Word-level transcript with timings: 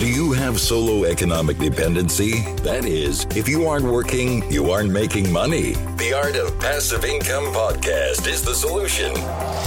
Do 0.00 0.08
you 0.08 0.32
have 0.32 0.58
solo 0.58 1.04
economic 1.04 1.58
dependency? 1.58 2.40
That 2.62 2.86
is, 2.86 3.26
if 3.36 3.46
you 3.46 3.66
aren't 3.66 3.84
working, 3.84 4.50
you 4.50 4.70
aren't 4.70 4.90
making 4.90 5.30
money. 5.30 5.74
The 5.98 6.14
Art 6.14 6.36
of 6.36 6.58
Passive 6.58 7.04
Income 7.04 7.52
podcast 7.52 8.26
is 8.26 8.40
the 8.40 8.54
solution. 8.54 9.12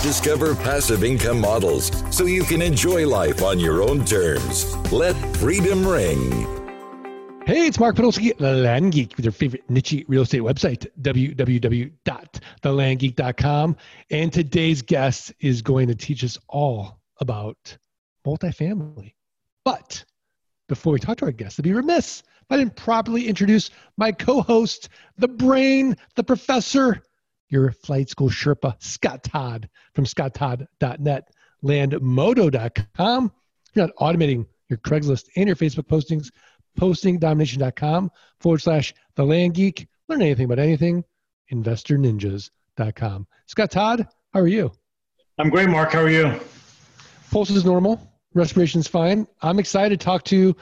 Discover 0.01 0.55
passive 0.55 1.03
income 1.03 1.39
models 1.39 1.91
so 2.09 2.25
you 2.25 2.41
can 2.45 2.63
enjoy 2.63 3.07
life 3.07 3.43
on 3.43 3.59
your 3.59 3.83
own 3.83 4.05
terms. 4.05 4.75
Let 4.91 5.13
freedom 5.37 5.87
ring. 5.87 6.31
Hey, 7.45 7.67
it's 7.67 7.79
Mark 7.79 7.95
Podolsky, 7.95 8.35
the 8.35 8.53
Land 8.53 8.93
Geek, 8.93 9.15
with 9.15 9.25
your 9.25 9.33
favorite 9.33 9.69
niche 9.69 10.03
real 10.07 10.23
estate 10.23 10.41
website, 10.41 10.87
www.thelandgeek.com. 10.99 13.77
And 14.09 14.33
today's 14.33 14.81
guest 14.81 15.31
is 15.41 15.61
going 15.61 15.89
to 15.89 15.95
teach 15.95 16.23
us 16.23 16.39
all 16.49 16.99
about 17.19 17.77
multifamily. 18.25 19.13
But 19.63 20.03
before 20.67 20.93
we 20.93 20.99
talk 20.99 21.17
to 21.17 21.25
our 21.25 21.31
guests, 21.31 21.59
I'd 21.59 21.63
be 21.63 21.73
remiss 21.73 22.23
if 22.43 22.51
I 22.51 22.57
didn't 22.57 22.75
properly 22.75 23.27
introduce 23.27 23.69
my 23.97 24.11
co 24.11 24.41
host, 24.41 24.89
the 25.17 25.27
brain, 25.27 25.95
the 26.15 26.23
professor, 26.23 27.01
your 27.49 27.71
flight 27.71 28.09
school 28.09 28.29
Sherpa, 28.29 28.75
Scott 28.81 29.23
Todd 29.23 29.69
from 29.93 30.05
scotttodd.net, 30.05 31.29
landmodo.com. 31.63 33.31
You're 33.73 33.87
not 33.87 33.95
automating 33.97 34.45
your 34.69 34.77
Craigslist 34.79 35.25
and 35.35 35.47
your 35.47 35.55
Facebook 35.55 35.87
postings, 35.87 36.31
postingdomination.com 36.79 38.11
forward 38.39 38.61
slash 38.61 38.93
the 39.15 39.23
land 39.23 39.53
geek. 39.53 39.87
Learn 40.09 40.21
anything 40.21 40.45
about 40.45 40.59
anything, 40.59 41.03
investorninjas.com. 41.51 43.27
Scott 43.47 43.71
Todd, 43.71 44.07
how 44.33 44.39
are 44.39 44.47
you? 44.47 44.71
I'm 45.37 45.49
great, 45.49 45.69
Mark. 45.69 45.93
How 45.93 46.01
are 46.01 46.09
you? 46.09 46.39
Pulse 47.31 47.51
is 47.51 47.65
normal 47.65 48.12
respiration's 48.33 48.87
fine. 48.87 49.27
I'm 49.41 49.59
excited 49.59 49.99
to 49.99 50.03
talk 50.03 50.23
to 50.25 50.55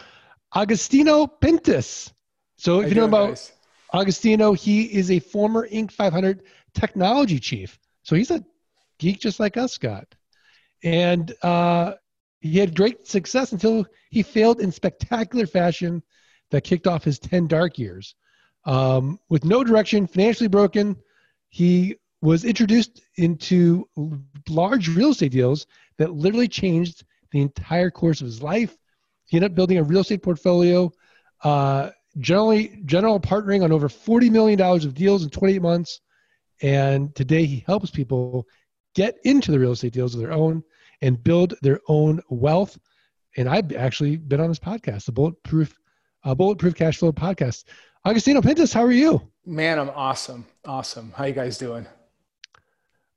Agostino 0.56 1.28
Pintos. 1.28 2.12
So 2.58 2.82
if 2.82 2.90
you 2.90 2.96
know 2.96 3.06
about 3.06 3.30
guys? 3.30 3.52
Agostino, 3.94 4.54
he 4.54 4.84
is 4.84 5.12
a 5.12 5.20
former 5.20 5.68
Inc. 5.70 5.92
500 5.92 6.44
technology 6.74 7.40
chief. 7.40 7.80
So 8.04 8.16
he's 8.16 8.32
a 8.32 8.44
geek 9.00 9.20
just 9.20 9.40
like 9.40 9.58
us, 9.58 9.74
Scott. 9.74 10.08
And 10.84 11.34
uh, 11.42 11.94
he 12.40 12.58
had 12.58 12.76
great 12.76 13.08
success 13.08 13.52
until 13.52 13.86
he 14.10 14.24
failed 14.24 14.62
in 14.62 14.72
spectacular 14.72 15.46
fashion 15.46 16.04
that 16.50 16.64
kicked 16.64 16.88
off 16.88 17.04
his 17.04 17.20
10 17.20 17.48
dark 17.48 17.78
years. 17.78 18.16
Um, 18.66 19.20
with 19.30 19.46
no 19.46 19.64
direction, 19.64 20.08
financially 20.08 20.48
broken, 20.48 20.96
he 21.50 21.96
was 22.22 22.46
introduced 22.46 23.02
into 23.16 23.88
large 24.50 24.88
real 24.90 25.10
estate 25.10 25.32
deals 25.32 25.66
that 25.98 26.14
literally 26.14 26.48
changed 26.48 27.04
the 27.32 27.42
entire 27.42 27.90
course 27.90 28.22
of 28.22 28.28
his 28.28 28.42
life. 28.42 28.78
He 29.26 29.38
ended 29.38 29.52
up 29.52 29.56
building 29.56 29.78
a 29.78 29.84
real 29.84 30.02
estate 30.02 30.24
portfolio, 30.24 30.92
uh, 31.44 31.92
generally 32.20 32.82
general 32.86 33.20
partnering 33.20 33.64
on 33.64 33.72
over 33.72 33.88
$40 33.88 34.30
million 34.30 34.60
of 34.62 34.94
deals 34.94 35.24
in 35.24 35.30
28 35.30 35.62
months. 35.62 36.02
And 36.62 37.16
today 37.16 37.46
he 37.46 37.64
helps 37.66 37.90
people 37.90 38.46
get 38.94 39.18
into 39.24 39.52
the 39.52 39.60
real 39.60 39.72
estate 39.72 39.94
deals 39.94 40.14
of 40.14 40.22
their 40.22 40.34
own 40.34 40.64
and 41.02 41.24
build 41.24 41.56
their 41.62 41.80
own 41.88 42.22
wealth. 42.30 42.78
And 43.38 43.48
I've 43.48 43.74
actually 43.74 44.18
been 44.18 44.42
on 44.42 44.50
this 44.50 44.60
podcast, 44.60 45.06
the 45.06 45.14
Bulletproof 45.14 45.74
uh, 46.24 46.36
Bulletproof 46.36 46.76
Cash 46.76 46.98
Flow 46.98 47.12
podcast. 47.12 47.64
Agostino 48.06 48.42
Pintos, 48.42 48.74
how 48.74 48.84
are 48.84 48.92
you? 48.92 49.22
Man, 49.46 49.80
I'm 49.80 49.90
awesome. 49.92 50.46
Awesome. 50.66 51.14
How 51.16 51.26
you 51.26 51.34
guys 51.34 51.58
doing? 51.58 51.88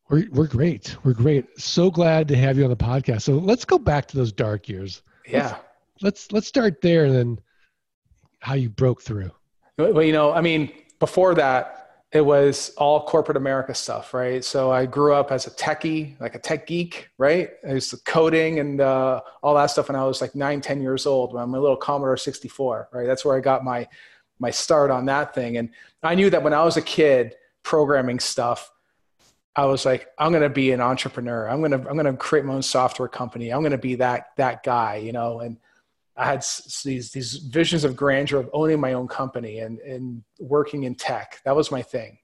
We're, 0.08 0.27
we're 0.30 0.47
great. 0.47 0.97
We're 1.02 1.14
great. 1.14 1.58
So 1.58 1.91
glad 1.91 2.28
to 2.28 2.36
have 2.36 2.58
you 2.58 2.64
on 2.64 2.70
the 2.70 2.77
podcast. 2.77 3.22
So 3.22 3.34
let's 3.34 3.64
go 3.64 3.78
back 3.78 4.06
to 4.08 4.16
those 4.16 4.33
dark 4.33 4.69
years. 4.69 5.02
Yeah. 5.27 5.48
Let's 5.48 5.64
let's, 6.00 6.33
let's 6.33 6.47
start 6.47 6.80
there 6.80 7.06
and 7.06 7.14
then 7.14 7.38
how 8.41 8.55
you 8.55 8.69
broke 8.69 9.02
through. 9.02 9.30
Well, 9.78 10.02
you 10.02 10.12
know, 10.12 10.32
I 10.32 10.41
mean, 10.41 10.72
before 11.00 11.34
that, 11.36 11.80
it 12.12 12.25
was 12.25 12.72
all 12.77 13.06
corporate 13.06 13.36
America 13.36 13.75
stuff, 13.75 14.14
right? 14.14 14.44
So 14.44 14.70
I 14.70 14.87
grew 14.87 15.14
up 15.14 15.32
as 15.32 15.48
a 15.48 15.50
techie, 15.50 16.19
like 16.20 16.37
a 16.37 16.38
tech 16.38 16.66
geek, 16.66 17.09
right? 17.19 17.50
I 17.66 17.72
used 17.72 17.91
to 17.91 17.97
coding 18.04 18.60
and 18.60 18.81
uh, 18.81 19.20
all 19.43 19.56
that 19.56 19.66
stuff 19.66 19.88
when 19.88 19.97
I 19.97 20.04
was 20.04 20.20
like 20.20 20.37
nine, 20.37 20.60
10 20.60 20.81
years 20.81 21.06
old 21.06 21.32
when 21.32 21.43
I'm 21.43 21.53
a 21.54 21.60
little 21.60 21.76
Commodore 21.76 22.16
64, 22.16 22.91
right? 22.93 23.06
That's 23.06 23.25
where 23.25 23.37
I 23.37 23.41
got 23.41 23.64
my, 23.64 23.88
my 24.38 24.50
start 24.50 24.93
on 24.93 25.06
that 25.06 25.34
thing. 25.34 25.56
And 25.56 25.70
I 26.04 26.14
knew 26.14 26.31
that 26.31 26.44
when 26.44 26.54
I 26.54 26.62
was 26.62 26.76
a 26.76 26.82
kid 26.82 27.34
programming 27.64 28.20
stuff, 28.20 28.70
I 29.56 29.66
was 29.66 29.84
like, 29.84 30.09
I'm 30.19 30.32
going 30.32 30.42
to 30.42 30.50
be 30.50 30.72
an 30.72 30.81
entrepreneur. 30.81 31.48
I'm 31.48 31.60
going 31.60 31.70
to, 31.70 31.88
I'm 31.88 31.97
going 31.97 32.06
to 32.06 32.15
create 32.15 32.44
my 32.44 32.54
own 32.54 32.62
software 32.62 33.09
company. 33.09 33.50
I'm 33.50 33.60
going 33.60 33.72
to 33.72 33.78
be 33.78 33.97
that, 33.97 34.31
that 34.37 34.65
guy, 34.65 34.97
you 34.97 35.12
know, 35.12 35.41
and 35.41 35.59
I 36.16 36.26
had 36.26 36.44
these, 36.84 37.10
these 37.12 37.34
visions 37.37 37.84
of 37.84 37.97
grandeur 37.97 38.38
of 38.38 38.50
owning 38.53 38.81
my 38.81 38.93
own 38.93 39.09
company 39.09 39.60
and, 39.60 39.78
and 39.81 40.22
working 40.38 40.84
in 40.84 40.94
tech. 40.94 41.41
That 41.44 41.54
was 41.54 41.70
my 41.70 41.82
thing. 41.82 42.19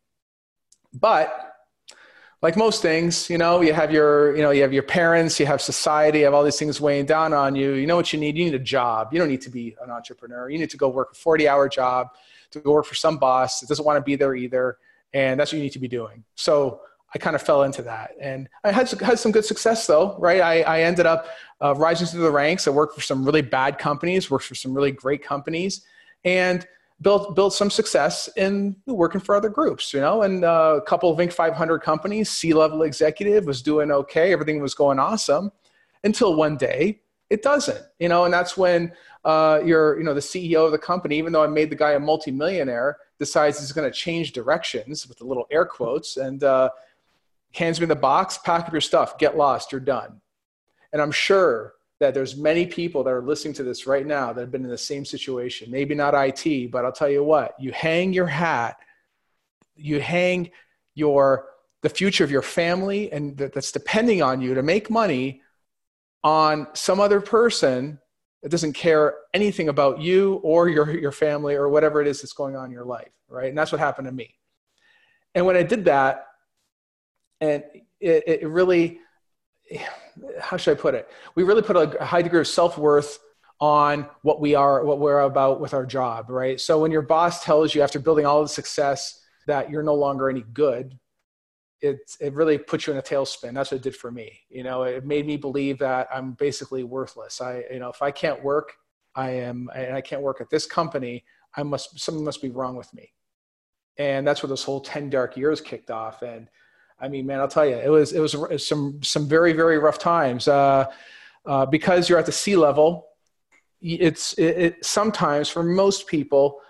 But 0.92 1.50
like 2.42 2.56
most 2.56 2.82
things, 2.82 3.28
you 3.28 3.38
know, 3.38 3.60
you 3.60 3.72
have 3.74 3.92
your, 3.92 4.34
you 4.34 4.42
know, 4.42 4.50
you 4.50 4.62
have 4.62 4.72
your 4.72 4.82
parents, 4.82 5.38
you 5.38 5.46
have 5.46 5.60
society, 5.60 6.20
you 6.20 6.24
have 6.24 6.34
all 6.34 6.42
these 6.42 6.58
things 6.58 6.80
weighing 6.80 7.04
down 7.04 7.32
on 7.32 7.54
you. 7.54 7.72
You 7.72 7.86
know 7.86 7.96
what 7.96 8.12
you 8.12 8.18
need? 8.18 8.36
You 8.36 8.44
need 8.44 8.54
a 8.54 8.58
job. 8.58 9.12
You 9.12 9.18
don't 9.18 9.28
need 9.28 9.42
to 9.42 9.50
be 9.50 9.76
an 9.82 9.90
entrepreneur. 9.90 10.48
You 10.48 10.58
need 10.58 10.70
to 10.70 10.76
go 10.76 10.88
work 10.88 11.12
a 11.12 11.14
40 11.14 11.48
hour 11.48 11.68
job 11.68 12.08
to 12.52 12.60
go 12.60 12.72
work 12.72 12.86
for 12.86 12.94
some 12.94 13.18
boss 13.18 13.60
that 13.60 13.68
doesn't 13.68 13.84
want 13.84 13.98
to 13.98 14.02
be 14.02 14.16
there 14.16 14.34
either. 14.34 14.78
And 15.12 15.38
that's 15.38 15.52
what 15.52 15.58
you 15.58 15.64
need 15.64 15.72
to 15.72 15.78
be 15.78 15.88
doing. 15.88 16.24
So 16.34 16.80
I 17.14 17.18
kind 17.18 17.34
of 17.34 17.42
fell 17.42 17.64
into 17.64 17.82
that. 17.82 18.12
And 18.20 18.48
I 18.62 18.70
had, 18.70 18.88
had 19.00 19.18
some 19.18 19.32
good 19.32 19.44
success 19.44 19.86
though, 19.86 20.16
right? 20.18 20.40
I, 20.40 20.62
I 20.62 20.82
ended 20.82 21.06
up 21.06 21.26
uh, 21.60 21.74
rising 21.74 22.06
through 22.06 22.22
the 22.22 22.30
ranks. 22.30 22.66
I 22.68 22.70
worked 22.70 22.94
for 22.94 23.00
some 23.00 23.24
really 23.24 23.42
bad 23.42 23.78
companies, 23.78 24.30
worked 24.30 24.44
for 24.44 24.54
some 24.54 24.74
really 24.74 24.92
great 24.92 25.22
companies, 25.22 25.84
and 26.24 26.66
built, 27.00 27.34
built 27.34 27.52
some 27.52 27.70
success 27.70 28.28
in 28.36 28.76
working 28.86 29.20
for 29.20 29.34
other 29.34 29.48
groups, 29.48 29.92
you 29.92 30.00
know, 30.00 30.22
and 30.22 30.44
uh, 30.44 30.74
a 30.76 30.82
couple 30.82 31.10
of 31.10 31.18
Inc. 31.18 31.32
500 31.32 31.80
companies, 31.80 32.30
C-level 32.30 32.82
executive 32.82 33.44
was 33.44 33.62
doing 33.62 33.90
okay. 33.90 34.32
Everything 34.32 34.60
was 34.60 34.74
going 34.74 34.98
awesome 34.98 35.50
until 36.04 36.34
one 36.34 36.56
day 36.56 37.00
it 37.30 37.42
doesn't, 37.42 37.80
you 37.98 38.08
know, 38.08 38.24
and 38.24 38.34
that's 38.34 38.56
when 38.56 38.92
uh, 39.24 39.60
you're, 39.64 39.98
you 39.98 40.04
know, 40.04 40.14
the 40.14 40.20
CEO 40.20 40.66
of 40.66 40.72
the 40.72 40.78
company, 40.78 41.16
even 41.16 41.32
though 41.32 41.44
I 41.44 41.46
made 41.46 41.70
the 41.70 41.76
guy 41.76 41.92
a 41.92 42.00
multimillionaire, 42.00 42.96
decides 43.18 43.60
he's 43.60 43.72
going 43.72 43.88
to 43.88 43.96
change 43.96 44.32
directions 44.32 45.06
with 45.06 45.18
the 45.18 45.24
little 45.24 45.46
air 45.50 45.64
quotes 45.64 46.16
and, 46.16 46.42
uh, 46.42 46.70
hands 47.52 47.80
me 47.80 47.86
the 47.86 47.96
box, 47.96 48.38
pack 48.38 48.66
up 48.66 48.72
your 48.72 48.80
stuff, 48.80 49.18
get 49.18 49.36
lost, 49.36 49.72
you're 49.72 49.80
done. 49.80 50.20
And 50.92 51.00
I'm 51.00 51.12
sure 51.12 51.74
that 52.00 52.14
there's 52.14 52.36
many 52.36 52.66
people 52.66 53.04
that 53.04 53.10
are 53.10 53.22
listening 53.22 53.54
to 53.54 53.62
this 53.62 53.86
right 53.86 54.06
now 54.06 54.32
that 54.32 54.40
have 54.40 54.50
been 54.50 54.64
in 54.64 54.70
the 54.70 54.78
same 54.78 55.04
situation. 55.04 55.70
Maybe 55.70 55.94
not 55.94 56.14
IT, 56.14 56.70
but 56.70 56.84
I'll 56.84 56.92
tell 56.92 57.10
you 57.10 57.22
what, 57.22 57.54
you 57.60 57.72
hang 57.72 58.12
your 58.12 58.26
hat, 58.26 58.78
you 59.76 60.00
hang 60.00 60.50
your 60.94 61.46
the 61.82 61.88
future 61.88 62.24
of 62.24 62.30
your 62.30 62.42
family 62.42 63.10
and 63.10 63.38
that's 63.38 63.72
depending 63.72 64.22
on 64.22 64.42
you 64.42 64.54
to 64.54 64.62
make 64.62 64.90
money 64.90 65.40
on 66.22 66.66
some 66.74 67.00
other 67.00 67.22
person 67.22 67.98
that 68.42 68.50
doesn't 68.50 68.74
care 68.74 69.14
anything 69.32 69.68
about 69.68 70.00
you 70.00 70.34
or 70.42 70.68
your, 70.68 70.90
your 70.98 71.12
family 71.12 71.54
or 71.54 71.68
whatever 71.68 72.00
it 72.00 72.06
is 72.06 72.20
that's 72.20 72.32
going 72.32 72.56
on 72.56 72.66
in 72.66 72.70
your 72.70 72.84
life, 72.84 73.10
right? 73.28 73.48
And 73.48 73.56
that's 73.56 73.72
what 73.72 73.80
happened 73.80 74.06
to 74.06 74.12
me. 74.12 74.34
And 75.34 75.46
when 75.46 75.56
I 75.56 75.62
did 75.62 75.86
that, 75.86 76.26
and 77.40 77.62
it, 78.00 78.24
it 78.26 78.48
really 78.48 79.00
how 80.40 80.56
should 80.56 80.76
i 80.76 80.80
put 80.80 80.94
it? 80.94 81.08
We 81.34 81.44
really 81.44 81.62
put 81.62 81.76
a 81.76 82.04
high 82.04 82.22
degree 82.22 82.40
of 82.40 82.48
self-worth 82.48 83.18
on 83.60 84.08
what 84.22 84.40
we 84.40 84.54
are 84.54 84.84
what 84.84 84.98
we're 84.98 85.20
about 85.20 85.60
with 85.60 85.74
our 85.74 85.86
job 85.86 86.30
right? 86.30 86.60
So 86.60 86.80
when 86.80 86.90
your 86.90 87.02
boss 87.02 87.44
tells 87.44 87.74
you 87.74 87.82
after 87.82 87.98
building 87.98 88.26
all 88.26 88.42
the 88.42 88.48
success 88.48 89.20
that 89.46 89.70
you're 89.70 89.82
no 89.82 89.94
longer 89.94 90.28
any 90.28 90.44
good 90.52 90.98
it, 91.82 91.98
it 92.20 92.34
really 92.34 92.58
puts 92.58 92.86
you 92.86 92.92
in 92.92 92.98
a 92.98 93.02
tailspin. 93.02 93.54
That's 93.54 93.70
what 93.70 93.78
it 93.78 93.82
did 93.82 93.96
for 93.96 94.10
me. 94.10 94.38
You 94.48 94.62
know 94.64 94.82
it 94.82 95.06
made 95.06 95.26
me 95.26 95.36
believe 95.36 95.78
that 95.78 96.08
i'm 96.12 96.32
basically 96.32 96.84
worthless. 96.84 97.40
I 97.40 97.64
you 97.70 97.78
know 97.78 97.90
if 97.90 98.02
i 98.02 98.10
can't 98.10 98.42
work 98.42 98.72
i 99.14 99.30
am 99.30 99.68
and 99.74 99.94
i 99.94 100.00
can't 100.00 100.22
work 100.22 100.40
at 100.40 100.50
this 100.50 100.66
company 100.66 101.24
i 101.56 101.62
must 101.62 101.98
something 101.98 102.24
must 102.24 102.42
be 102.42 102.50
wrong 102.50 102.76
with 102.76 102.92
me. 102.94 103.12
And 103.98 104.26
that's 104.26 104.42
where 104.42 104.48
this 104.48 104.64
whole 104.64 104.80
10 104.80 105.10
dark 105.10 105.36
years 105.36 105.60
kicked 105.60 105.90
off. 105.90 106.22
And 106.22 106.48
I 107.00 107.08
mean, 107.08 107.26
man, 107.26 107.40
I'll 107.40 107.48
tell 107.48 107.66
you, 107.66 107.76
it 107.76 107.88
was 107.88 108.12
it 108.12 108.20
was 108.20 108.66
some 108.66 109.02
some 109.02 109.26
very 109.28 109.52
very 109.52 109.78
rough 109.78 109.98
times 109.98 110.48
uh, 110.48 110.86
uh, 111.46 111.66
because 111.66 112.08
you're 112.08 112.18
at 112.18 112.26
the 112.26 112.32
C-level. 112.32 113.06
It's 113.80 114.34
it, 114.34 114.42
it 114.42 114.84
sometimes 114.84 115.48
for 115.48 115.62
most 115.62 116.06
people, 116.06 116.60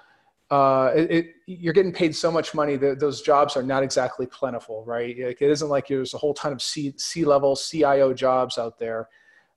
uh, 0.50 0.93
it, 0.94 1.11
it, 1.11 1.27
you're 1.47 1.73
getting 1.73 1.93
paid 1.93 2.15
so 2.15 2.31
much 2.31 2.55
money 2.55 2.77
that 2.77 3.00
those 3.00 3.23
jobs 3.23 3.56
are 3.56 3.62
not 3.62 3.82
exactly 3.82 4.27
plentiful, 4.27 4.85
right? 4.85 5.17
Like, 5.19 5.43
it 5.43 5.50
isn't 5.50 5.69
like 5.69 5.88
there's 5.88 6.15
a 6.15 6.19
whole 6.19 6.35
ton 6.35 6.53
of 6.53 6.62
C, 6.62 6.94
C-level 6.97 7.56
CIO 7.56 8.15
jobs 8.15 8.59
out 8.59 8.79
there. 8.79 9.09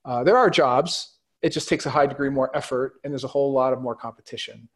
Uh, 0.06 0.24
there 0.24 0.38
are 0.38 0.50
jobs. 0.50 1.18
It 1.44 1.50
just 1.50 1.69
takes 1.69 1.86
a 1.86 1.90
high 1.90 2.08
degree 2.08 2.30
more 2.30 2.56
effort, 2.56 2.94
and 3.04 3.14
there's 3.14 3.24
a 3.24 3.28
whole 3.30 3.52
lot 3.52 3.74
of 3.74 3.81
more 3.81 3.96
competition. 3.96 4.68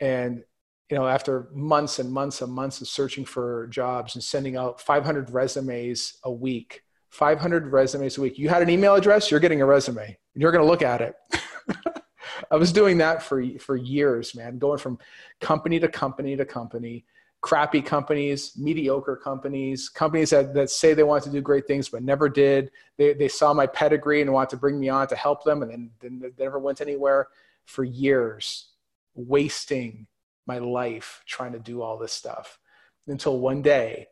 And 0.00 0.44
you 0.90 0.96
know, 0.96 1.06
after 1.06 1.48
months 1.52 1.98
and 1.98 2.12
months 2.12 2.42
and 2.42 2.52
months 2.52 2.80
of 2.80 2.88
searching 2.88 3.24
for 3.24 3.66
jobs 3.68 4.14
and 4.14 4.22
sending 4.22 4.56
out 4.56 4.80
500 4.80 5.30
resumes 5.30 6.18
a 6.24 6.32
week, 6.32 6.82
500 7.10 7.68
resumes 7.68 8.18
a 8.18 8.20
week. 8.20 8.38
You 8.38 8.48
had 8.48 8.62
an 8.62 8.68
email 8.68 8.94
address, 8.94 9.30
you're 9.30 9.40
getting 9.40 9.62
a 9.62 9.66
resume, 9.66 10.04
and 10.04 10.42
you're 10.42 10.52
going 10.52 10.64
to 10.64 10.70
look 10.70 10.82
at 10.82 11.00
it. 11.00 11.14
I 12.50 12.56
was 12.56 12.72
doing 12.72 12.98
that 12.98 13.22
for 13.22 13.42
for 13.58 13.76
years, 13.76 14.34
man, 14.34 14.58
going 14.58 14.78
from 14.78 14.98
company 15.40 15.78
to 15.80 15.88
company 15.88 16.36
to 16.36 16.44
company, 16.44 17.04
crappy 17.40 17.80
companies, 17.80 18.52
mediocre 18.56 19.16
companies, 19.16 19.88
companies 19.88 20.30
that, 20.30 20.52
that 20.54 20.70
say 20.70 20.92
they 20.92 21.02
want 21.02 21.22
to 21.24 21.30
do 21.30 21.40
great 21.40 21.66
things 21.66 21.88
but 21.88 22.02
never 22.02 22.28
did. 22.28 22.70
They, 22.98 23.14
they 23.14 23.28
saw 23.28 23.54
my 23.54 23.66
pedigree 23.66 24.20
and 24.20 24.32
wanted 24.32 24.50
to 24.50 24.56
bring 24.56 24.78
me 24.78 24.88
on 24.88 25.06
to 25.08 25.16
help 25.16 25.44
them, 25.44 25.62
and 25.62 25.70
then, 25.70 25.90
then 26.00 26.18
they 26.20 26.44
never 26.44 26.58
went 26.58 26.80
anywhere 26.80 27.28
for 27.64 27.84
years, 27.84 28.72
wasting 29.14 30.06
my 30.46 30.58
life 30.58 31.22
trying 31.26 31.52
to 31.52 31.58
do 31.58 31.82
all 31.82 31.98
this 31.98 32.12
stuff 32.12 32.58
until 33.06 33.38
one 33.38 33.62
day 33.62 34.06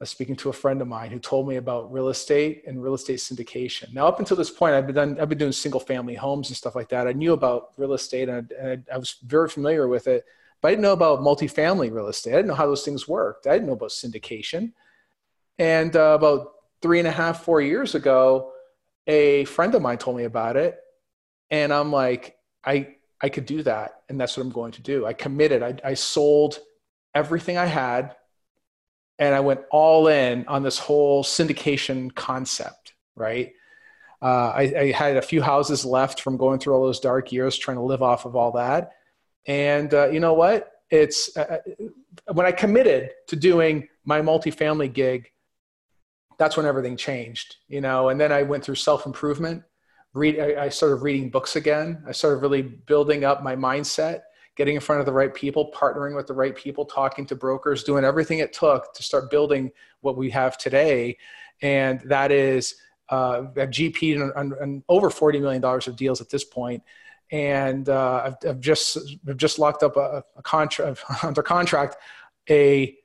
I 0.00 0.04
was 0.04 0.10
speaking 0.10 0.36
to 0.36 0.48
a 0.48 0.52
friend 0.52 0.80
of 0.80 0.88
mine 0.88 1.10
who 1.10 1.18
told 1.18 1.46
me 1.46 1.56
about 1.56 1.92
real 1.92 2.08
estate 2.08 2.62
and 2.66 2.82
real 2.82 2.94
estate 2.94 3.18
syndication. 3.18 3.92
Now, 3.92 4.06
up 4.06 4.18
until 4.18 4.36
this 4.36 4.50
point, 4.50 4.74
I've 4.74 4.86
been 4.86 4.96
done, 4.96 5.20
I've 5.20 5.28
been 5.28 5.36
doing 5.36 5.52
single 5.52 5.80
family 5.80 6.14
homes 6.14 6.48
and 6.48 6.56
stuff 6.56 6.74
like 6.74 6.88
that. 6.88 7.06
I 7.06 7.12
knew 7.12 7.34
about 7.34 7.72
real 7.76 7.92
estate 7.92 8.30
and 8.30 8.48
I, 8.58 8.64
and 8.64 8.86
I 8.92 8.96
was 8.96 9.16
very 9.24 9.48
familiar 9.48 9.88
with 9.88 10.06
it, 10.06 10.24
but 10.62 10.68
I 10.68 10.72
didn't 10.72 10.82
know 10.82 10.94
about 10.94 11.20
multifamily 11.20 11.92
real 11.92 12.08
estate. 12.08 12.32
I 12.32 12.36
didn't 12.36 12.48
know 12.48 12.54
how 12.54 12.66
those 12.66 12.84
things 12.84 13.06
worked. 13.06 13.46
I 13.46 13.52
didn't 13.52 13.66
know 13.66 13.74
about 13.74 13.90
syndication. 13.90 14.72
And 15.58 15.94
uh, 15.94 16.16
about 16.18 16.52
three 16.80 16.98
and 16.98 17.08
a 17.08 17.12
half, 17.12 17.44
four 17.44 17.60
years 17.60 17.94
ago, 17.94 18.52
a 19.06 19.44
friend 19.44 19.74
of 19.74 19.82
mine 19.82 19.98
told 19.98 20.16
me 20.16 20.24
about 20.24 20.56
it, 20.56 20.78
and 21.50 21.72
I'm 21.72 21.90
like, 21.92 22.36
I 22.64 22.94
I 23.22 23.28
could 23.28 23.46
do 23.46 23.62
that, 23.64 24.02
and 24.08 24.20
that's 24.20 24.36
what 24.36 24.44
I'm 24.44 24.52
going 24.52 24.72
to 24.72 24.82
do. 24.82 25.06
I 25.06 25.12
committed. 25.12 25.62
I, 25.62 25.76
I 25.84 25.94
sold 25.94 26.58
everything 27.14 27.58
I 27.58 27.66
had 27.66 28.14
and 29.20 29.34
I 29.34 29.40
went 29.40 29.60
all 29.70 30.08
in 30.08 30.46
on 30.48 30.62
this 30.62 30.78
whole 30.78 31.22
syndication 31.22 32.12
concept, 32.12 32.94
right? 33.14 33.52
Uh, 34.22 34.52
I, 34.54 34.74
I, 34.78 34.92
had 34.92 35.16
a 35.16 35.22
few 35.22 35.40
houses 35.40 35.84
left 35.84 36.20
from 36.20 36.36
going 36.36 36.58
through 36.58 36.74
all 36.74 36.84
those 36.84 37.00
dark 37.00 37.30
years, 37.30 37.56
trying 37.56 37.76
to 37.76 37.82
live 37.82 38.02
off 38.02 38.24
of 38.24 38.34
all 38.34 38.52
that. 38.52 38.92
And 39.46 39.92
uh, 39.94 40.08
you 40.08 40.20
know 40.20 40.34
what? 40.34 40.72
It's 40.90 41.36
uh, 41.36 41.58
uh 41.78 42.32
when 42.32 42.44
I 42.44 42.52
committed 42.52 43.10
to 43.28 43.36
doing 43.36 43.88
my 44.04 44.20
multifamily 44.20 44.92
gig, 44.92 45.30
that's 46.38 46.56
when 46.56 46.66
everything 46.66 46.96
changed, 46.96 47.56
you 47.68 47.80
know. 47.80 48.08
And 48.08 48.20
then 48.20 48.32
I 48.32 48.42
went 48.42 48.64
through 48.64 48.74
self 48.74 49.06
improvement. 49.06 49.62
Read, 50.12 50.40
I, 50.40 50.68
started 50.68 50.96
reading 50.96 51.30
books 51.30 51.54
again. 51.54 52.02
I 52.06 52.12
started 52.12 52.38
really 52.38 52.62
building 52.62 53.24
up 53.24 53.42
my 53.42 53.54
mindset 53.54 54.22
getting 54.56 54.74
in 54.74 54.80
front 54.82 55.00
of 55.00 55.06
the 55.06 55.12
right 55.12 55.32
people, 55.32 55.72
partnering 55.72 56.14
with 56.14 56.26
the 56.26 56.34
right 56.34 56.54
people, 56.54 56.84
talking 56.84 57.24
to 57.24 57.34
brokers, 57.34 57.82
doing 57.82 58.04
everything 58.04 58.40
it 58.40 58.52
took 58.52 58.92
to 58.92 59.02
start 59.02 59.30
building 59.30 59.70
what 60.02 60.18
we 60.18 60.28
have 60.28 60.58
today. 60.58 61.16
And 61.62 62.00
that 62.02 62.30
is 62.30 62.74
uh, 63.08 63.44
I've 63.56 63.70
GP'd 63.70 64.20
on, 64.20 64.52
on, 64.60 64.84
over 64.88 65.08
$40 65.08 65.40
million 65.40 65.64
of 65.64 65.96
deals 65.96 66.20
at 66.20 66.28
this 66.28 66.44
point. 66.44 66.82
And 67.32 67.88
uh, 67.88 68.22
I've, 68.26 68.48
I've, 68.48 68.60
just, 68.60 68.98
I've 69.26 69.38
just 69.38 69.58
locked 69.58 69.82
up 69.82 69.96
a, 69.96 70.24
a 70.36 70.42
contract 70.42 71.04
under 71.22 71.42
contract, 71.42 71.96
a, 72.48 72.96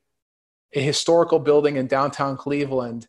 a 0.74 0.80
historical 0.80 1.38
building 1.38 1.76
in 1.76 1.86
downtown 1.86 2.36
Cleveland 2.36 3.08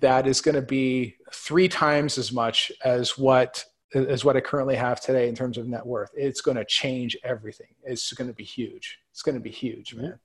that 0.00 0.26
is 0.26 0.40
going 0.40 0.54
to 0.54 0.62
be 0.62 1.15
three 1.32 1.68
times 1.68 2.18
as 2.18 2.32
much 2.32 2.72
as 2.84 3.18
what 3.18 3.64
is 3.92 4.24
what 4.24 4.36
I 4.36 4.40
currently 4.40 4.76
have 4.76 5.00
today 5.00 5.28
in 5.28 5.34
terms 5.34 5.58
of 5.58 5.66
net 5.68 5.86
worth. 5.86 6.10
It's 6.14 6.40
going 6.40 6.56
to 6.56 6.64
change 6.64 7.16
everything. 7.24 7.68
It's 7.84 8.12
going 8.12 8.28
to 8.28 8.34
be 8.34 8.44
huge. 8.44 8.98
It's 9.10 9.22
going 9.22 9.36
to 9.36 9.40
be 9.40 9.50
huge, 9.50 9.94
man. 9.94 10.18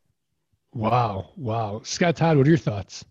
Wow. 0.73 1.29
Wow. 1.37 1.81
Scott 1.83 2.15
Todd, 2.15 2.37
what 2.37 2.47
are 2.47 2.49
your 2.49 2.57
thoughts? 2.57 3.05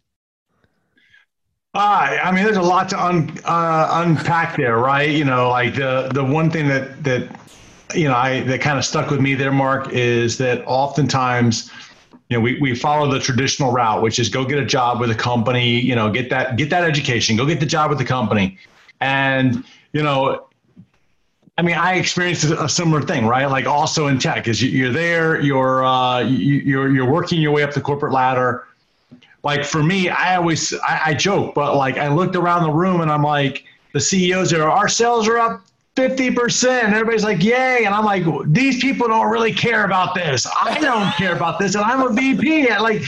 Uh, 1.72 2.18
I 2.22 2.32
mean, 2.32 2.42
there's 2.44 2.56
a 2.56 2.62
lot 2.62 2.88
to 2.88 3.02
un, 3.02 3.38
uh, 3.44 4.02
unpack 4.04 4.56
there, 4.56 4.78
right? 4.78 5.08
You 5.08 5.24
know, 5.24 5.50
like 5.50 5.76
the, 5.76 6.10
the 6.12 6.24
one 6.24 6.50
thing 6.50 6.66
that, 6.68 7.04
that, 7.04 7.40
you 7.94 8.08
know, 8.08 8.14
I, 8.14 8.40
that 8.40 8.60
kind 8.60 8.76
of 8.76 8.84
stuck 8.84 9.08
with 9.10 9.20
me 9.20 9.34
there, 9.34 9.52
Mark, 9.52 9.92
is 9.92 10.36
that 10.38 10.64
oftentimes, 10.66 11.70
you 12.30 12.36
know, 12.36 12.40
we, 12.40 12.60
we 12.60 12.74
follow 12.76 13.10
the 13.10 13.18
traditional 13.18 13.72
route, 13.72 14.02
which 14.02 14.20
is 14.20 14.28
go 14.28 14.44
get 14.44 14.58
a 14.58 14.64
job 14.64 15.00
with 15.00 15.10
a 15.10 15.14
company, 15.16 15.80
you 15.80 15.96
know, 15.96 16.10
get 16.10 16.30
that, 16.30 16.56
get 16.56 16.70
that 16.70 16.84
education, 16.84 17.36
go 17.36 17.44
get 17.44 17.58
the 17.58 17.66
job 17.66 17.90
with 17.90 17.98
the 17.98 18.04
company. 18.04 18.56
And, 19.00 19.64
you 19.92 20.04
know, 20.04 20.46
I 21.58 21.62
mean, 21.62 21.74
I 21.74 21.94
experienced 21.94 22.44
a 22.44 22.68
similar 22.68 23.02
thing, 23.02 23.26
right? 23.26 23.46
Like 23.46 23.66
also 23.66 24.06
in 24.06 24.18
tech, 24.20 24.46
is 24.46 24.62
you're 24.62 24.92
there, 24.92 25.40
you're 25.40 25.84
uh, 25.84 26.20
you're 26.20 26.90
you're 26.90 27.10
working 27.10 27.38
your 27.38 27.50
way 27.50 27.62
up 27.62 27.74
the 27.74 27.82
corporate 27.82 28.12
ladder. 28.12 28.66
Like 29.42 29.64
for 29.64 29.82
me, 29.82 30.08
I 30.08 30.36
always 30.36 30.72
I, 30.72 31.00
I 31.06 31.14
joke, 31.14 31.54
but 31.54 31.76
like 31.76 31.98
I 31.98 32.08
looked 32.08 32.34
around 32.34 32.62
the 32.62 32.72
room 32.72 33.02
and 33.02 33.10
I'm 33.10 33.22
like, 33.22 33.64
the 33.92 34.00
CEOs 34.00 34.54
are 34.54 34.70
our 34.70 34.88
sales 34.88 35.28
are 35.28 35.36
up 35.36 35.62
50%. 35.96 36.84
Everybody's 36.84 37.24
like, 37.24 37.42
yay. 37.42 37.84
And 37.84 37.94
I'm 37.94 38.04
like, 38.04 38.24
these 38.46 38.80
people 38.80 39.08
don't 39.08 39.30
really 39.30 39.52
care 39.52 39.84
about 39.84 40.14
this. 40.14 40.46
I 40.60 40.78
don't 40.80 41.12
care 41.14 41.34
about 41.34 41.58
this. 41.58 41.74
And 41.74 41.84
I'm 41.84 42.00
a 42.02 42.12
VP. 42.12 42.68
Like, 42.78 43.02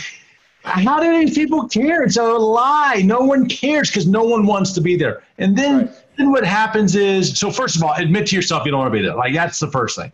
how 0.62 1.00
do 1.00 1.18
these 1.18 1.34
people 1.34 1.68
care? 1.68 2.02
It's 2.02 2.16
a 2.16 2.22
lie. 2.22 3.02
No 3.04 3.20
one 3.20 3.48
cares 3.48 3.90
because 3.90 4.06
no 4.06 4.24
one 4.24 4.46
wants 4.46 4.72
to 4.72 4.80
be 4.80 4.96
there. 4.96 5.22
And 5.38 5.56
then, 5.56 5.86
right. 5.86 6.04
then 6.18 6.30
what 6.30 6.44
happens 6.44 6.94
is 6.94 7.38
so 7.38 7.50
first 7.50 7.76
of 7.76 7.82
all, 7.82 7.92
admit 7.94 8.28
to 8.28 8.36
yourself 8.36 8.64
you 8.64 8.70
don't 8.70 8.80
want 8.80 8.92
to 8.92 8.98
be 8.98 9.04
there. 9.04 9.16
Like 9.16 9.34
that's 9.34 9.58
the 9.58 9.68
first 9.68 9.96
thing. 9.96 10.12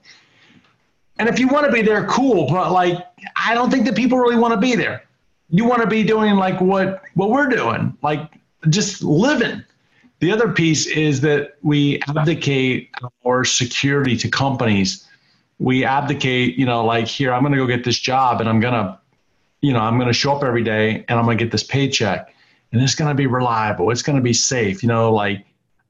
And 1.18 1.28
if 1.28 1.38
you 1.38 1.48
want 1.48 1.66
to 1.66 1.72
be 1.72 1.82
there, 1.82 2.06
cool. 2.06 2.48
But 2.48 2.72
like 2.72 2.96
I 3.36 3.54
don't 3.54 3.70
think 3.70 3.84
that 3.86 3.96
people 3.96 4.18
really 4.18 4.36
want 4.36 4.54
to 4.54 4.60
be 4.60 4.74
there. 4.74 5.02
You 5.50 5.64
want 5.64 5.82
to 5.82 5.88
be 5.88 6.02
doing 6.02 6.36
like 6.36 6.60
what 6.60 7.02
what 7.14 7.30
we're 7.30 7.48
doing, 7.48 7.96
like 8.02 8.20
just 8.70 9.02
living. 9.02 9.64
The 10.20 10.32
other 10.32 10.48
piece 10.52 10.86
is 10.86 11.20
that 11.20 11.56
we 11.62 12.00
abdicate 12.08 12.90
our 13.24 13.44
security 13.44 14.16
to 14.16 14.28
companies. 14.28 15.06
We 15.58 15.84
abdicate, 15.84 16.56
you 16.56 16.66
know, 16.66 16.84
like 16.84 17.06
here, 17.06 17.32
I'm 17.32 17.42
going 17.42 17.52
to 17.52 17.58
go 17.58 17.66
get 17.66 17.84
this 17.84 17.98
job 17.98 18.40
and 18.40 18.48
I'm 18.48 18.60
going 18.60 18.74
to 18.74 18.98
you 19.60 19.72
know, 19.72 19.80
I'm 19.80 19.96
going 19.96 20.08
to 20.08 20.14
show 20.14 20.34
up 20.34 20.44
every 20.44 20.62
day 20.62 21.04
and 21.08 21.18
I'm 21.18 21.24
going 21.24 21.36
to 21.36 21.44
get 21.44 21.50
this 21.50 21.64
paycheck 21.64 22.34
and 22.72 22.82
it's 22.82 22.94
going 22.94 23.08
to 23.08 23.14
be 23.14 23.26
reliable. 23.26 23.90
It's 23.90 24.02
going 24.02 24.16
to 24.16 24.22
be 24.22 24.32
safe. 24.32 24.82
You 24.82 24.88
know, 24.88 25.12
like 25.12 25.44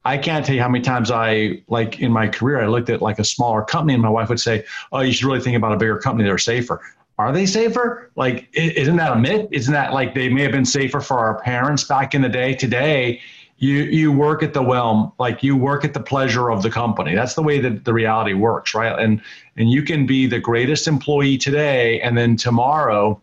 I 0.05 0.17
can't 0.17 0.45
tell 0.45 0.55
you 0.55 0.63
how 0.63 0.69
many 0.69 0.83
times 0.83 1.11
I, 1.11 1.63
like 1.69 2.01
in 2.01 2.11
my 2.11 2.29
career, 2.29 2.61
I 2.63 2.67
looked 2.67 2.89
at 2.89 3.03
like 3.03 3.19
a 3.19 3.25
smaller 3.25 3.63
company 3.63 3.95
and 3.95 4.03
my 4.03 4.09
wife 4.09 4.29
would 4.29 4.41
say, 4.41 4.65
Oh, 4.93 5.01
you 5.01 5.13
should 5.13 5.27
really 5.27 5.41
think 5.41 5.57
about 5.57 5.73
a 5.73 5.77
bigger 5.77 5.99
company. 5.99 6.27
They're 6.27 6.39
safer. 6.39 6.81
Are 7.19 7.33
they 7.33 7.47
safer? 7.47 8.11
Like, 8.15 8.49
isn't 8.53 8.97
that 8.97 9.13
a 9.13 9.17
myth? 9.17 9.49
Isn't 9.51 9.75
that 9.75 9.93
like 9.93 10.15
they 10.15 10.29
may 10.29 10.43
have 10.43 10.53
been 10.53 10.65
safer 10.65 11.01
for 11.01 11.19
our 11.19 11.41
parents 11.43 11.83
back 11.83 12.15
in 12.15 12.23
the 12.23 12.29
day? 12.29 12.55
Today, 12.55 13.21
you 13.59 13.79
you 13.85 14.13
work 14.13 14.43
at 14.43 14.55
the 14.55 14.63
whelm 14.63 15.13
like 15.19 15.43
you 15.43 15.57
work 15.57 15.85
at 15.85 15.93
the 15.93 16.01
pleasure 16.01 16.51
of 16.51 16.63
the 16.63 16.71
company 16.71 17.15
that's 17.15 17.35
the 17.35 17.43
way 17.43 17.59
that 17.59 17.85
the 17.85 17.93
reality 17.93 18.33
works 18.33 18.75
right 18.75 18.99
and 18.99 19.21
and 19.57 19.71
you 19.71 19.83
can 19.83 20.07
be 20.07 20.27
the 20.27 20.39
greatest 20.39 20.87
employee 20.87 21.37
today 21.37 22.01
and 22.01 22.17
then 22.17 22.37
tomorrow 22.37 23.21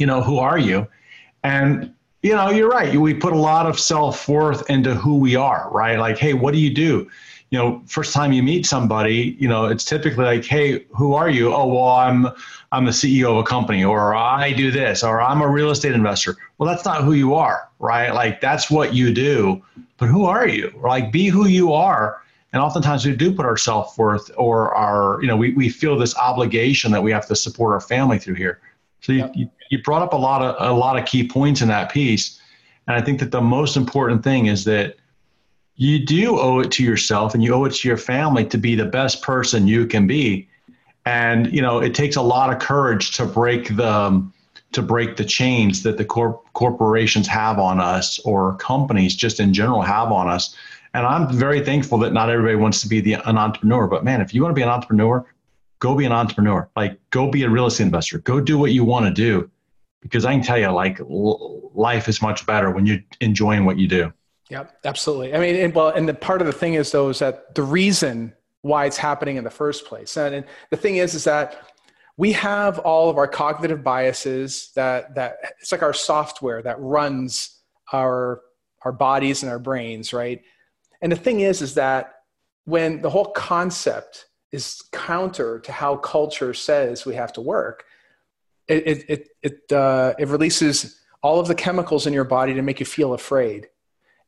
you 0.00 0.06
know, 0.06 0.22
who 0.22 0.38
are 0.38 0.58
you? 0.58 0.88
And, 1.44 1.94
you 2.22 2.34
know, 2.34 2.50
you're 2.50 2.70
right. 2.70 2.96
We 2.96 3.14
put 3.14 3.34
a 3.34 3.38
lot 3.38 3.66
of 3.66 3.78
self 3.78 4.26
worth 4.28 4.68
into 4.70 4.94
who 4.94 5.18
we 5.18 5.36
are, 5.36 5.68
right? 5.70 5.98
Like, 5.98 6.18
hey, 6.18 6.32
what 6.32 6.54
do 6.54 6.58
you 6.58 6.74
do? 6.74 7.08
You 7.50 7.58
know, 7.58 7.82
first 7.86 8.14
time 8.14 8.32
you 8.32 8.42
meet 8.42 8.64
somebody, 8.64 9.36
you 9.38 9.48
know, 9.48 9.66
it's 9.66 9.84
typically 9.84 10.24
like, 10.24 10.44
hey, 10.44 10.86
who 10.90 11.14
are 11.14 11.28
you? 11.28 11.52
Oh, 11.52 11.66
well, 11.66 11.88
I'm 11.88 12.28
I'm 12.70 12.84
the 12.84 12.92
CEO 12.92 13.32
of 13.32 13.38
a 13.38 13.42
company, 13.42 13.82
or 13.82 14.14
I 14.14 14.52
do 14.52 14.70
this, 14.70 15.02
or 15.02 15.20
I'm 15.20 15.42
a 15.42 15.48
real 15.48 15.70
estate 15.70 15.92
investor. 15.92 16.36
Well, 16.58 16.68
that's 16.68 16.84
not 16.84 17.02
who 17.02 17.12
you 17.12 17.34
are, 17.34 17.68
right? 17.80 18.10
Like 18.14 18.40
that's 18.40 18.70
what 18.70 18.94
you 18.94 19.12
do, 19.12 19.62
but 19.98 20.06
who 20.06 20.26
are 20.26 20.46
you? 20.46 20.72
Like 20.80 21.10
be 21.10 21.26
who 21.28 21.46
you 21.46 21.72
are. 21.72 22.22
And 22.52 22.62
oftentimes 22.62 23.06
we 23.06 23.14
do 23.14 23.32
put 23.32 23.46
our 23.46 23.56
self 23.56 23.96
worth 23.98 24.30
or 24.36 24.74
our, 24.74 25.20
you 25.20 25.28
know, 25.28 25.36
we, 25.36 25.52
we 25.54 25.68
feel 25.68 25.96
this 25.96 26.16
obligation 26.16 26.90
that 26.92 27.02
we 27.02 27.12
have 27.12 27.26
to 27.26 27.36
support 27.36 27.72
our 27.72 27.80
family 27.80 28.18
through 28.18 28.34
here. 28.34 28.60
So 29.00 29.12
you, 29.12 29.30
you, 29.34 29.50
you 29.70 29.82
brought 29.82 30.02
up 30.02 30.12
a 30.12 30.16
lot 30.16 30.42
of 30.42 30.56
a 30.58 30.72
lot 30.72 30.98
of 30.98 31.06
key 31.06 31.26
points 31.26 31.62
in 31.62 31.68
that 31.68 31.90
piece, 31.90 32.40
and 32.86 32.96
I 32.96 33.00
think 33.00 33.18
that 33.20 33.30
the 33.30 33.40
most 33.40 33.76
important 33.76 34.22
thing 34.22 34.46
is 34.46 34.64
that 34.64 34.96
you 35.80 35.98
do 35.98 36.38
owe 36.38 36.58
it 36.58 36.70
to 36.72 36.84
yourself 36.84 37.32
and 37.32 37.42
you 37.42 37.54
owe 37.54 37.64
it 37.64 37.72
to 37.72 37.88
your 37.88 37.96
family 37.96 38.44
to 38.44 38.58
be 38.58 38.74
the 38.74 38.84
best 38.84 39.22
person 39.22 39.66
you 39.66 39.86
can 39.86 40.06
be, 40.06 40.46
and 41.06 41.50
you 41.54 41.62
know 41.62 41.78
it 41.78 41.94
takes 41.94 42.16
a 42.16 42.22
lot 42.22 42.52
of 42.52 42.58
courage 42.58 43.16
to 43.16 43.24
break 43.24 43.74
the 43.76 43.90
um, 43.90 44.30
to 44.72 44.82
break 44.82 45.16
the 45.16 45.24
chains 45.24 45.82
that 45.82 45.96
the 45.96 46.04
corp- 46.04 46.44
corporations 46.52 47.26
have 47.26 47.58
on 47.58 47.80
us 47.80 48.18
or 48.26 48.56
companies 48.56 49.16
just 49.16 49.40
in 49.40 49.54
general 49.54 49.80
have 49.80 50.12
on 50.12 50.28
us. 50.28 50.54
And 50.92 51.06
I'm 51.06 51.32
very 51.32 51.64
thankful 51.64 51.96
that 52.00 52.12
not 52.12 52.28
everybody 52.28 52.56
wants 52.56 52.82
to 52.82 52.88
be 52.88 53.00
the, 53.00 53.14
an 53.14 53.38
entrepreneur. 53.38 53.86
But 53.86 54.04
man, 54.04 54.20
if 54.20 54.34
you 54.34 54.42
want 54.42 54.52
to 54.52 54.54
be 54.54 54.62
an 54.62 54.68
entrepreneur, 54.68 55.24
go 55.78 55.94
be 55.94 56.04
an 56.04 56.12
entrepreneur. 56.12 56.68
Like, 56.76 57.00
go 57.08 57.30
be 57.30 57.42
a 57.44 57.48
real 57.48 57.66
estate 57.66 57.84
investor. 57.84 58.18
Go 58.18 58.38
do 58.38 58.58
what 58.58 58.72
you 58.72 58.84
want 58.84 59.06
to 59.06 59.12
do 59.12 59.50
because 60.02 60.26
I 60.26 60.32
can 60.32 60.42
tell 60.42 60.58
you, 60.58 60.68
like, 60.68 61.00
life 61.08 62.06
is 62.06 62.20
much 62.20 62.44
better 62.44 62.70
when 62.70 62.84
you're 62.84 63.00
enjoying 63.20 63.64
what 63.64 63.78
you 63.78 63.88
do. 63.88 64.12
Yeah, 64.50 64.64
absolutely. 64.84 65.32
I 65.34 65.38
mean, 65.38 65.56
and, 65.56 65.74
well, 65.74 65.88
and 65.88 66.08
the 66.08 66.14
part 66.14 66.40
of 66.40 66.46
the 66.46 66.52
thing 66.52 66.74
is 66.74 66.90
though 66.90 67.08
is 67.08 67.20
that 67.20 67.54
the 67.54 67.62
reason 67.62 68.34
why 68.62 68.84
it's 68.84 68.96
happening 68.96 69.36
in 69.36 69.44
the 69.44 69.50
first 69.50 69.86
place, 69.86 70.16
and, 70.16 70.34
and 70.34 70.44
the 70.70 70.76
thing 70.76 70.96
is, 70.96 71.14
is 71.14 71.24
that 71.24 71.70
we 72.16 72.32
have 72.32 72.80
all 72.80 73.08
of 73.08 73.16
our 73.16 73.28
cognitive 73.28 73.82
biases 73.82 74.72
that 74.74 75.14
that 75.14 75.36
it's 75.60 75.72
like 75.72 75.82
our 75.82 75.94
software 75.94 76.60
that 76.62 76.76
runs 76.80 77.60
our 77.92 78.42
our 78.82 78.92
bodies 78.92 79.42
and 79.42 79.50
our 79.50 79.58
brains, 79.58 80.12
right? 80.12 80.42
And 81.00 81.10
the 81.10 81.16
thing 81.16 81.40
is, 81.40 81.62
is 81.62 81.74
that 81.74 82.14
when 82.64 83.00
the 83.00 83.10
whole 83.10 83.26
concept 83.26 84.26
is 84.52 84.82
counter 84.92 85.60
to 85.60 85.72
how 85.72 85.96
culture 85.96 86.52
says 86.54 87.06
we 87.06 87.14
have 87.14 87.32
to 87.34 87.40
work, 87.40 87.84
it, 88.68 88.86
it, 88.86 89.04
it, 89.08 89.28
it, 89.42 89.72
uh, 89.72 90.14
it 90.18 90.28
releases 90.28 91.00
all 91.22 91.40
of 91.40 91.48
the 91.48 91.54
chemicals 91.54 92.06
in 92.06 92.12
your 92.12 92.24
body 92.24 92.54
to 92.54 92.62
make 92.62 92.80
you 92.80 92.86
feel 92.86 93.12
afraid. 93.14 93.68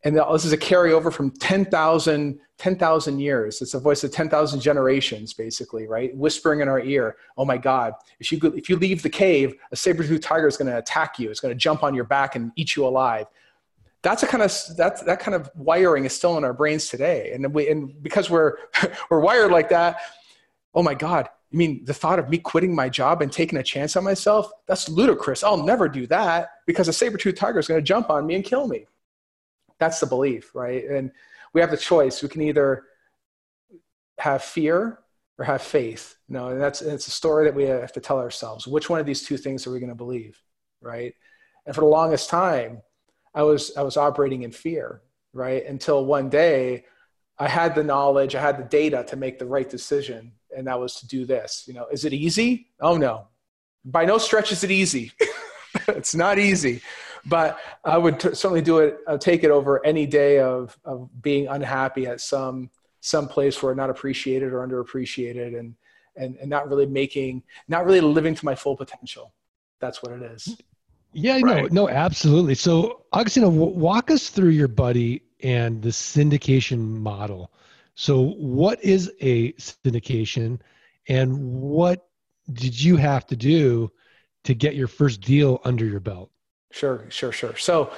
And 0.05 0.17
this 0.17 0.45
is 0.45 0.53
a 0.53 0.59
carryover 0.59 1.13
from 1.13 1.31
10,000 1.31 2.41
10, 2.59 3.19
years. 3.19 3.61
It's 3.61 3.75
a 3.75 3.81
voice 3.81 4.05
of 4.05 4.13
10,000 4.13 4.61
generations, 4.61 5.33
basically, 5.33 5.87
right? 5.87 6.15
Whispering 6.17 6.61
in 6.61 6.69
our 6.69 6.81
ear, 6.81 7.17
oh 7.37 7.45
my 7.45 7.57
God, 7.57 7.95
if 8.21 8.31
you, 8.31 8.39
if 8.57 8.69
you 8.69 8.77
leave 8.77 9.03
the 9.03 9.11
cave, 9.11 9.55
a 9.73 9.77
saber-toothed 9.77 10.23
tiger 10.23 10.47
is 10.47 10.57
going 10.57 10.71
to 10.71 10.79
attack 10.79 11.19
you. 11.19 11.31
It's 11.31 11.41
going 11.41 11.55
to 11.55 11.59
jump 11.59 11.83
on 11.83 11.95
your 11.95 12.05
back 12.05 12.37
and 12.37 12.53
eat 12.57 12.77
you 12.77 12.87
alive 12.87 13.27
that's 14.03 14.23
a 14.23 14.27
kind 14.27 14.43
of 14.43 14.53
that's 14.77 15.03
that 15.03 15.21
kind 15.21 15.35
of 15.35 15.51
wiring 15.55 16.05
is 16.05 16.13
still 16.13 16.37
in 16.37 16.45
our 16.45 16.53
brains 16.53 16.89
today 16.89 17.31
and 17.33 17.55
we 17.55 17.69
and 17.69 18.03
because 18.03 18.29
we're 18.29 18.57
we're 19.11 19.21
wired 19.21 19.51
like 19.51 19.69
that 19.69 19.99
oh 20.75 20.83
my 20.83 20.95
god 20.95 21.29
i 21.53 21.57
mean 21.57 21.85
the 21.85 21.95
thought 21.95 22.19
of 22.19 22.29
me 22.29 22.37
quitting 22.37 22.75
my 22.75 22.89
job 22.89 23.23
and 23.23 23.33
taking 23.33 23.59
a 23.59 23.63
chance 23.63 23.97
on 23.97 24.05
myself 24.05 24.51
that's 24.67 24.89
ludicrous 24.89 25.45
i'll 25.45 25.63
never 25.63 25.89
do 25.89 26.07
that 26.07 26.51
because 26.67 26.89
a 26.89 26.93
saber-toothed 26.93 27.39
tiger 27.39 27.59
is 27.59 27.69
going 27.69 27.79
to 27.79 27.85
jump 27.85 28.11
on 28.11 28.27
me 28.27 28.35
and 28.35 28.45
kill 28.45 28.67
me 28.67 28.87
that's 29.83 30.01
the 30.01 30.07
belief 30.07 30.55
right 30.55 30.85
and 30.85 31.11
we 31.53 31.61
have 31.61 31.71
the 31.71 31.77
choice 31.77 32.23
we 32.23 32.29
can 32.29 32.43
either 32.43 32.85
have 34.19 34.43
fear 34.43 34.99
or 35.39 35.45
have 35.45 35.63
faith 35.63 36.17
you 36.29 36.35
know 36.35 36.49
and 36.49 36.61
that's 36.61 36.81
it's 36.83 37.07
a 37.07 37.11
story 37.11 37.45
that 37.45 37.55
we 37.55 37.65
have 37.65 37.93
to 37.93 38.01
tell 38.01 38.19
ourselves 38.19 38.67
which 38.67 38.89
one 38.89 39.01
of 39.01 39.07
these 39.07 39.23
two 39.23 39.37
things 39.37 39.67
are 39.67 39.73
we 39.73 39.81
going 39.81 39.89
to 39.89 39.95
believe 39.95 40.41
right 40.81 41.15
and 41.67 41.75
for 41.75 41.81
the 41.83 41.87
longest 41.87 42.29
time 42.29 42.83
I 43.35 43.43
was 43.43 43.77
I 43.77 43.83
was 43.83 43.97
operating 43.97 44.43
in 44.43 44.53
fear, 44.53 45.03
right? 45.33 45.65
Until 45.65 46.05
one 46.05 46.29
day 46.29 46.85
I 47.39 47.49
had 47.49 47.75
the 47.75 47.85
knowledge, 47.85 48.35
I 48.35 48.41
had 48.41 48.59
the 48.59 48.65
data 48.65 49.05
to 49.09 49.17
make 49.17 49.39
the 49.39 49.47
right 49.47 49.69
decision, 49.69 50.33
and 50.57 50.67
that 50.67 50.79
was 50.79 50.97
to 50.97 51.07
do 51.07 51.25
this. 51.25 51.65
You 51.67 51.75
know, 51.75 51.87
is 51.91 52.05
it 52.05 52.13
easy? 52.13 52.69
Oh 52.81 52.97
no. 52.97 53.29
By 53.85 54.05
no 54.05 54.19
stretch 54.19 54.53
is 54.53 54.63
it 54.63 54.71
easy. 54.71 55.13
it's 55.89 56.15
not 56.15 56.39
easy. 56.39 56.83
But 57.27 57.59
I 57.85 57.99
would 57.99 58.19
t- 58.19 58.35
certainly 58.35 58.63
do 58.63 58.79
it, 58.79 58.99
I'd 59.07 59.21
take 59.21 59.45
it 59.45 59.51
over 59.51 59.85
any 59.87 60.07
day 60.07 60.41
of, 60.41 60.77
of 60.85 61.09
being 61.23 61.47
unhappy 61.47 62.07
at 62.07 62.21
some 62.21 62.71
some 63.05 63.27
place 63.27 63.61
where 63.61 63.75
not 63.75 63.91
appreciated 63.91 64.53
or 64.53 64.67
underappreciated 64.67 65.59
and, 65.59 65.75
and 66.17 66.37
and 66.37 66.49
not 66.49 66.69
really 66.69 66.87
making 66.87 67.43
not 67.69 67.85
really 67.85 68.01
living 68.01 68.35
to 68.35 68.45
my 68.45 68.55
full 68.55 68.77
potential. 68.77 69.35
That's 69.81 70.03
what 70.03 70.13
it 70.13 70.23
is. 70.23 70.57
Yeah, 71.13 71.41
right? 71.43 71.71
no, 71.73 71.85
no, 71.85 71.89
absolutely. 71.89 72.55
So, 72.55 73.05
Agostino, 73.13 73.51
walk 73.51 74.11
us 74.11 74.31
through 74.31 74.51
your 74.51 74.69
buddy 74.69 75.23
and 75.43 75.83
the 75.83 75.91
syndication 75.91 76.79
model. 76.79 77.53
So, 77.95 78.31
what 78.31 78.83
is 78.83 79.13
a 79.21 79.53
syndication, 79.55 80.61
and 81.09 81.61
what 81.61 82.07
did 82.53 82.81
you 82.81 82.97
have 82.97 83.27
to 83.27 83.37
do 83.37 83.93
to 84.45 84.55
get 84.55 84.75
your 84.75 84.89
first 84.89 85.21
deal 85.21 85.61
under 85.65 85.85
your 85.85 86.01
belt? 86.01 86.31
Sure, 86.73 87.05
sure, 87.11 87.33
sure. 87.33 87.57
So, 87.57 87.93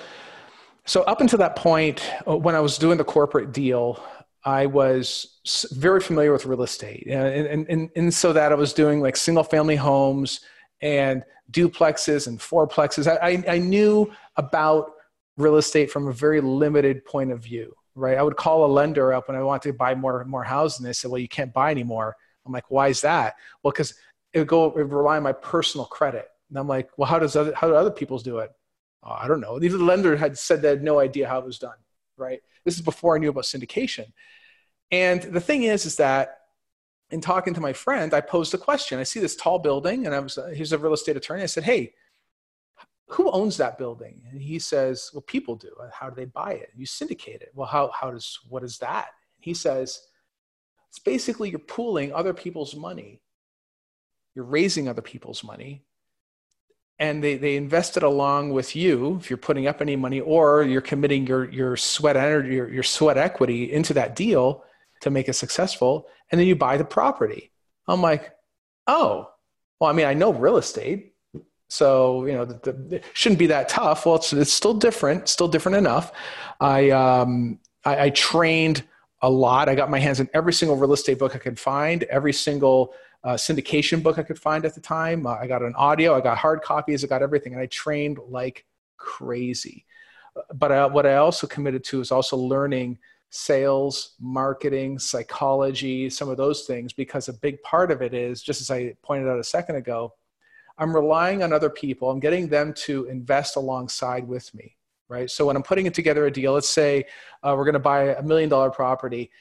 so 0.85 1.03
up 1.05 1.21
until 1.21 1.39
that 1.39 1.57
point, 1.57 2.03
uh, 2.29 2.37
when 2.37 2.55
I 2.55 2.61
was 2.61 2.77
doing 2.77 2.99
the 2.99 3.05
corporate 3.05 3.53
deal, 3.53 4.05
I 4.45 4.67
was 4.67 5.39
very 5.73 6.01
familiar 6.01 6.33
with 6.33 6.45
real 6.45 6.63
estate, 6.63 7.07
and 7.09 7.47
and 7.47 7.69
and, 7.71 7.91
and 7.97 8.13
so 8.13 8.33
that 8.35 8.53
I 8.53 8.57
was 8.57 8.75
doing 8.75 9.01
like 9.01 9.17
single 9.17 9.45
family 9.45 9.77
homes 9.77 10.41
and 10.83 11.25
duplexes 11.51 12.27
and 12.27 12.39
fourplexes. 12.39 13.07
I, 13.07 13.43
I, 13.51 13.59
knew 13.59 14.13
about 14.37 14.93
real 15.37 15.57
estate 15.57 15.91
from 15.91 16.09
a 16.09 16.13
very 16.13 16.41
limited 16.41 17.05
point 17.05 17.31
of 17.31 17.43
view, 17.43 17.75
right? 17.95 18.19
I 18.19 18.23
would 18.23 18.37
call 18.37 18.67
a 18.67 18.71
lender 18.71 19.13
up 19.13 19.29
when 19.29 19.37
I 19.37 19.43
wanted 19.43 19.69
to 19.69 19.75
buy 19.75 19.95
more 19.95 20.25
more 20.25 20.45
houses, 20.45 20.81
and 20.81 20.87
they 20.87 20.93
said, 20.93 21.11
"Well, 21.11 21.21
you 21.21 21.29
can't 21.29 21.53
buy 21.53 21.71
anymore." 21.71 22.17
I'm 22.45 22.53
like, 22.53 22.71
"Why 22.71 22.89
is 22.89 23.01
that?" 23.03 23.37
Well, 23.63 23.73
because 23.73 23.95
it 24.35 24.41
would 24.41 24.49
go 24.49 24.67
it 24.67 24.77
would 24.77 24.93
rely 24.93 25.17
on 25.17 25.23
my 25.23 25.33
personal 25.33 25.87
credit, 25.87 26.29
and 26.51 26.59
I'm 26.59 26.69
like, 26.69 26.91
"Well, 26.99 27.09
how 27.09 27.19
does 27.19 27.37
other 27.37 27.55
how 27.55 27.69
do 27.69 27.75
other 27.75 27.91
people's 27.91 28.23
do 28.23 28.41
it?" 28.41 28.51
Oh, 29.05 29.13
I 29.13 29.29
don't 29.29 29.41
know. 29.41 29.59
Even 29.63 29.79
the 29.79 29.85
lender 29.85 30.17
had 30.17 30.39
said 30.39 30.63
they 30.63 30.71
had 30.71 30.83
no 30.83 30.99
idea 30.99 31.29
how 31.29 31.39
it 31.39 31.45
was 31.45 31.59
done, 31.59 31.77
right? 32.17 32.41
This 32.65 32.75
is 32.75 32.81
before 32.81 33.15
I 33.15 33.19
knew 33.19 33.29
about 33.29 33.45
syndication. 33.45 34.07
And 34.91 35.23
the 35.23 35.41
thing 35.41 35.65
is, 35.65 35.85
is 35.85 35.97
that 35.97 36.39
in 37.11 37.21
talking 37.21 37.55
to 37.55 37.61
my 37.61 37.73
friend, 37.73 38.15
I 38.15 38.21
posed 38.21 38.55
a 38.55 38.59
question. 38.59 38.99
I 38.99 39.03
see 39.03 39.21
this 39.21 39.37
tall 39.37 39.59
building, 39.59 40.07
and 40.07 40.15
I 40.15 40.21
was 40.21 40.39
uh, 40.39 40.49
he's 40.49 40.73
a 40.73 40.79
real 40.79 40.95
estate 40.95 41.17
attorney. 41.17 41.43
I 41.43 41.47
said, 41.47 41.65
"Hey, 41.65 41.93
who 43.09 43.31
owns 43.31 43.59
that 43.59 43.79
building?" 43.79 44.23
And 44.31 44.41
he 44.41 44.59
says, 44.59 45.11
"Well, 45.13 45.23
people 45.23 45.57
do. 45.57 45.71
Uh, 45.81 45.91
how 45.93 46.09
do 46.09 46.17
they 46.17 46.25
buy 46.25 46.53
it? 46.53 46.71
You 46.75 46.87
syndicate 46.87 47.43
it. 47.43 47.51
Well, 47.55 47.67
how 47.67 47.91
how 47.91 48.11
does 48.11 48.39
what 48.49 48.65
is 48.65 48.79
that?" 48.79 49.09
He 49.41 49.53
says, 49.53 50.01
"It's 50.89 50.99
basically 50.99 51.51
you're 51.51 51.59
pooling 51.59 52.13
other 52.13 52.33
people's 52.33 52.75
money. 52.75 53.21
You're 54.35 54.47
raising 54.47 54.89
other 54.89 55.03
people's 55.03 55.45
money." 55.45 55.85
And 56.99 57.25
they, 57.25 57.37
they 57.37 57.57
invest 57.57 57.97
it 57.97 58.03
along 58.03 58.53
with 58.53 58.77
you 58.77 59.17
if 59.17 59.29
you're 59.29 59.37
putting 59.37 59.67
up 59.67 59.81
any 59.81 59.97
money 59.97 60.21
or 60.21 60.63
you're 60.63 60.81
committing 60.81 61.27
your, 61.27 61.51
your 61.51 61.77
sweat 61.77 62.17
energy, 62.17 62.55
your, 62.55 62.73
your 62.73 62.83
sweat 62.85 63.19
equity 63.19 63.73
into 63.73 63.93
that 63.95 64.15
deal 64.15 64.65
to 65.01 65.11
make 65.11 65.29
it 65.29 65.35
successful 65.35 66.07
and 66.31 66.41
then 66.41 66.47
you 66.47 66.55
buy 66.55 66.77
the 66.77 66.85
property. 66.85 67.51
I'm 67.89 68.01
like 68.01 68.35
oh 68.87 69.31
well 69.81 69.91
i 69.91 69.93
mean 69.93 70.07
i 70.07 70.15
know 70.15 70.33
real 70.33 70.57
estate 70.57 71.15
so 71.69 72.27
you 72.27 72.35
know 72.35 72.45
the, 72.45 72.73
the, 72.73 72.97
it 72.97 73.05
shouldn't 73.15 73.39
be 73.39 73.47
that 73.49 73.69
tough. 73.69 74.07
Well 74.07 74.17
it's, 74.17 74.33
it's 74.33 74.53
still 74.53 74.75
different 74.75 75.29
still 75.29 75.49
different 75.49 75.79
enough. 75.79 76.13
I 76.61 76.91
um 76.91 77.59
I, 77.85 78.05
I 78.05 78.11
trained 78.11 78.85
a 79.23 79.31
lot. 79.31 79.69
I 79.69 79.75
got 79.75 79.91
my 79.91 79.99
hands 79.99 80.21
on 80.21 80.29
every 80.35 80.53
single 80.53 80.77
real 80.77 80.93
estate 80.93 81.19
book 81.19 81.35
i 81.35 81.39
could 81.39 81.59
find 81.59 82.05
every 82.05 82.33
single 82.33 82.95
uh, 83.25 83.35
syndication 83.35 84.03
book 84.03 84.19
i 84.19 84.23
could 84.23 84.39
find 84.39 84.65
at 84.65 84.75
the 84.75 84.81
time 84.81 85.27
uh, 85.27 85.37
i 85.37 85.47
got 85.47 85.63
an 85.63 85.75
audio 85.77 86.17
i 86.17 86.21
got 86.21 86.39
hard 86.39 86.63
copies 86.63 87.03
i 87.03 87.07
got 87.07 87.23
everything 87.23 87.53
and 87.53 87.63
i 87.63 87.67
trained 87.67 88.19
like 88.29 88.65
crazy 88.97 89.85
but 90.55 90.71
I, 90.71 90.87
what 90.87 91.07
i 91.07 91.17
also 91.17 91.47
committed 91.47 91.85
to 91.85 92.01
is 92.01 92.13
also 92.13 92.37
learning 92.37 92.99
sales, 93.35 94.15
marketing, 94.21 94.97
psychology, 94.97 96.09
some 96.09 96.29
of 96.29 96.37
those 96.37 96.67
things, 96.67 96.93
because 96.93 97.29
a 97.29 97.33
big 97.33 97.61
part 97.63 97.91
of 97.91 98.01
it 98.01 98.15
is, 98.15 98.41
just 98.41 98.61
as 98.61 98.71
I 98.71 98.95
pointed 99.03 99.29
out 99.29 99.41
a 99.41 99.45
second 99.45 99.75
ago, 99.75 100.15
I'm 100.79 100.95
relying 100.95 101.43
on 101.43 101.53
other 101.53 101.69
people. 101.69 102.11
I'm 102.11 102.21
getting 102.21 102.47
them 102.47 102.73
to 102.85 103.07
invest 103.07 103.57
alongside 103.57 104.27
with 104.29 104.55
me, 104.55 104.77
right? 105.09 105.29
So 105.29 105.47
when 105.47 105.57
I'm 105.57 105.65
putting 105.65 105.87
it 105.87 105.95
together 105.95 106.27
a 106.27 106.31
deal, 106.31 106.53
let's 106.53 106.71
say 106.71 107.07
uh, 107.43 107.55
we're 107.57 107.65
going 107.65 107.73
to 107.73 107.81
buy 107.81 108.15
a 108.15 108.23
million 108.23 108.49
dollar 108.49 108.71
property, 108.71 109.33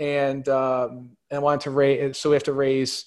and 0.00 0.48
um, 0.48 1.16
and 1.30 1.40
want 1.40 1.60
to 1.62 1.70
raise, 1.70 2.18
so 2.18 2.30
we 2.30 2.34
have 2.34 2.42
to 2.42 2.52
raise 2.52 3.06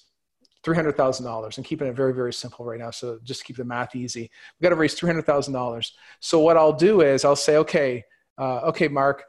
three 0.62 0.76
hundred 0.76 0.96
thousand 0.96 1.24
dollars, 1.24 1.56
and 1.56 1.66
keeping 1.66 1.88
it 1.88 1.94
very 1.96 2.14
very 2.14 2.32
simple 2.32 2.64
right 2.64 2.78
now. 2.78 2.90
So 2.90 3.18
just 3.22 3.44
keep 3.44 3.56
the 3.56 3.64
math 3.64 3.96
easy. 3.96 4.30
We've 4.58 4.62
got 4.62 4.70
to 4.70 4.76
raise 4.76 4.94
three 4.94 5.08
hundred 5.08 5.26
thousand 5.26 5.54
dollars. 5.54 5.94
So 6.20 6.40
what 6.40 6.56
I'll 6.56 6.72
do 6.72 7.00
is 7.00 7.24
I'll 7.24 7.36
say, 7.36 7.56
okay, 7.58 8.04
uh, 8.38 8.60
okay, 8.68 8.88
Mark, 8.88 9.24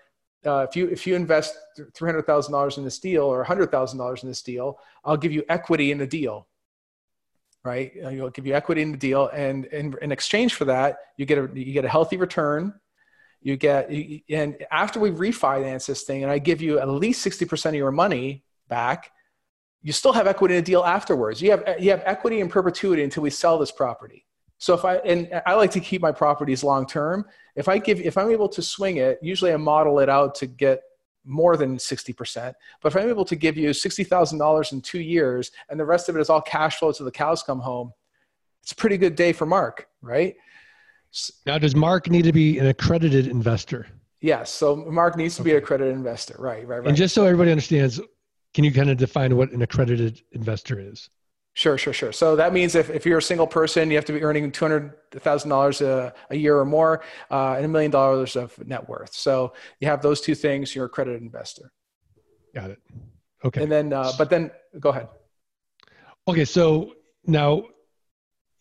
uh, 0.45 0.65
if 0.69 0.75
you 0.75 0.87
if 0.87 1.07
you 1.07 1.15
invest 1.15 1.55
three 1.93 2.09
hundred 2.09 2.25
thousand 2.25 2.51
dollars 2.51 2.77
in 2.77 2.83
this 2.83 2.99
deal 2.99 3.23
or 3.23 3.43
hundred 3.43 3.71
thousand 3.71 3.99
dollars 3.99 4.23
in 4.23 4.29
this 4.29 4.41
deal, 4.41 4.79
I'll 5.05 5.17
give 5.17 5.31
you 5.31 5.43
equity 5.49 5.91
in 5.91 5.97
the 5.97 6.07
deal. 6.07 6.47
Right? 7.63 7.91
I'll 8.03 8.31
give 8.31 8.47
you 8.47 8.55
equity 8.55 8.81
in 8.81 8.91
the 8.91 8.97
deal, 8.97 9.27
and 9.27 9.65
in, 9.65 9.95
in 10.01 10.11
exchange 10.11 10.55
for 10.55 10.65
that, 10.65 10.97
you 11.15 11.27
get 11.27 11.37
a 11.37 11.47
you 11.53 11.73
get 11.73 11.85
a 11.85 11.89
healthy 11.89 12.17
return. 12.17 12.73
You 13.43 13.55
get 13.55 13.89
and 14.29 14.57
after 14.71 14.99
we 14.99 15.11
refinance 15.11 15.85
this 15.85 16.03
thing, 16.03 16.23
and 16.23 16.31
I 16.31 16.39
give 16.39 16.61
you 16.61 16.79
at 16.79 16.89
least 16.89 17.21
sixty 17.21 17.45
percent 17.45 17.75
of 17.75 17.77
your 17.77 17.91
money 17.91 18.43
back, 18.67 19.11
you 19.83 19.91
still 19.91 20.13
have 20.13 20.27
equity 20.27 20.55
in 20.55 20.63
the 20.63 20.65
deal 20.65 20.83
afterwards. 20.83 21.41
You 21.41 21.51
have 21.51 21.63
you 21.79 21.91
have 21.91 22.03
equity 22.05 22.39
in 22.39 22.49
perpetuity 22.49 23.03
until 23.03 23.23
we 23.23 23.29
sell 23.29 23.57
this 23.57 23.71
property. 23.71 24.25
So 24.57 24.73
if 24.75 24.85
I 24.85 24.97
and 24.97 25.41
I 25.45 25.55
like 25.55 25.71
to 25.71 25.79
keep 25.79 26.01
my 26.01 26.11
properties 26.11 26.63
long 26.63 26.85
term. 26.85 27.25
If 27.55 27.67
I 27.67 27.79
give 27.79 27.99
if 27.99 28.17
I'm 28.17 28.29
able 28.29 28.47
to 28.49 28.61
swing 28.61 28.97
it, 28.97 29.19
usually 29.21 29.51
I 29.51 29.57
model 29.57 29.99
it 29.99 30.09
out 30.09 30.35
to 30.35 30.47
get 30.47 30.83
more 31.25 31.55
than 31.57 31.77
60%. 31.77 32.53
But 32.81 32.91
if 32.91 32.95
I'm 32.95 33.09
able 33.09 33.25
to 33.25 33.35
give 33.35 33.57
you 33.57 33.69
$60,000 33.69 34.71
in 34.71 34.81
two 34.81 34.99
years 34.99 35.51
and 35.69 35.79
the 35.79 35.85
rest 35.85 36.09
of 36.09 36.15
it 36.15 36.19
is 36.19 36.29
all 36.29 36.41
cash 36.41 36.77
flow 36.77 36.91
till 36.91 37.05
the 37.05 37.11
cows 37.11 37.43
come 37.43 37.59
home, 37.59 37.93
it's 38.63 38.71
a 38.71 38.75
pretty 38.75 38.97
good 38.97 39.15
day 39.15 39.31
for 39.31 39.45
Mark, 39.45 39.87
right? 40.01 40.35
Now, 41.45 41.57
does 41.57 41.75
Mark 41.75 42.09
need 42.09 42.23
to 42.23 42.31
be 42.31 42.57
an 42.57 42.67
accredited 42.67 43.27
investor? 43.27 43.87
Yes. 44.21 44.51
So 44.51 44.75
Mark 44.75 45.17
needs 45.17 45.35
to 45.35 45.43
be 45.43 45.51
an 45.51 45.57
accredited 45.57 45.93
investor. 45.93 46.35
Right, 46.39 46.65
right, 46.67 46.79
right. 46.79 46.87
And 46.87 46.95
just 46.95 47.13
so 47.13 47.25
everybody 47.25 47.51
understands, 47.51 47.99
can 48.53 48.63
you 48.63 48.71
kind 48.71 48.89
of 48.89 48.97
define 48.97 49.35
what 49.35 49.51
an 49.51 49.61
accredited 49.61 50.21
investor 50.31 50.79
is? 50.79 51.09
Sure, 51.53 51.77
sure, 51.77 51.91
sure. 51.91 52.13
So 52.13 52.35
that 52.37 52.53
means 52.53 52.75
if, 52.75 52.89
if 52.89 53.05
you're 53.05 53.17
a 53.17 53.21
single 53.21 53.47
person, 53.47 53.89
you 53.89 53.97
have 53.97 54.05
to 54.05 54.13
be 54.13 54.23
earning 54.23 54.51
$200,000 54.51 56.13
a, 56.29 56.35
year 56.35 56.57
or 56.57 56.65
more 56.65 57.03
uh, 57.29 57.55
and 57.55 57.65
a 57.65 57.67
million 57.67 57.91
dollars 57.91 58.37
of 58.37 58.57
net 58.65 58.87
worth. 58.87 59.13
So 59.13 59.53
you 59.81 59.87
have 59.87 60.01
those 60.01 60.21
two 60.21 60.33
things, 60.33 60.73
you're 60.73 60.85
a 60.85 60.87
accredited 60.87 61.21
investor. 61.21 61.71
Got 62.55 62.71
it. 62.71 62.79
Okay. 63.43 63.63
And 63.63 63.71
then, 63.71 63.91
uh, 63.91 64.13
but 64.17 64.29
then 64.29 64.51
go 64.79 64.89
ahead. 64.89 65.09
Okay. 66.27 66.45
So 66.45 66.93
now 67.25 67.65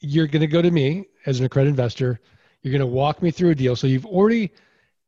you're 0.01 0.27
going 0.27 0.41
to 0.41 0.49
go 0.49 0.63
to 0.63 0.71
me 0.71 1.07
as 1.27 1.39
an 1.39 1.47
accredited 1.47 1.71
investor. 1.71 2.21
You're 2.63 2.73
going 2.73 2.81
to 2.81 2.87
walk 2.87 3.23
me 3.23 3.31
through 3.31 3.51
a 3.51 3.55
deal. 3.55 3.77
So 3.77 3.87
you've 3.87 4.07
already, 4.07 4.53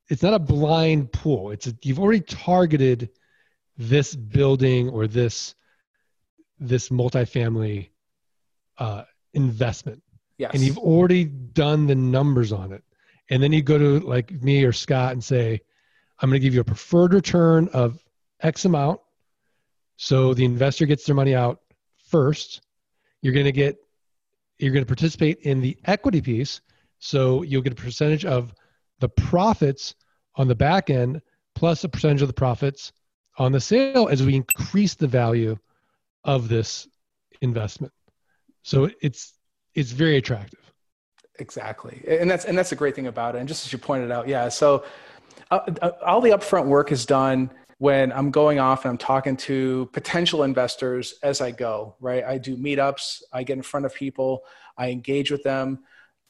it's 0.09 0.23
not 0.23 0.35
a 0.35 0.39
blind 0.39 1.13
pool. 1.13 1.51
It's 1.51 1.67
a, 1.67 1.75
you've 1.83 1.99
already 1.99 2.21
targeted 2.21 3.11
this 3.77 4.15
building 4.15 4.89
or 4.89 5.07
this 5.07 5.55
this 6.61 6.91
multifamily 6.91 7.89
uh, 8.79 9.03
investment. 9.35 10.03
Yes. 10.39 10.53
And 10.55 10.63
you've 10.63 10.79
already 10.79 11.25
done 11.25 11.87
the 11.87 11.95
numbers 11.95 12.53
on 12.53 12.73
it. 12.73 12.83
And 13.31 13.43
then 13.43 13.53
you 13.53 13.63
go 13.63 13.79
to 13.79 14.01
like 14.01 14.31
me 14.43 14.65
or 14.65 14.73
Scott 14.73 15.13
and 15.13 15.23
say, 15.23 15.61
I'm 16.21 16.29
going 16.29 16.41
to 16.41 16.45
give 16.45 16.55
you 16.55 16.61
a 16.61 16.65
preferred 16.65 17.15
return 17.15 17.69
of 17.73 17.99
X 18.41 18.65
amount. 18.65 19.01
So 19.97 20.35
the 20.35 20.45
investor 20.45 20.87
gets 20.87 21.05
their 21.05 21.15
money 21.15 21.35
out 21.35 21.61
first. 22.09 22.63
You're 23.21 23.35
going 23.35 23.47
to 23.47 23.53
get, 23.53 23.77
you're 24.59 24.73
going 24.73 24.85
to 24.85 24.89
participate 24.89 25.39
in 25.41 25.61
the 25.61 25.77
equity 25.85 26.21
piece. 26.21 26.61
So 26.99 27.43
you'll 27.43 27.63
get 27.63 27.73
a 27.73 27.77
percentage 27.77 28.25
of 28.25 28.55
the 29.01 29.09
profits 29.09 29.95
on 30.37 30.49
the 30.49 30.55
back 30.55 30.91
end 30.91 31.23
plus 31.55 31.85
a 31.85 31.89
percentage 31.89 32.23
of 32.23 32.29
the 32.29 32.35
profits 32.35 32.93
on 33.39 33.53
the 33.53 33.61
sale 33.61 34.09
as 34.09 34.23
we 34.23 34.35
increase 34.35 34.95
the 34.95 35.07
value 35.07 35.57
of 36.25 36.49
this 36.49 36.89
investment. 37.41 37.93
So 38.63 38.91
it's 39.01 39.35
it's 39.75 39.91
very 39.91 40.17
attractive. 40.17 40.61
Exactly, 41.39 42.03
and 42.07 42.31
that's 42.31 42.45
and 42.45 42.57
that's 42.57 42.71
the 42.71 42.77
great 42.77 42.95
thing 42.95 43.07
about 43.07 43.35
it. 43.35 43.39
And 43.39 43.49
just 43.49 43.67
as 43.67 43.73
you 43.73 43.79
pointed 43.79 44.11
out, 44.11 44.29
yeah. 44.29 44.49
So 44.49 44.85
uh, 45.51 45.61
uh, 45.81 45.91
all 46.05 46.21
the 46.21 46.31
upfront 46.31 46.67
work 46.67 46.93
is 46.93 47.05
done 47.07 47.51
when 47.79 48.13
I'm 48.13 48.31
going 48.31 48.61
off 48.61 48.85
and 48.85 48.91
I'm 48.91 48.99
talking 48.99 49.37
to 49.39 49.91
potential 49.93 50.45
investors 50.45 51.15
as 51.23 51.41
I 51.41 51.51
go. 51.51 51.97
Right, 52.01 52.23
I 52.23 52.39
do 52.39 52.57
meetups. 52.57 53.23
I 53.33 53.43
get 53.43 53.57
in 53.57 53.63
front 53.63 53.87
of 53.87 53.95
people. 53.95 54.43
I 54.79 54.91
engage 54.91 55.31
with 55.31 55.43
them, 55.43 55.81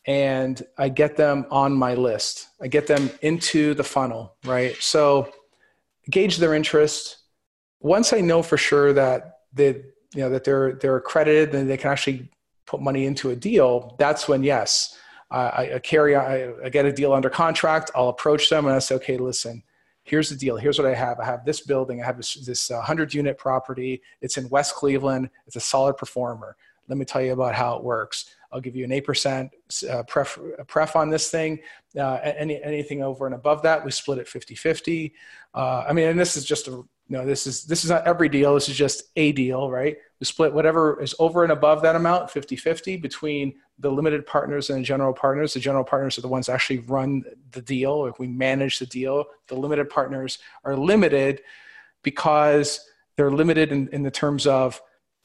and 0.06 0.62
I 0.78 0.88
get 0.88 1.16
them 1.16 1.46
on 1.50 1.74
my 1.74 1.94
list. 1.94 2.48
I 2.60 2.68
get 2.68 2.86
them 2.86 3.10
into 3.20 3.74
the 3.74 3.84
funnel. 3.84 4.36
Right, 4.44 4.76
so 4.80 5.32
gauge 6.10 6.38
their 6.38 6.54
interest. 6.54 7.18
Once 7.80 8.12
I 8.12 8.20
know 8.20 8.42
for 8.42 8.56
sure 8.56 8.92
that 8.92 9.38
they 9.52 9.82
you 10.14 10.20
know 10.20 10.30
that 10.30 10.44
they're 10.44 10.74
they're 10.74 10.96
accredited 10.96 11.54
and 11.54 11.68
they 11.68 11.76
can 11.76 11.90
actually 11.90 12.28
put 12.66 12.80
money 12.80 13.06
into 13.06 13.30
a 13.30 13.36
deal, 13.36 13.96
that's 13.98 14.28
when 14.28 14.42
yes, 14.42 14.98
I, 15.30 15.74
I 15.74 15.78
carry 15.78 16.14
I, 16.14 16.52
I 16.64 16.68
get 16.68 16.84
a 16.84 16.92
deal 16.92 17.12
under 17.12 17.30
contract. 17.30 17.90
I'll 17.94 18.08
approach 18.08 18.50
them 18.50 18.66
and 18.66 18.74
I 18.74 18.78
say, 18.78 18.94
okay, 18.96 19.16
listen, 19.16 19.62
here's 20.04 20.28
the 20.28 20.36
deal. 20.36 20.56
Here's 20.56 20.78
what 20.78 20.88
I 20.88 20.94
have. 20.94 21.20
I 21.20 21.24
have 21.24 21.44
this 21.44 21.60
building. 21.60 22.02
I 22.02 22.06
have 22.06 22.16
this, 22.16 22.34
this 22.34 22.70
uh, 22.70 22.76
100 22.76 23.14
unit 23.14 23.38
property. 23.38 24.02
It's 24.20 24.36
in 24.36 24.48
West 24.48 24.74
Cleveland. 24.74 25.30
It's 25.46 25.56
a 25.56 25.60
solid 25.60 25.96
performer. 25.96 26.56
Let 26.88 26.98
me 26.98 27.04
tell 27.04 27.22
you 27.22 27.32
about 27.32 27.54
how 27.54 27.76
it 27.76 27.84
works. 27.84 28.34
I'll 28.52 28.60
give 28.60 28.76
you 28.76 28.84
an 28.84 28.90
8% 28.90 29.50
uh, 29.88 30.02
pref, 30.02 30.38
pref 30.66 30.94
on 30.94 31.08
this 31.08 31.30
thing. 31.30 31.60
Uh, 31.98 32.18
any, 32.22 32.62
anything 32.62 33.02
over 33.02 33.26
and 33.26 33.34
above 33.34 33.62
that, 33.62 33.84
we 33.84 33.90
split 33.90 34.18
it 34.18 34.28
50 34.28 34.54
50. 34.54 35.14
Uh, 35.54 35.84
I 35.88 35.92
mean, 35.92 36.08
and 36.08 36.20
this 36.20 36.36
is 36.36 36.44
just 36.44 36.68
a 36.68 36.84
no, 37.12 37.26
this 37.26 37.46
is 37.46 37.64
this 37.64 37.84
is 37.84 37.90
not 37.90 38.06
every 38.06 38.30
deal. 38.30 38.54
This 38.54 38.70
is 38.70 38.76
just 38.76 39.02
a 39.16 39.32
deal, 39.32 39.70
right? 39.70 39.98
We 40.18 40.24
split 40.24 40.54
whatever 40.54 41.02
is 41.02 41.14
over 41.18 41.42
and 41.42 41.52
above 41.52 41.82
that 41.82 41.94
amount 41.94 42.30
50-50 42.30 43.02
between 43.02 43.54
the 43.78 43.90
limited 43.90 44.24
partners 44.24 44.70
and 44.70 44.78
the 44.78 44.84
general 44.84 45.12
partners. 45.12 45.52
The 45.52 45.60
general 45.60 45.84
partners 45.84 46.16
are 46.16 46.22
the 46.22 46.28
ones 46.28 46.48
actually 46.48 46.78
run 46.78 47.22
the 47.50 47.60
deal, 47.60 48.06
if 48.06 48.18
we 48.18 48.28
manage 48.28 48.78
the 48.78 48.86
deal. 48.86 49.26
The 49.48 49.56
limited 49.56 49.90
partners 49.90 50.38
are 50.64 50.74
limited 50.74 51.42
because 52.02 52.88
they're 53.16 53.30
limited 53.30 53.72
in, 53.72 53.88
in 53.88 54.02
the 54.02 54.10
terms 54.10 54.46
of 54.46 54.80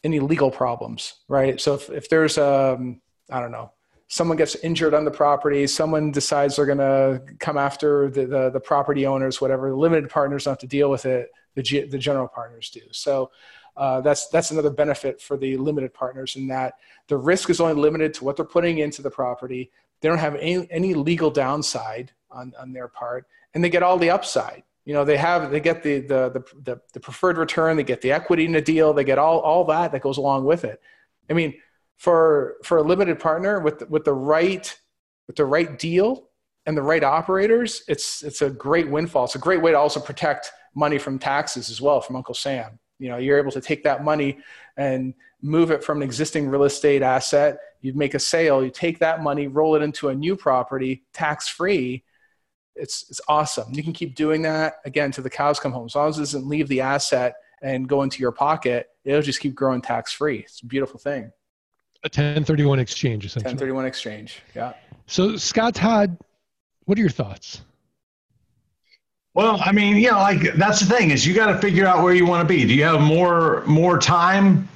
any 0.07 0.19
legal 0.19 0.49
problems, 0.49 1.13
right? 1.27 1.59
So 1.59 1.75
if, 1.75 1.89
if 1.89 2.09
there's 2.09 2.37
um, 2.37 3.01
I 3.29 3.39
don't 3.39 3.51
know, 3.51 3.71
someone 4.07 4.37
gets 4.37 4.55
injured 4.55 4.93
on 4.93 5.05
the 5.05 5.11
property, 5.11 5.67
someone 5.67 6.11
decides 6.11 6.55
they're 6.55 6.65
going 6.65 6.77
to 6.77 7.21
come 7.39 7.57
after 7.57 8.09
the, 8.09 8.25
the, 8.25 8.49
the, 8.49 8.59
property 8.59 9.05
owners, 9.05 9.41
whatever, 9.41 9.69
the 9.69 9.75
limited 9.75 10.09
partners 10.09 10.45
don't 10.45 10.53
have 10.53 10.59
to 10.59 10.67
deal 10.67 10.89
with 10.89 11.05
it 11.05 11.29
the, 11.55 11.63
G, 11.63 11.81
the 11.81 11.97
general 11.97 12.27
partners 12.27 12.69
do. 12.69 12.81
So 12.91 13.31
uh, 13.75 14.01
that's 14.01 14.27
that's 14.29 14.51
another 14.51 14.69
benefit 14.69 15.21
for 15.21 15.37
the 15.37 15.57
limited 15.57 15.93
partners 15.93 16.35
in 16.35 16.47
that 16.47 16.75
the 17.07 17.17
risk 17.17 17.49
is 17.49 17.59
only 17.59 17.73
limited 17.73 18.13
to 18.15 18.23
what 18.23 18.36
they're 18.36 18.45
putting 18.45 18.77
into 18.77 19.01
the 19.01 19.10
property. 19.10 19.71
They 19.99 20.10
don't 20.10 20.19
have 20.19 20.36
any, 20.36 20.67
any 20.71 20.93
legal 20.93 21.32
downside 21.32 22.12
on, 22.32 22.53
on 22.60 22.73
their 22.73 22.88
part, 22.88 23.27
and 23.53 23.63
they 23.63 23.69
get 23.69 23.84
all 23.84 23.97
the 23.97 24.12
upside. 24.12 24.63
You 24.88 24.93
know, 24.93 25.04
they 25.04 25.17
have 25.17 25.52
they 25.52 25.60
get 25.60 25.84
the, 25.84 26.00
the 26.00 26.30
the 26.30 26.43
the, 26.63 26.82
the 26.93 27.00
preferred 27.02 27.38
return, 27.38 27.76
they 27.76 27.84
get 27.84 28.02
the 28.02 28.13
equity 28.13 28.45
in 28.45 28.54
the 28.54 28.62
deal, 28.62 28.93
they 28.93 29.04
get 29.04 29.17
all 29.17 29.39
all 29.41 29.65
that 29.65 29.91
that 29.91 30.02
goes 30.02 30.15
along 30.15 30.45
with 30.45 30.63
it. 30.63 30.80
I 31.30 31.34
mean, 31.34 31.56
for 31.97 32.56
for 32.63 32.78
a 32.78 32.84
limited 32.84 33.19
partner 33.19 33.60
with 33.60 33.89
with 33.89 34.06
the 34.06 34.13
right 34.13 34.73
with 35.28 35.36
the 35.36 35.43
right 35.43 35.78
deal 35.78 36.30
and 36.65 36.78
the 36.78 36.82
right 36.82 37.04
operators, 37.04 37.84
it's 37.89 38.23
it's 38.23 38.41
a 38.41 38.50
great 38.50 38.89
windfall. 38.89 39.26
It's 39.26 39.36
a 39.36 39.39
great 39.39 39.62
way 39.62 39.71
to 39.71 39.78
also 39.78 40.00
protect 40.00 40.54
money 40.73 40.97
from 40.97 41.19
taxes 41.19 41.69
as 41.69 41.82
well 41.82 42.00
from 42.00 42.15
Uncle 42.15 42.34
Sam. 42.34 42.80
You 42.97 43.10
know, 43.10 43.17
you're 43.17 43.39
able 43.39 43.52
to 43.52 43.62
take 43.62 43.84
that 43.84 44.06
money 44.06 44.38
and 44.78 45.13
move 45.41 45.69
it 45.69 45.84
from 45.84 45.97
an 45.97 46.04
existing 46.04 46.47
real 46.47 46.63
estate 46.63 47.02
asset. 47.02 47.58
You 47.82 47.93
make 47.93 48.13
a 48.13 48.19
sale, 48.19 48.63
you 48.63 48.71
take 48.71 49.00
that 49.00 49.21
money, 49.21 49.47
roll 49.47 49.76
it 49.76 49.82
into 49.82 50.08
a 50.08 50.15
new 50.15 50.38
property, 50.38 51.04
tax 51.12 51.50
free. 51.50 52.06
It's 52.79 53.05
it's 53.09 53.21
awesome. 53.27 53.73
You 53.73 53.83
can 53.83 53.93
keep 53.93 54.15
doing 54.15 54.41
that 54.43 54.75
again 54.85 55.11
to 55.13 55.21
the 55.21 55.29
cows 55.29 55.59
come 55.59 55.71
home. 55.71 55.85
As 55.85 55.95
long 55.95 56.09
as 56.09 56.17
it 56.17 56.21
doesn't 56.21 56.47
leave 56.47 56.67
the 56.67 56.81
asset 56.81 57.35
and 57.61 57.87
go 57.87 58.03
into 58.03 58.19
your 58.19 58.31
pocket, 58.31 58.89
it'll 59.03 59.21
just 59.21 59.39
keep 59.39 59.55
growing 59.55 59.81
tax 59.81 60.13
free. 60.13 60.39
It's 60.39 60.61
a 60.61 60.65
beautiful 60.65 60.99
thing. 60.99 61.31
A 62.03 62.07
1031 62.07 62.79
exchange, 62.79 63.25
essentially. 63.25 63.49
1031 63.49 63.85
exchange, 63.85 64.41
yeah. 64.55 64.73
So, 65.07 65.35
Scott 65.35 65.73
Todd, 65.73 66.17
what 66.85 66.97
are 66.97 67.01
your 67.01 67.09
thoughts? 67.09 67.61
Well, 69.33 69.59
I 69.63 69.71
mean, 69.71 69.97
you 69.97 70.11
know, 70.11 70.17
like 70.17 70.53
that's 70.55 70.79
the 70.79 70.85
thing 70.85 71.11
is 71.11 71.25
you 71.25 71.35
got 71.35 71.47
to 71.47 71.59
figure 71.59 71.85
out 71.85 72.03
where 72.03 72.13
you 72.13 72.25
want 72.25 72.47
to 72.47 72.51
be. 72.51 72.65
Do 72.65 72.73
you 72.73 72.83
have 72.83 73.01
more 73.01 73.63
more 73.67 73.99
time 73.99 74.67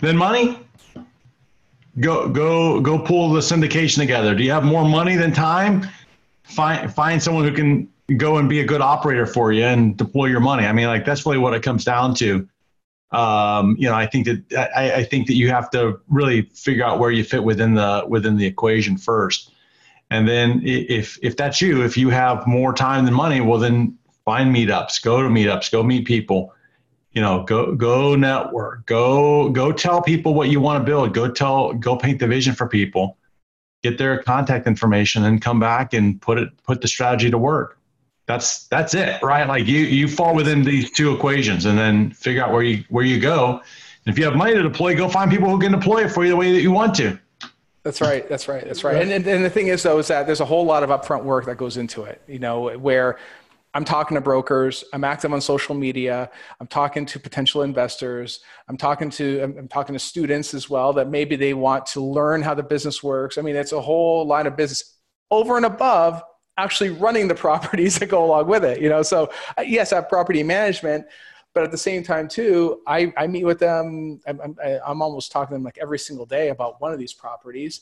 than 0.00 0.16
money? 0.16 0.58
Go 2.00 2.28
go 2.28 2.80
go 2.80 2.98
pull 2.98 3.32
the 3.32 3.40
syndication 3.40 3.98
together. 3.98 4.34
Do 4.34 4.42
you 4.42 4.50
have 4.50 4.64
more 4.64 4.84
money 4.86 5.16
than 5.16 5.32
time? 5.32 5.88
Find 6.54 6.92
find 6.92 7.22
someone 7.22 7.44
who 7.44 7.52
can 7.52 7.88
go 8.16 8.36
and 8.36 8.48
be 8.48 8.60
a 8.60 8.64
good 8.64 8.80
operator 8.80 9.26
for 9.26 9.52
you 9.52 9.64
and 9.64 9.96
deploy 9.96 10.26
your 10.26 10.40
money. 10.40 10.66
I 10.66 10.72
mean, 10.72 10.86
like 10.86 11.04
that's 11.04 11.24
really 11.24 11.38
what 11.38 11.54
it 11.54 11.62
comes 11.62 11.84
down 11.84 12.14
to. 12.16 12.48
Um, 13.10 13.76
you 13.78 13.88
know, 13.88 13.94
I 13.94 14.06
think 14.06 14.26
that 14.26 14.70
I, 14.76 14.92
I 14.92 15.04
think 15.04 15.26
that 15.28 15.34
you 15.34 15.48
have 15.48 15.70
to 15.70 16.00
really 16.08 16.42
figure 16.42 16.84
out 16.84 16.98
where 16.98 17.10
you 17.10 17.24
fit 17.24 17.44
within 17.44 17.74
the 17.74 18.04
within 18.08 18.36
the 18.36 18.46
equation 18.46 18.98
first. 18.98 19.52
And 20.10 20.28
then 20.28 20.60
if 20.64 21.18
if 21.22 21.36
that's 21.36 21.60
you, 21.60 21.82
if 21.82 21.96
you 21.96 22.10
have 22.10 22.46
more 22.46 22.72
time 22.72 23.04
than 23.04 23.14
money, 23.14 23.40
well 23.40 23.58
then 23.58 23.96
find 24.24 24.54
meetups, 24.54 25.02
go 25.02 25.22
to 25.22 25.28
meetups, 25.28 25.70
go 25.70 25.82
meet 25.82 26.06
people. 26.06 26.52
You 27.12 27.22
know, 27.22 27.44
go 27.44 27.74
go 27.74 28.16
network, 28.16 28.86
go 28.86 29.48
go 29.48 29.70
tell 29.72 30.02
people 30.02 30.34
what 30.34 30.50
you 30.50 30.60
want 30.60 30.80
to 30.80 30.84
build. 30.84 31.14
Go 31.14 31.30
tell 31.30 31.72
go 31.72 31.96
paint 31.96 32.18
the 32.18 32.26
vision 32.26 32.54
for 32.54 32.68
people. 32.68 33.16
Get 33.84 33.98
their 33.98 34.22
contact 34.22 34.66
information 34.66 35.24
and 35.24 35.42
come 35.42 35.60
back 35.60 35.92
and 35.92 36.18
put 36.18 36.38
it 36.38 36.48
put 36.62 36.80
the 36.80 36.88
strategy 36.88 37.30
to 37.30 37.36
work. 37.36 37.78
That's 38.24 38.66
that's 38.68 38.94
it, 38.94 39.22
right? 39.22 39.46
Like 39.46 39.66
you 39.66 39.80
you 39.80 40.08
fall 40.08 40.34
within 40.34 40.64
these 40.64 40.90
two 40.90 41.14
equations 41.14 41.66
and 41.66 41.78
then 41.78 42.10
figure 42.12 42.42
out 42.42 42.50
where 42.50 42.62
you 42.62 42.82
where 42.88 43.04
you 43.04 43.20
go. 43.20 43.60
And 44.06 44.12
if 44.12 44.18
you 44.18 44.24
have 44.24 44.36
money 44.36 44.54
to 44.54 44.62
deploy, 44.62 44.96
go 44.96 45.06
find 45.06 45.30
people 45.30 45.50
who 45.50 45.60
can 45.60 45.70
deploy 45.70 46.06
it 46.06 46.12
for 46.12 46.24
you 46.24 46.30
the 46.30 46.36
way 46.36 46.52
that 46.52 46.62
you 46.62 46.72
want 46.72 46.94
to. 46.94 47.18
That's 47.82 48.00
right. 48.00 48.26
That's 48.26 48.48
right. 48.48 48.64
That's 48.64 48.82
right. 48.84 48.96
And, 48.96 49.12
and, 49.12 49.26
and 49.26 49.44
the 49.44 49.50
thing 49.50 49.66
is, 49.66 49.82
though, 49.82 49.98
is 49.98 50.08
that 50.08 50.24
there's 50.24 50.40
a 50.40 50.46
whole 50.46 50.64
lot 50.64 50.82
of 50.82 50.88
upfront 50.88 51.24
work 51.24 51.44
that 51.44 51.58
goes 51.58 51.76
into 51.76 52.04
it. 52.04 52.22
You 52.26 52.38
know, 52.38 52.70
where 52.78 53.18
I'm 53.74 53.84
talking 53.84 54.14
to 54.14 54.20
brokers. 54.20 54.84
I'm 54.92 55.02
active 55.04 55.32
on 55.32 55.40
social 55.40 55.74
media. 55.74 56.30
I'm 56.60 56.68
talking 56.68 57.04
to 57.06 57.18
potential 57.18 57.62
investors. 57.62 58.40
I'm 58.68 58.76
talking 58.76 59.10
to 59.10 59.42
I'm, 59.42 59.68
talking 59.68 59.94
to 59.94 59.98
students 59.98 60.54
as 60.54 60.70
well 60.70 60.92
that 60.92 61.08
maybe 61.08 61.34
they 61.34 61.54
want 61.54 61.84
to 61.86 62.00
learn 62.00 62.40
how 62.40 62.54
the 62.54 62.62
business 62.62 63.02
works. 63.02 63.36
I 63.36 63.42
mean, 63.42 63.56
it's 63.56 63.72
a 63.72 63.80
whole 63.80 64.26
line 64.26 64.46
of 64.46 64.56
business 64.56 64.98
over 65.30 65.56
and 65.56 65.66
above 65.66 66.22
actually 66.56 66.90
running 66.90 67.26
the 67.26 67.34
properties 67.46 67.98
that 67.98 68.06
go 68.06 68.24
along 68.24 68.46
with 68.46 68.64
it. 68.64 68.80
You 68.80 68.88
know, 68.88 69.02
so 69.02 69.30
uh, 69.58 69.62
yes, 69.62 69.92
I 69.92 69.96
have 69.96 70.08
property 70.08 70.44
management, 70.44 71.06
but 71.52 71.64
at 71.64 71.70
the 71.70 71.78
same 71.78 72.02
time 72.02 72.28
too 72.28 72.80
i, 72.86 73.12
I 73.16 73.26
meet 73.26 73.44
with 73.44 73.60
them 73.60 74.20
I'm, 74.26 74.40
I'm, 74.40 74.56
I'm, 74.84 75.00
almost 75.00 75.32
talking 75.32 75.50
to 75.50 75.54
them 75.54 75.62
like 75.62 75.78
every 75.80 75.98
single 75.98 76.26
day 76.26 76.48
about 76.48 76.80
one 76.80 76.92
of 76.92 76.98
these 76.98 77.12
properties 77.12 77.80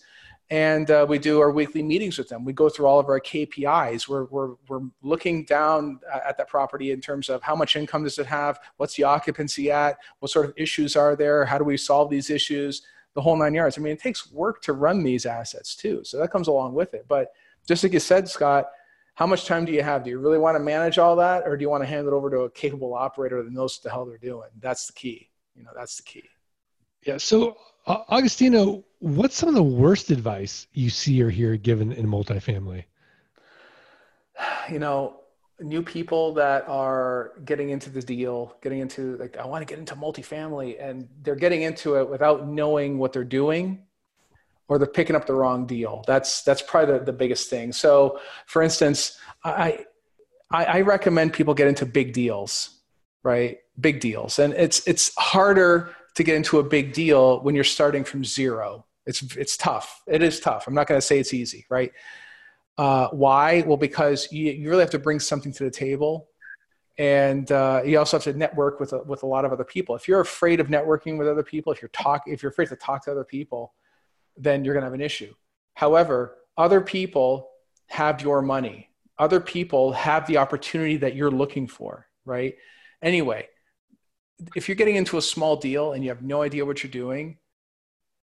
and 0.53 0.91
uh, 0.91 1.07
we 1.09 1.19
do 1.19 1.41
our 1.41 1.51
weekly 1.51 1.83
meetings 1.83 2.19
with 2.19 2.29
them 2.29 2.45
we 2.45 2.53
go 2.53 2.69
through 2.69 2.85
all 2.85 3.01
of 3.01 3.07
our 3.09 3.19
kpis 3.19 4.07
we're, 4.07 4.25
we're, 4.25 4.55
we're 4.69 4.87
looking 5.03 5.45
down 5.47 5.99
at 6.13 6.37
that 6.37 6.47
property 6.47 6.91
in 6.91 7.01
terms 7.01 7.31
of 7.31 7.43
how 7.43 7.57
much 7.57 7.75
income 7.75 8.05
does 8.05 8.19
it 8.19 8.27
have 8.27 8.61
what's 8.77 8.95
the 8.95 9.03
occupancy 9.03 9.71
at 9.71 9.97
what 10.19 10.31
sort 10.31 10.45
of 10.45 10.53
issues 10.57 10.95
are 10.95 11.17
there 11.17 11.45
how 11.45 11.57
do 11.57 11.65
we 11.65 11.77
solve 11.77 12.11
these 12.11 12.29
issues 12.29 12.83
the 13.15 13.21
whole 13.21 13.37
nine 13.37 13.55
yards 13.55 13.79
i 13.79 13.81
mean 13.81 13.95
it 13.95 14.01
takes 14.01 14.31
work 14.31 14.61
to 14.61 14.75
run 14.75 15.03
these 15.03 15.25
assets 15.25 15.75
too 15.75 16.05
so 16.05 16.19
that 16.19 16.31
comes 16.31 16.49
along 16.49 16.75
with 16.75 16.93
it 16.93 17.07
but 17.09 17.33
just 17.67 17.83
like 17.83 17.95
you 17.95 18.01
said 18.01 18.29
scott 18.29 18.67
how 19.15 19.27
much 19.27 19.45
time 19.45 19.67
do 19.67 19.73
you 19.73 19.83
have? 19.83 20.05
Do 20.05 20.11
you 20.11 20.19
really 20.19 20.39
want 20.39 20.57
to 20.57 20.59
manage 20.59 20.99
all 20.99 21.17
that, 21.17 21.43
or 21.45 21.55
do 21.57 21.63
you 21.63 21.69
want 21.69 21.83
to 21.83 21.87
hand 21.87 22.07
it 22.07 22.13
over 22.15 22.31
to 22.31 22.41
a 22.41 22.51
capable 22.51 22.95
operator 22.95 23.43
that 23.43 23.53
knows 23.53 23.77
what 23.77 23.83
the 23.83 23.91
hell 23.91 24.07
they're 24.07 24.17
doing? 24.17 24.49
That's 24.59 24.87
the 24.87 24.95
key. 24.95 25.29
You 25.55 25.65
know, 25.65 25.71
that's 25.77 25.99
the 25.99 26.03
key. 26.03 26.25
Yeah. 27.07 27.19
So, 27.19 27.59
uh, 27.87 27.99
Agostino, 28.11 28.85
what's 29.03 29.35
some 29.35 29.49
of 29.49 29.57
the 29.57 29.63
worst 29.63 30.11
advice 30.11 30.69
you 30.75 30.89
see 30.89 31.21
or 31.21 31.29
hear 31.29 31.57
given 31.57 31.91
in 31.91 32.07
multifamily? 32.07 32.85
You 34.71 34.79
know, 34.79 35.17
new 35.61 35.83
people 35.83 36.33
that 36.35 36.69
are 36.69 37.33
getting 37.45 37.71
into 37.71 37.91
the 37.91 38.01
deal, 38.01 38.55
getting 38.63 38.79
into 38.79 39.17
like, 39.17 39.37
I 39.37 39.45
want 39.45 39.67
to 39.67 39.71
get 39.71 39.81
into 39.81 39.97
multifamily 39.97 40.77
and 40.81 41.09
they're 41.23 41.35
getting 41.35 41.63
into 41.63 41.97
it 41.97 42.09
without 42.09 42.47
knowing 42.47 42.97
what 42.97 43.13
they're 43.13 43.25
doing 43.25 43.83
or 44.69 44.79
they're 44.79 44.87
picking 44.87 45.17
up 45.17 45.27
the 45.27 45.35
wrong 45.35 45.67
deal. 45.67 46.05
That's, 46.07 46.43
that's 46.43 46.63
probably 46.63 46.99
the, 46.99 47.05
the 47.05 47.13
biggest 47.13 47.51
thing. 47.51 47.73
So 47.73 48.21
for 48.47 48.63
instance, 48.63 49.19
I, 49.43 49.85
I, 50.53 50.65
I 50.65 50.81
recommend 50.83 51.33
people 51.33 51.55
get 51.55 51.67
into 51.67 51.87
big 51.87 52.13
deals, 52.13 52.79
right? 53.25 53.59
Big 53.81 53.99
deals. 53.99 54.39
And 54.39 54.55
it's, 54.55 54.87
it's 54.87 55.13
harder 55.17 55.91
to 56.15 56.23
get 56.23 56.37
into 56.37 56.61
a 56.61 56.63
big 56.63 56.93
deal 56.93 57.41
when 57.41 57.57
you're 57.57 57.65
starting 57.65 58.05
from 58.05 58.25
zero. 58.25 58.85
It's, 59.07 59.37
it's 59.37 59.57
tough. 59.57 60.03
It 60.07 60.23
is 60.23 60.41
tough. 60.41 60.67
I'm 60.67 60.75
not 60.75 60.87
going 60.87 61.01
to 61.01 61.07
say 61.07 61.19
it's 61.19 61.35
easy, 61.35 61.67
right? 61.69 61.93
Uh, 62.79 63.09
why? 63.09 63.63
Well, 63.67 63.77
because 63.77 64.31
you, 64.33 64.53
you 64.53 64.69
really 64.69 64.83
have 64.83 64.91
to 64.91 64.99
bring 64.99 65.21
something 65.21 65.53
to 65.53 65.65
the 65.65 65.71
table. 65.71 66.29
And 66.99 67.51
uh, 67.51 67.83
you 67.85 67.99
also 67.99 68.17
have 68.19 68.25
to 68.25 68.33
network 68.35 68.79
with 68.79 68.93
a, 68.93 69.03
with 69.03 69.23
a 69.23 69.27
lot 69.27 69.45
of 69.45 69.53
other 69.53 69.65
people. 69.65 69.95
If 69.97 70.07
you're 70.07 70.21
afraid 70.21 70.61
of 70.61 70.69
networking 70.69 71.19
with 71.19 71.27
other 71.27 71.43
people, 71.43 71.73
if 71.73 71.81
you're 71.81 71.89
talk, 71.89 72.23
if 72.27 72.43
you're 72.43 72.51
afraid 72.51 72.69
to 72.69 72.77
talk 72.77 73.05
to 73.05 73.11
other 73.11 73.25
people, 73.25 73.75
then 74.37 74.65
you're 74.65 74.75
going 74.75 74.83
to 74.83 74.87
have 74.87 74.95
an 74.95 75.01
issue. 75.01 75.33
However, 75.75 76.37
other 76.57 76.81
people 76.81 77.49
have 77.89 78.21
your 78.23 78.43
money. 78.43 78.91
Other 79.19 79.41
people 79.41 79.93
have 79.93 80.27
the 80.27 80.39
opportunity 80.39 80.97
that 80.99 81.15
you're 81.15 81.31
looking 81.31 81.67
for, 81.67 82.07
right? 82.25 82.55
Anyway, 83.03 83.49
if 84.55 84.69
you're 84.69 84.77
getting 84.77 84.97
into 84.97 85.19
a 85.19 85.23
small 85.23 85.57
deal 85.57 85.93
and 85.93 86.03
you 86.03 86.11
have 86.11 86.23
no 86.23 86.43
idea 86.43 86.65
what 86.65 86.83
you're 86.83 86.91
doing, 86.91 87.39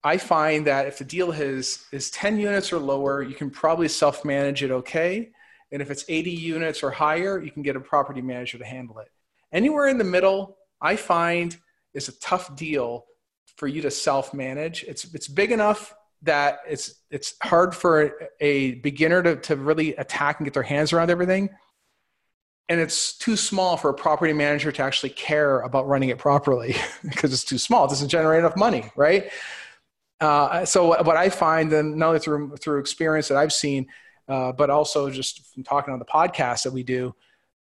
I 0.03 0.17
find 0.17 0.67
that 0.67 0.87
if 0.87 0.99
the 0.99 1.05
deal 1.05 1.31
is 1.33 1.85
is 1.93 2.11
10 2.11 2.39
units 2.39 2.73
or 2.73 2.79
lower, 2.79 3.23
you 3.23 3.35
can 3.35 3.51
probably 3.51 3.89
self 3.89 4.25
manage 4.25 4.63
it 4.63 4.71
okay. 4.71 5.31
And 5.73 5.81
if 5.83 5.91
it's 5.91 6.05
80 6.09 6.31
units 6.31 6.83
or 6.83 6.91
higher, 6.91 7.41
you 7.41 7.51
can 7.51 7.63
get 7.63 7.77
a 7.77 7.81
property 7.81 8.23
manager 8.23 8.59
to 8.59 8.65
handle 8.65 8.99
it. 8.99 9.09
Anywhere 9.53 9.89
in 9.89 9.99
the 9.99 10.05
middle, 10.05 10.57
I 10.81 10.97
find 10.97 11.57
is 11.95 12.09
a 12.09 12.19
tough 12.19 12.57
deal 12.57 13.05
for 13.57 13.69
you 13.69 13.83
to 13.83 13.91
self 13.91 14.33
manage. 14.33 14.85
It's 14.85 15.13
it's 15.15 15.29
big 15.29 15.53
enough 15.53 15.95
that 16.23 16.61
it's 16.69 16.95
it's 17.11 17.35
hard 17.43 17.75
for 17.75 18.31
a 18.41 18.75
beginner 18.77 19.23
to, 19.23 19.37
to 19.37 19.57
really 19.57 19.95
attack 19.97 20.39
and 20.39 20.47
get 20.47 20.55
their 20.55 20.63
hands 20.63 20.93
around 20.93 21.11
everything. 21.11 21.51
And 22.69 22.81
it's 22.81 23.19
too 23.19 23.37
small 23.37 23.77
for 23.77 23.91
a 23.91 23.95
property 23.95 24.33
manager 24.33 24.71
to 24.71 24.83
actually 24.83 25.11
care 25.11 25.61
about 25.61 25.89
running 25.89 26.09
it 26.09 26.19
properly 26.19 26.77
because 27.03 27.33
it's 27.33 27.45
too 27.45 27.59
small. 27.59 27.85
It 27.85 27.89
doesn't 27.89 28.09
generate 28.09 28.39
enough 28.41 28.57
money, 28.57 28.91
right? 28.97 29.31
Uh, 30.21 30.65
so 30.67 30.89
what 31.03 31.17
I 31.17 31.31
find, 31.31 31.73
and 31.73 31.97
not 31.97 32.09
only 32.09 32.19
through 32.21 32.57
through 32.57 32.81
experience 32.81 33.29
that 33.29 33.39
I've 33.39 33.53
seen, 33.53 33.87
uh, 34.29 34.53
but 34.53 34.69
also 34.69 35.11
just 35.11 35.53
from 35.55 35.65
talking 35.65 35.93
on 35.93 35.99
the 35.99 36.05
podcast 36.05 36.65
that 36.65 36.73
we 36.73 36.83
do, 36.83 37.15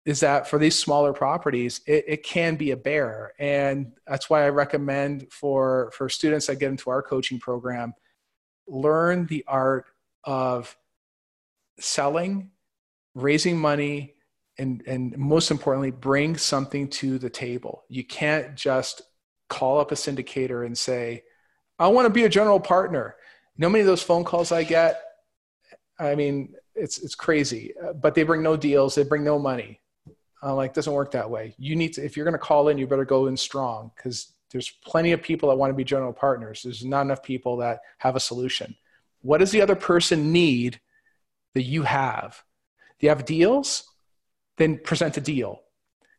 is 0.04 0.20
that 0.20 0.46
for 0.46 0.58
these 0.58 0.78
smaller 0.78 1.12
properties, 1.12 1.80
it, 1.86 2.04
it 2.06 2.22
can 2.24 2.56
be 2.56 2.72
a 2.72 2.76
bear, 2.76 3.32
and 3.38 3.92
that's 4.06 4.28
why 4.28 4.44
I 4.44 4.50
recommend 4.50 5.32
for 5.32 5.92
for 5.96 6.08
students 6.08 6.46
that 6.48 6.56
get 6.56 6.70
into 6.70 6.90
our 6.90 7.02
coaching 7.02 7.38
program, 7.38 7.94
learn 8.66 9.26
the 9.26 9.44
art 9.48 9.86
of 10.24 10.76
selling, 11.80 12.50
raising 13.14 13.58
money, 13.58 14.14
and 14.58 14.82
and 14.86 15.16
most 15.16 15.50
importantly, 15.50 15.90
bring 15.90 16.36
something 16.36 16.88
to 16.88 17.18
the 17.18 17.30
table. 17.30 17.84
You 17.88 18.04
can't 18.04 18.56
just 18.56 19.00
call 19.48 19.80
up 19.80 19.90
a 19.90 19.94
syndicator 19.94 20.66
and 20.66 20.76
say 20.76 21.22
I 21.82 21.88
want 21.88 22.06
to 22.06 22.10
be 22.10 22.24
a 22.24 22.28
general 22.28 22.60
partner. 22.60 23.16
You 23.56 23.62
know 23.62 23.68
many 23.68 23.80
of 23.80 23.86
those 23.86 24.02
phone 24.02 24.24
calls 24.24 24.52
I 24.52 24.64
get? 24.64 25.02
I 25.98 26.14
mean, 26.14 26.54
it's 26.74 26.98
it's 26.98 27.14
crazy. 27.14 27.72
But 28.00 28.14
they 28.14 28.22
bring 28.22 28.42
no 28.42 28.56
deals. 28.56 28.94
They 28.94 29.02
bring 29.02 29.24
no 29.24 29.38
money. 29.38 29.80
I'm 30.42 30.56
like, 30.56 30.74
doesn't 30.74 30.92
work 30.92 31.12
that 31.12 31.30
way. 31.30 31.54
You 31.58 31.76
need 31.76 31.94
to, 31.94 32.04
if 32.04 32.16
you're 32.16 32.24
going 32.24 32.32
to 32.32 32.38
call 32.38 32.68
in, 32.68 32.78
you 32.78 32.86
better 32.86 33.04
go 33.04 33.26
in 33.26 33.36
strong 33.36 33.92
because 33.94 34.32
there's 34.50 34.70
plenty 34.84 35.12
of 35.12 35.22
people 35.22 35.48
that 35.48 35.56
want 35.56 35.70
to 35.70 35.76
be 35.76 35.84
general 35.84 36.12
partners. 36.12 36.62
There's 36.62 36.84
not 36.84 37.02
enough 37.02 37.22
people 37.22 37.58
that 37.58 37.80
have 37.98 38.16
a 38.16 38.20
solution. 38.20 38.74
What 39.22 39.38
does 39.38 39.52
the 39.52 39.62
other 39.62 39.76
person 39.76 40.32
need 40.32 40.80
that 41.54 41.62
you 41.62 41.82
have? 41.82 42.42
Do 42.98 43.06
you 43.06 43.10
have 43.10 43.24
deals? 43.24 43.84
Then 44.56 44.78
present 44.78 45.16
a 45.16 45.20
deal. 45.20 45.60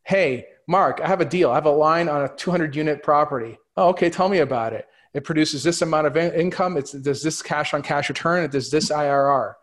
Hey, 0.03 0.45
Mark, 0.67 1.01
I 1.01 1.07
have 1.07 1.21
a 1.21 1.25
deal. 1.25 1.51
I 1.51 1.55
have 1.55 1.65
a 1.65 1.71
line 1.71 2.07
on 2.07 2.23
a 2.23 2.35
200 2.35 2.75
unit 2.75 3.03
property. 3.03 3.57
Oh, 3.75 3.89
okay. 3.89 4.09
Tell 4.09 4.29
me 4.29 4.39
about 4.39 4.73
it. 4.73 4.87
It 5.13 5.23
produces 5.23 5.63
this 5.63 5.81
amount 5.81 6.07
of 6.07 6.17
in- 6.17 6.33
income. 6.33 6.77
It's, 6.77 6.91
does 6.91 7.21
this 7.21 7.41
cash 7.41 7.73
on 7.73 7.81
cash 7.81 8.09
return. 8.09 8.43
It 8.43 8.51
does 8.51 8.71
this 8.71 8.89
IRR. 8.89 9.53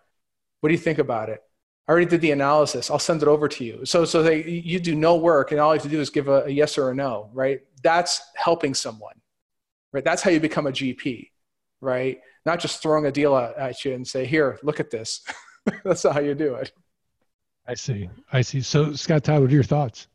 What 0.60 0.68
do 0.68 0.72
you 0.72 0.78
think 0.78 0.98
about 0.98 1.28
it? 1.28 1.40
I 1.88 1.92
already 1.92 2.06
did 2.06 2.20
the 2.20 2.30
analysis. 2.30 2.88
I'll 2.88 3.00
send 3.00 3.22
it 3.22 3.28
over 3.28 3.48
to 3.48 3.64
you. 3.64 3.84
So, 3.84 4.04
so 4.04 4.22
they, 4.22 4.44
you 4.44 4.78
do 4.78 4.94
no 4.94 5.16
work, 5.16 5.50
and 5.50 5.60
all 5.60 5.74
you 5.74 5.78
have 5.80 5.82
to 5.82 5.88
do 5.88 6.00
is 6.00 6.08
give 6.08 6.28
a, 6.28 6.44
a 6.44 6.48
yes 6.48 6.78
or 6.78 6.90
a 6.90 6.94
no, 6.94 7.30
right? 7.32 7.60
That's 7.82 8.22
helping 8.36 8.74
someone, 8.74 9.14
right? 9.92 10.04
That's 10.04 10.22
how 10.22 10.30
you 10.30 10.38
become 10.38 10.68
a 10.68 10.70
GP, 10.70 11.30
right? 11.80 12.20
Not 12.46 12.60
just 12.60 12.80
throwing 12.80 13.06
a 13.06 13.10
deal 13.10 13.36
at 13.36 13.84
you 13.84 13.94
and 13.94 14.06
say, 14.06 14.24
"Here, 14.24 14.58
look 14.62 14.78
at 14.78 14.90
this." 14.90 15.22
That's 15.84 16.04
not 16.04 16.14
how 16.14 16.20
you 16.20 16.34
do 16.34 16.54
it. 16.54 16.72
I 17.66 17.74
see. 17.74 18.08
I 18.32 18.42
see. 18.42 18.60
So, 18.60 18.92
Scott 18.92 19.24
Todd, 19.24 19.40
what 19.40 19.50
are 19.50 19.54
your 19.54 19.64
thoughts? 19.64 20.06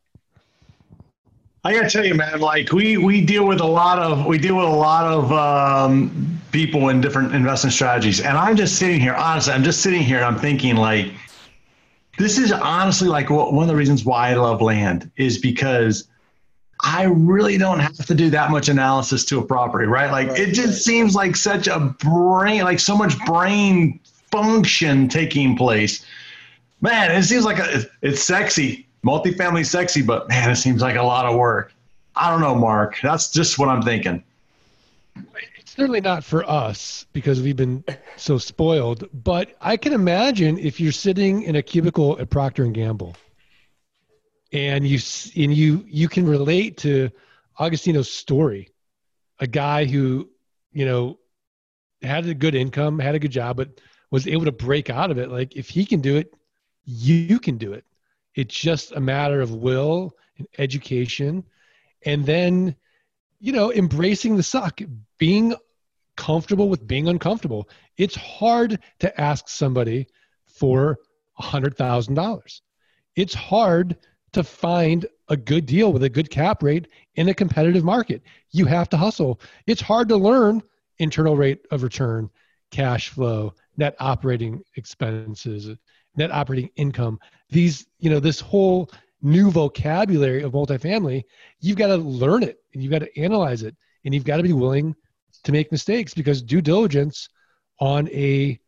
I 1.65 1.73
gotta 1.73 1.89
tell 1.89 2.06
you, 2.06 2.13
man. 2.13 2.39
Like 2.41 2.71
we 2.71 2.97
we 2.97 3.21
deal 3.21 3.47
with 3.47 3.60
a 3.60 3.65
lot 3.65 3.97
of 3.97 4.28
we 4.28 4.38
deal 4.38 4.56
with 4.56 4.67
a 4.67 4.69
lot 4.69 5.08
of 5.08 5.32
um, 5.34 6.39
people 6.51 6.89
in 6.89 7.01
different 7.01 7.34
investment 7.34 7.73
strategies, 7.73 8.21
and 8.21 8.38
I'm 8.38 8.56
just 8.56 8.75
sitting 8.78 8.99
here. 8.99 9.15
Honestly, 9.15 9.51
I'm 9.51 9.63
just 9.63 9.82
sitting 9.82 10.04
here 10.04 10.17
and 10.17 10.25
I'm 10.25 10.38
thinking 10.38 10.75
like, 10.75 11.12
this 12.19 12.38
is 12.38 12.51
honestly 12.51 13.08
like 13.08 13.32
one 13.32 13.63
of 13.63 13.67
the 13.67 13.75
reasons 13.75 14.06
why 14.06 14.30
I 14.30 14.36
love 14.36 14.62
land 14.62 15.10
is 15.17 15.39
because 15.39 16.08
I 16.82 17.06
really 17.06 17.58
don't 17.58 17.80
have 17.80 18.06
to 18.06 18.13
do 18.13 18.30
that 18.30 18.51
much 18.51 18.69
analysis 18.69 19.25
to 19.25 19.39
a 19.39 19.43
property, 19.43 19.88
right? 19.88 20.12
Like 20.12 20.28
right, 20.28 20.39
it 20.39 20.54
just 20.54 20.67
right. 20.67 20.75
seems 20.75 21.15
like 21.15 21.36
such 21.36 21.65
a 21.67 21.80
brain, 21.80 22.62
like 22.62 22.80
so 22.80 22.95
much 22.95 23.17
brain 23.25 23.99
function 24.30 25.10
taking 25.10 25.58
place. 25.58 26.06
Man, 26.82 27.10
it 27.10 27.23
seems 27.23 27.43
like 27.43 27.58
a, 27.58 27.86
it's 28.04 28.21
sexy 28.21 28.86
multifamily 29.06 29.65
sexy, 29.65 30.02
but 30.02 30.28
man, 30.28 30.50
it 30.50 30.56
seems 30.56 30.82
like 30.82 30.96
a 30.96 31.04
lot 31.04 31.26
of 31.26 31.38
work. 31.38 31.74
I 32.15 32.30
don't 32.30 32.41
know, 32.41 32.56
Mark. 32.56 32.98
That's 33.04 33.30
just 33.30 33.60
what 33.60 33.70
I'm 33.70 33.82
thinking. 33.82 34.24
It's 35.60 35.72
certainly 35.72 36.02
not 36.02 36.24
for 36.24 36.50
us 36.50 37.06
because 37.13 37.41
we've 37.41 37.56
been 37.56 37.84
so 38.15 38.38
spoiled. 38.38 39.08
But 39.13 39.56
I 39.62 39.78
can 39.78 39.94
imagine 39.94 40.58
if 40.58 40.80
you're 40.80 40.91
sitting 40.91 41.44
in 41.44 41.56
a 41.56 41.62
cubicle 41.62 42.20
at 42.20 42.30
Procter 42.30 42.63
and 42.63 42.74
Gamble, 42.74 43.15
and 44.52 44.88
you 44.88 45.00
and 45.36 45.54
you 45.54 45.86
you 45.88 46.08
can 46.08 46.26
relate 46.26 46.78
to 46.78 47.10
Agostino's 47.60 48.10
story, 48.10 48.70
a 49.39 49.48
guy 49.48 49.86
who 49.86 50.30
you 50.72 50.86
know 50.86 51.20
had 52.02 52.26
a 52.28 52.34
good 52.34 52.56
income, 52.56 53.00
had 53.00 53.15
a 53.15 53.20
good 53.20 53.32
job, 53.32 53.58
but 53.58 53.82
was 54.12 54.28
able 54.28 54.46
to 54.46 54.52
break 54.52 54.89
out 54.89 55.12
of 55.12 55.18
it. 55.18 55.30
Like 55.30 55.56
if 55.56 55.70
he 55.70 55.86
can 55.86 56.00
do 56.00 56.15
it, 56.15 56.34
you 56.86 57.39
can 57.39 57.58
do 57.58 57.74
it. 57.74 57.84
It's 58.36 58.56
just 58.56 58.91
a 58.91 59.00
matter 59.00 59.41
of 59.41 59.56
will 59.56 60.15
and 60.38 60.48
education. 60.58 61.43
And 62.06 62.26
then, 62.26 62.76
you 63.39 63.52
know, 63.52 63.71
embracing 63.71 64.36
the 64.38 64.43
suck, 64.43 64.82
being 65.17 65.56
comfortable 66.15 66.69
with 66.69 66.88
being 66.88 67.08
uncomfortable. 67.08 67.69
It's 67.98 68.15
hard 68.15 68.80
to 69.00 69.21
ask 69.21 69.48
somebody 69.48 70.08
for 70.45 71.00
$100,000. 71.39 72.62
It's 73.15 73.34
hard 73.34 73.98
to 74.34 74.43
find 74.43 75.06
a 75.30 75.38
good 75.38 75.65
deal 75.65 75.93
with 75.93 76.04
a 76.04 76.10
good 76.10 76.30
cap 76.30 76.62
rate 76.62 76.88
in 77.15 77.30
a 77.30 77.34
competitive 77.34 77.84
market. 77.84 78.21
You 78.52 78.65
have 78.65 78.89
to 78.89 78.98
hustle. 78.98 79.39
It's 79.65 79.82
hard 79.82 80.10
to 80.10 80.17
learn 80.17 80.62
internal 80.98 81.36
rate 81.36 81.65
of 81.71 81.84
return, 81.84 82.30
cash 82.71 83.10
flow, 83.10 83.54
net 83.78 83.95
operating 84.00 84.63
expenses, 84.76 85.69
net 86.17 86.32
operating 86.32 86.69
income. 86.75 87.19
These 87.49 87.88
you 87.99 88.10
know 88.10 88.19
this 88.19 88.39
whole 88.39 88.89
new 89.21 89.49
vocabulary 89.49 90.43
of 90.43 90.51
multifamily 90.51 91.23
you've 91.60 91.78
got 91.78 91.88
to 91.88 91.97
learn 91.97 92.43
it 92.43 92.60
and 92.73 92.84
you've 92.84 92.91
got 92.91 92.99
to 92.99 93.19
analyze 93.19 93.63
it 93.63 93.75
and 94.04 94.13
you've 94.13 94.23
got 94.23 94.38
to 94.38 94.43
be 94.43 94.54
willing 94.54 94.95
to 95.43 95.51
make 95.51 95.71
mistakes 95.71 96.13
because 96.13 96.43
due 96.43 96.62
diligence 96.62 97.28
on 97.80 98.08
a 98.10 98.60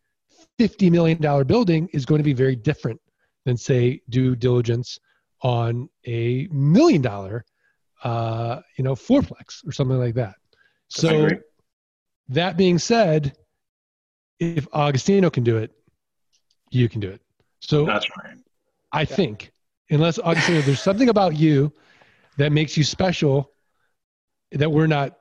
$50 0.59 0.91
million 0.91 1.45
building 1.45 1.87
is 1.93 2.05
going 2.05 2.17
to 2.17 2.23
be 2.23 2.33
very 2.33 2.55
different 2.55 2.99
than 3.45 3.55
say 3.55 4.01
due 4.09 4.35
diligence 4.35 4.99
on 5.43 5.87
a 6.07 6.47
million 6.51 7.01
dollar 7.01 7.45
uh, 8.03 8.59
you 8.77 8.83
know 8.83 8.95
fourplex 8.95 9.67
or 9.67 9.71
something 9.71 9.99
like 9.99 10.15
that. 10.15 10.35
So 10.87 11.29
that 12.29 12.57
being 12.57 12.79
said 12.79 13.35
if 14.39 14.67
agostino 14.73 15.29
can 15.29 15.43
do 15.43 15.57
it 15.57 15.71
you 16.69 16.89
can 16.89 16.99
do 16.99 17.09
it 17.09 17.21
so 17.59 17.85
that's 17.85 18.07
right 18.17 18.37
I 18.91 19.01
yeah. 19.01 19.05
think, 19.05 19.51
unless 19.89 20.19
Agostino, 20.19 20.61
there's 20.61 20.81
something 20.81 21.09
about 21.09 21.35
you 21.35 21.73
that 22.37 22.51
makes 22.51 22.77
you 22.77 22.83
special 22.83 23.51
that 24.51 24.71
we're 24.71 24.87
not 24.87 25.17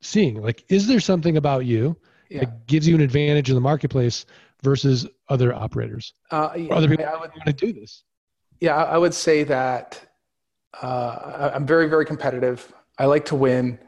seeing. 0.00 0.40
Like, 0.40 0.64
is 0.68 0.86
there 0.86 1.00
something 1.00 1.36
about 1.36 1.66
you 1.66 1.96
yeah. 2.28 2.40
that 2.40 2.66
gives 2.66 2.86
you 2.86 2.94
an 2.94 3.00
advantage 3.00 3.48
in 3.48 3.54
the 3.54 3.60
marketplace 3.60 4.26
versus 4.62 5.06
other 5.28 5.54
operators? 5.54 6.14
Uh, 6.30 6.50
yeah, 6.56 6.74
other 6.74 6.88
people 6.88 7.04
I 7.04 7.12
would, 7.12 7.30
want 7.30 7.46
to 7.46 7.52
do 7.52 7.72
this. 7.72 8.04
Yeah, 8.60 8.76
I 8.76 8.96
would 8.96 9.14
say 9.14 9.42
that 9.44 10.00
uh, 10.80 11.50
I'm 11.54 11.66
very, 11.66 11.88
very 11.88 12.06
competitive. 12.06 12.72
I 12.98 13.06
like 13.06 13.24
to 13.26 13.34
win. 13.34 13.78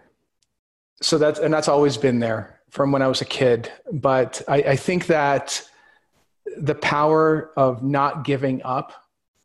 So 1.01 1.19
that's, 1.19 1.39
and 1.39 1.53
that's 1.53 1.69
always 1.69 1.97
been 1.97 2.19
there 2.19 2.61
from 2.71 2.91
when 2.91 3.03
I 3.03 3.07
was 3.07 3.21
a 3.21 3.25
kid. 3.25 3.71
But 3.93 4.43
I, 4.49 4.57
I 4.57 4.77
think 4.77 5.07
that 5.07 5.63
the 6.59 6.75
power 6.75 7.53
of 7.57 7.83
not 7.83 8.25
giving 8.25 8.63
up 8.65 8.93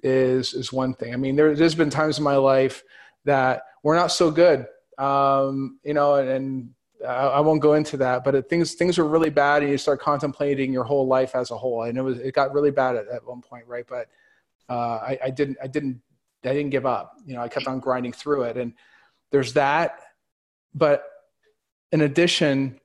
is, 0.04 0.54
is 0.54 0.72
one 0.72 0.94
thing. 0.94 1.14
I 1.14 1.18
mean, 1.18 1.36
there, 1.36 1.56
there's 1.56 1.76
been 1.76 1.90
times 1.90 2.18
in 2.18 2.24
my 2.24 2.36
life 2.36 2.84
that 3.26 3.64
we're 3.84 3.96
not 3.96 4.12
so 4.12 4.32
good, 4.32 4.68
um, 4.98 5.80
you 5.84 5.94
know, 5.94 6.16
and, 6.16 6.30
and 6.30 6.70
I, 7.06 7.28
I 7.28 7.40
won't 7.40 7.62
go 7.62 7.74
into 7.74 7.98
that, 7.98 8.24
but 8.24 8.36
it, 8.36 8.50
things, 8.50 8.74
things 8.74 8.98
were 8.98 9.08
really 9.08 9.30
bad 9.30 9.64
and 9.64 9.72
you 9.72 9.78
start 9.78 10.00
contemplating 10.00 10.72
your 10.72 10.84
whole 10.84 11.08
life 11.08 11.36
as 11.36 11.52
a 11.52 11.58
whole. 11.58 11.84
And 11.84 11.98
it 11.98 12.02
was, 12.02 12.20
it 12.20 12.34
got 12.34 12.54
really 12.54 12.72
bad 12.72 12.96
at, 12.96 13.08
at 13.08 13.26
one 13.26 13.42
point. 13.42 13.66
Right. 13.68 13.86
But, 13.88 14.08
uh, 14.70 14.98
I, 14.98 15.20
I 15.26 15.30
didn't, 15.30 15.58
I 15.62 15.68
didn't 15.68 16.02
I 16.44 16.54
didn't 16.54 16.72
give 16.72 16.88
up. 16.88 17.18
You 17.26 17.36
know, 17.36 17.42
I 17.42 17.48
kept 17.48 17.68
on 17.68 17.80
grinding 17.80 18.14
through 18.14 18.44
it. 18.44 18.58
And 18.58 18.74
there's 19.30 19.54
that. 19.54 20.00
But 20.74 21.04
in 21.92 22.02
addition, 22.02 22.80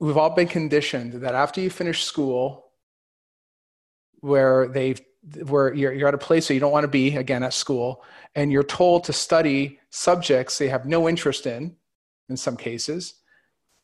we've 0.00 0.18
all 0.18 0.30
been 0.30 0.48
conditioned 0.48 1.14
that 1.22 1.34
after 1.34 1.62
you 1.62 1.70
finish 1.70 2.04
school, 2.04 2.67
where 4.20 4.68
they've 4.68 5.00
where 5.46 5.74
you're, 5.74 5.92
you're 5.92 6.08
at 6.08 6.14
a 6.14 6.18
place 6.18 6.48
that 6.48 6.54
you 6.54 6.60
don't 6.60 6.72
want 6.72 6.84
to 6.84 6.88
be 6.88 7.16
again 7.16 7.42
at 7.42 7.52
school 7.52 8.02
and 8.34 8.50
you're 8.52 8.62
told 8.62 9.04
to 9.04 9.12
study 9.12 9.78
subjects 9.90 10.56
they 10.56 10.68
have 10.68 10.86
no 10.86 11.08
interest 11.08 11.46
in 11.46 11.74
in 12.28 12.36
some 12.36 12.56
cases 12.56 13.14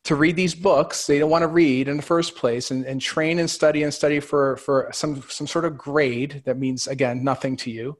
to 0.05 0.15
read 0.15 0.37
these 0.37 0.55
books 0.55 1.07
they 1.07 1.19
don't 1.19 1.31
want 1.31 1.43
to 1.43 1.49
read 1.49 1.89
in 1.89 1.97
the 1.97 2.03
first 2.03 2.37
place 2.37 2.71
and, 2.71 2.85
and 2.87 3.01
train 3.01 3.41
and 3.41 3.51
study 3.51 3.83
and 3.83 3.93
study 3.93 4.21
for, 4.21 4.57
for 4.59 4.89
some, 4.93 5.23
some 5.29 5.47
sort 5.47 5.65
of 5.65 5.77
grade 5.77 6.43
that 6.47 6.57
means 6.57 6.87
again 6.87 7.25
nothing 7.25 7.57
to 7.57 7.71
you 7.71 7.99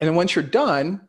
and 0.00 0.08
then 0.08 0.14
once 0.14 0.34
you're 0.34 0.42
done, 0.42 1.08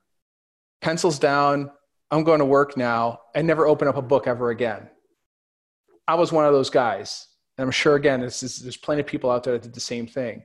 pencils 0.81 1.17
down, 1.17 1.71
I'm 2.11 2.23
going 2.23 2.39
to 2.39 2.45
work 2.45 2.75
now, 2.75 3.19
and 3.33 3.47
never 3.47 3.65
open 3.65 3.87
up 3.87 3.95
a 3.95 4.01
book 4.01 4.27
ever 4.27 4.49
again. 4.49 4.89
I 6.07 6.15
was 6.15 6.31
one 6.31 6.45
of 6.45 6.51
those 6.51 6.69
guys. 6.69 7.27
And 7.61 7.67
I'm 7.67 7.71
sure, 7.71 7.95
again, 7.95 8.23
is, 8.23 8.57
there's 8.63 8.75
plenty 8.75 9.01
of 9.01 9.05
people 9.05 9.29
out 9.29 9.43
there 9.43 9.53
that 9.53 9.61
did 9.61 9.75
the 9.75 9.79
same 9.79 10.07
thing. 10.07 10.43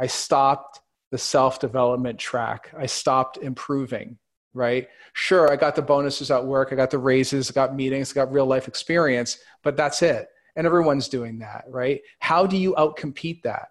I 0.00 0.08
stopped 0.08 0.80
the 1.12 1.16
self 1.16 1.60
development 1.60 2.18
track, 2.18 2.72
I 2.76 2.86
stopped 2.86 3.36
improving, 3.36 4.18
right? 4.52 4.88
Sure, 5.12 5.48
I 5.48 5.54
got 5.54 5.76
the 5.76 5.82
bonuses 5.82 6.28
at 6.32 6.44
work, 6.44 6.70
I 6.72 6.74
got 6.74 6.90
the 6.90 6.98
raises, 6.98 7.48
I 7.48 7.54
got 7.54 7.76
meetings, 7.76 8.10
I 8.10 8.14
got 8.16 8.32
real 8.32 8.46
life 8.46 8.66
experience, 8.66 9.38
but 9.62 9.76
that's 9.76 10.02
it. 10.02 10.26
And 10.56 10.66
everyone's 10.66 11.06
doing 11.06 11.38
that, 11.38 11.66
right? 11.68 12.00
How 12.18 12.46
do 12.46 12.56
you 12.56 12.74
outcompete 12.74 13.42
that? 13.42 13.68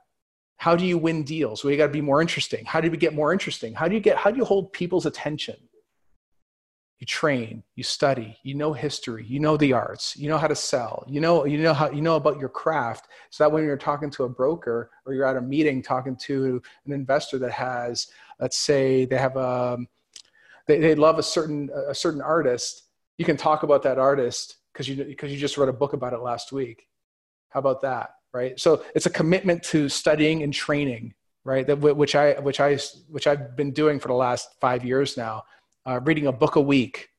How 0.56 0.78
do 0.78 0.86
you 0.86 0.98
win 0.98 1.24
deals? 1.24 1.66
Well, 1.66 1.72
you 1.72 1.78
got 1.78 1.88
to 1.88 1.92
be 1.92 2.00
more 2.00 2.22
interesting. 2.22 2.64
How 2.64 2.80
do 2.80 2.88
you 2.88 2.96
get 2.96 3.14
more 3.14 3.34
interesting? 3.34 3.74
How 3.74 3.90
do 3.90 3.96
you 3.96 4.00
get, 4.00 4.16
how 4.16 4.32
do 4.32 4.38
you 4.38 4.46
hold 4.46 4.72
people's 4.72 5.06
attention? 5.06 5.58
You 7.00 7.06
train, 7.06 7.64
you 7.76 7.84
study, 7.84 8.38
you 8.44 8.56
know 8.56 8.72
history, 8.72 9.26
you 9.28 9.40
know 9.40 9.58
the 9.58 9.74
arts, 9.74 10.16
you 10.16 10.30
know 10.30 10.38
how 10.38 10.48
to 10.48 10.56
sell, 10.56 11.04
you 11.08 11.20
know, 11.20 11.46
you 11.46 11.58
know 11.58 11.74
how, 11.74 11.90
you 11.90 12.02
know 12.02 12.16
about 12.16 12.40
your 12.40 12.50
craft. 12.50 13.10
So 13.32 13.44
that 13.44 13.52
when 13.52 13.66
you're 13.66 13.76
talking 13.76 14.10
to 14.12 14.24
a 14.24 14.30
broker 14.30 14.90
or 15.06 15.14
you're 15.14 15.26
at 15.26 15.36
a 15.36 15.42
meeting 15.42 15.82
talking 15.82 16.16
to 16.18 16.62
an 16.86 16.94
investor 16.94 17.38
that 17.40 17.52
has, 17.52 18.08
let's 18.40 18.58
say 18.58 19.06
they 19.06 19.18
have 19.18 19.36
a, 19.36 19.74
um, 19.74 19.88
they, 20.68 20.80
they 20.80 20.96
love 20.96 21.20
a 21.20 21.24
certain, 21.24 21.70
a 21.88 21.94
certain 21.94 22.22
artist, 22.22 22.84
you 23.18 23.26
can 23.26 23.38
talk 23.38 23.64
about 23.64 23.84
that 23.84 24.00
artist 24.00 24.58
because 24.72 24.88
you, 24.88 25.04
because 25.04 25.32
you 25.32 25.38
just 25.38 25.58
read 25.58 25.70
a 25.70 25.74
book 25.74 25.94
about 25.94 26.14
it 26.14 26.22
last 26.22 26.52
week. 26.52 26.88
How 27.50 27.60
about 27.60 27.82
that? 27.82 28.12
right? 28.36 28.60
So 28.60 28.84
it's 28.94 29.06
a 29.06 29.10
commitment 29.10 29.64
to 29.64 29.88
studying 29.88 30.44
and 30.44 30.54
training, 30.54 31.14
right? 31.46 31.66
That 31.66 31.78
which 31.80 32.16
I 32.16 32.34
which 32.34 32.60
I 32.60 32.78
which 33.10 33.28
I've 33.28 33.56
been 33.56 33.72
doing 33.72 33.98
for 33.98 34.10
the 34.10 34.14
last 34.14 34.50
five 34.60 34.84
years 34.84 35.16
now, 35.16 35.44
uh, 35.86 36.00
reading 36.04 36.28
a 36.28 36.32
book 36.32 36.56
a 36.56 36.62
week. 36.62 37.10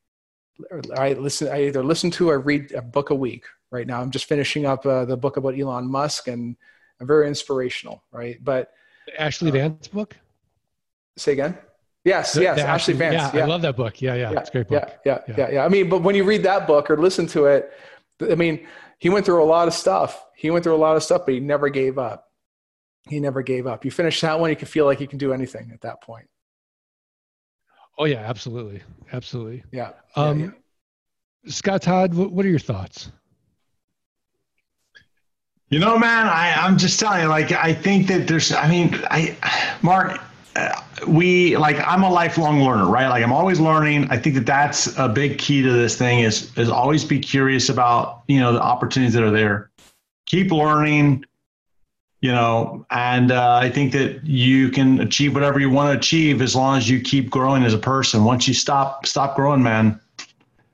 I 0.95 1.13
listen. 1.13 1.49
I 1.49 1.67
either 1.67 1.83
listen 1.83 2.09
to 2.11 2.29
or 2.29 2.39
read 2.39 2.71
a 2.71 2.81
book 2.81 3.09
a 3.11 3.15
week. 3.15 3.45
Right 3.69 3.85
now, 3.85 4.01
I'm 4.01 4.11
just 4.11 4.25
finishing 4.25 4.65
up 4.65 4.85
uh, 4.85 5.05
the 5.05 5.17
book 5.17 5.37
about 5.37 5.59
Elon 5.59 5.89
Musk, 5.89 6.27
and 6.27 6.55
I'm 6.99 7.07
very 7.07 7.27
inspirational, 7.27 8.03
right? 8.11 8.43
But 8.43 8.71
Ashlee 9.19 9.49
uh, 9.49 9.51
Vance 9.51 9.87
book. 9.87 10.15
Say 11.17 11.33
again. 11.33 11.57
Yes, 12.03 12.33
the, 12.33 12.43
yes, 12.43 12.57
the 12.57 12.63
Ashlee, 12.63 12.95
Ashlee 12.95 12.97
Vance. 12.97 13.13
Yeah, 13.13 13.31
yeah, 13.35 13.43
I 13.43 13.47
love 13.47 13.61
that 13.63 13.75
book. 13.75 14.01
Yeah, 14.01 14.15
yeah, 14.15 14.31
yeah, 14.31 14.39
it's 14.39 14.49
a 14.49 14.51
great 14.53 14.67
book. 14.69 14.99
Yeah, 15.05 15.19
yeah, 15.27 15.35
yeah, 15.37 15.51
yeah. 15.51 15.65
I 15.65 15.67
mean, 15.67 15.89
but 15.89 16.03
when 16.03 16.15
you 16.15 16.23
read 16.23 16.43
that 16.43 16.65
book 16.65 16.89
or 16.89 16.97
listen 16.97 17.27
to 17.27 17.47
it, 17.47 17.71
I 18.21 18.35
mean, 18.35 18.65
he 18.97 19.09
went 19.09 19.25
through 19.25 19.43
a 19.43 19.45
lot 19.45 19.67
of 19.67 19.73
stuff. 19.73 20.25
He 20.35 20.49
went 20.49 20.63
through 20.63 20.75
a 20.75 20.77
lot 20.77 20.95
of 20.95 21.03
stuff, 21.03 21.23
but 21.25 21.33
he 21.33 21.39
never 21.39 21.69
gave 21.69 21.97
up. 21.97 22.25
He 23.09 23.19
never 23.19 23.41
gave 23.41 23.67
up. 23.67 23.83
You 23.83 23.91
finish 23.91 24.21
that 24.21 24.39
one, 24.39 24.49
you 24.49 24.55
can 24.55 24.67
feel 24.67 24.85
like 24.85 25.01
you 25.01 25.07
can 25.07 25.17
do 25.17 25.33
anything 25.33 25.71
at 25.73 25.81
that 25.81 26.01
point. 26.01 26.27
Oh 27.97 28.05
yeah, 28.05 28.19
absolutely, 28.19 28.81
absolutely. 29.11 29.63
Yeah. 29.71 29.91
Um, 30.15 30.39
yeah, 30.39 30.45
yeah. 30.45 31.51
Scott 31.51 31.81
Todd, 31.81 32.13
what 32.13 32.45
are 32.45 32.49
your 32.49 32.59
thoughts? 32.59 33.11
You 35.69 35.79
know, 35.79 35.97
man, 35.97 36.27
I, 36.27 36.53
I'm 36.53 36.77
just 36.77 36.99
telling 36.99 37.21
you, 37.21 37.27
like, 37.27 37.51
I 37.51 37.73
think 37.73 38.07
that 38.07 38.27
there's, 38.27 38.53
I 38.53 38.69
mean, 38.69 38.97
I, 39.11 39.35
Mark, 39.81 40.21
we 41.07 41.55
like 41.57 41.77
i'm 41.87 42.03
a 42.03 42.09
lifelong 42.09 42.61
learner 42.61 42.87
right 42.87 43.07
like 43.09 43.23
i'm 43.23 43.31
always 43.31 43.59
learning 43.59 44.07
i 44.09 44.17
think 44.17 44.35
that 44.35 44.45
that's 44.45 44.97
a 44.97 45.07
big 45.07 45.37
key 45.37 45.61
to 45.61 45.71
this 45.71 45.95
thing 45.95 46.21
is 46.21 46.55
is 46.57 46.69
always 46.69 47.05
be 47.05 47.19
curious 47.19 47.69
about 47.69 48.23
you 48.27 48.39
know 48.39 48.51
the 48.51 48.61
opportunities 48.61 49.13
that 49.13 49.23
are 49.23 49.31
there 49.31 49.69
keep 50.25 50.51
learning 50.51 51.23
you 52.21 52.31
know 52.31 52.85
and 52.89 53.31
uh, 53.31 53.59
i 53.61 53.69
think 53.69 53.91
that 53.91 54.23
you 54.25 54.69
can 54.69 54.99
achieve 54.99 55.33
whatever 55.33 55.59
you 55.59 55.69
want 55.69 55.91
to 55.91 55.97
achieve 55.97 56.41
as 56.41 56.55
long 56.55 56.77
as 56.77 56.89
you 56.89 56.99
keep 56.99 57.29
growing 57.29 57.63
as 57.63 57.73
a 57.73 57.77
person 57.77 58.23
once 58.23 58.47
you 58.47 58.53
stop 58.53 59.05
stop 59.05 59.35
growing 59.35 59.61
man 59.61 59.99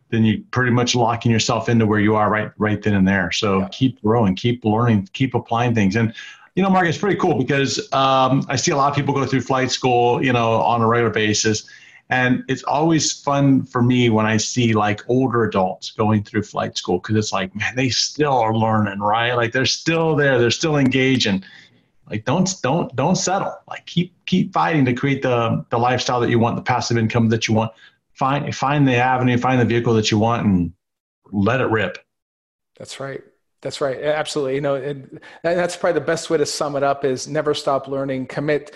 then 0.10 0.23
you 0.23 0.43
pretty 0.51 0.71
much 0.71 0.95
locking 0.95 1.32
yourself 1.32 1.69
into 1.69 1.86
where 1.86 1.99
you 1.99 2.15
are 2.15 2.29
right 2.29 2.51
right 2.58 2.82
then 2.82 2.93
and 2.93 3.08
there 3.08 3.32
so 3.32 3.60
yeah. 3.60 3.67
keep 3.71 4.01
growing 4.01 4.36
keep 4.36 4.63
learning 4.63 5.08
keep 5.13 5.34
applying 5.36 5.73
things 5.75 5.95
and 5.95 6.13
you 6.56 6.62
know, 6.62 6.69
Mark, 6.69 6.88
it's 6.88 6.97
pretty 6.97 7.15
cool 7.15 7.38
because 7.38 7.79
um, 7.93 8.45
I 8.47 8.56
see 8.58 8.71
a 8.71 8.77
lot 8.77 8.91
of 8.91 8.95
people 8.95 9.13
go 9.13 9.25
through 9.25 9.41
flight 9.41 9.71
school, 9.71 10.23
you 10.23 10.32
know, 10.32 10.53
on 10.62 10.82
a 10.82 10.88
regular 10.88 11.12
basis. 11.12 11.67
And 12.10 12.44
it's 12.48 12.63
always 12.63 13.12
fun 13.12 13.63
for 13.63 13.82
me 13.82 14.10
when 14.10 14.26
I 14.26 14.38
see 14.38 14.74
like 14.74 15.02
older 15.10 15.46
adults 15.46 15.92
going 15.92 16.24
through 16.24 16.44
flight 16.44 16.78
school 16.78 17.00
because 17.00 17.16
it's 17.16 17.34
like, 17.34 17.56
man, 17.56 17.76
they 17.76 17.89
still 17.89 18.34
are 18.34 18.56
learning, 18.56 19.00
right? 19.00 19.34
Like 19.34 19.52
they're 19.52 19.66
still 19.66 20.16
there, 20.16 20.38
they're 20.38 20.52
still 20.52 20.78
engaging. 20.78 21.44
Like 22.10 22.26
don't 22.26 22.54
don't 22.62 22.94
don't 22.96 23.16
settle. 23.16 23.56
Like 23.68 23.86
keep 23.86 24.13
keep 24.26 24.54
fighting 24.54 24.86
to 24.86 24.94
create 24.94 25.22
the 25.22 25.66
the 25.70 25.78
lifestyle 25.80 26.20
that 26.20 26.30
you 26.30 26.39
want, 26.39 26.56
the 26.56 26.62
passive 26.62 26.98
income 26.98 27.30
that 27.30 27.48
you 27.48 27.54
want. 27.54 27.72
Find 28.13 28.54
find 28.56 28.88
the 28.88 28.96
avenue, 28.96 29.38
find 29.38 29.60
the 29.60 29.66
vehicle 29.66 29.94
that 29.94 30.12
you 30.12 30.20
want, 30.20 30.46
and 30.46 30.74
let 31.32 31.62
it 31.62 31.70
rip. 31.70 31.98
That's 32.78 33.00
right. 33.00 33.24
That's 33.63 33.80
right. 33.80 34.04
Absolutely. 34.04 34.56
You 34.56 34.62
know, 34.62 34.76
and 34.76 35.21
that's 35.41 35.78
probably 35.78 35.99
the 35.99 36.06
best 36.06 36.30
way 36.30 36.38
to 36.38 36.45
sum 36.45 36.76
it 36.76 36.84
up 36.84 37.06
is 37.06 37.30
never 37.30 37.54
stop 37.54 37.88
learning, 37.88 38.28
commit. 38.28 38.76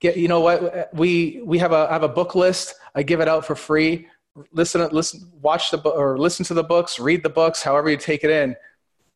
Get, 0.00 0.16
you 0.16 0.26
know 0.26 0.40
what? 0.40 0.92
We, 0.92 1.40
we 1.44 1.58
have 1.58 1.70
a, 1.70 1.86
I 1.88 1.92
have 1.92 2.02
a 2.02 2.08
book 2.08 2.34
list. 2.34 2.74
I 2.96 3.04
give 3.04 3.20
it 3.20 3.28
out 3.28 3.46
for 3.46 3.54
free. 3.54 4.08
Listen, 4.52 4.86
listen, 4.90 5.30
watch 5.40 5.70
the 5.70 5.78
book 5.78 5.94
or 5.96 6.18
listen 6.18 6.44
to 6.46 6.54
the 6.54 6.64
books, 6.64 6.98
read 6.98 7.22
the 7.22 7.28
books, 7.28 7.62
however 7.62 7.90
you 7.90 7.96
take 7.96 8.24
it 8.24 8.30
in. 8.30 8.56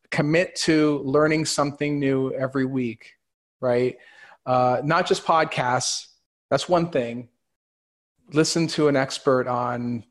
Commit 0.09 0.55
to 0.55 0.99
learning 1.03 1.45
something 1.45 1.99
new 1.99 2.31
every 2.33 2.65
week, 2.65 3.11
right? 3.59 3.97
Uh, 4.45 4.81
not 4.85 5.05
just 5.05 5.25
podcasts. 5.25 6.07
That's 6.49 6.69
one 6.69 6.91
thing. 6.91 7.27
Listen 8.31 8.67
to 8.67 8.87
an 8.87 8.95
expert 8.95 9.47
on, 9.47 10.05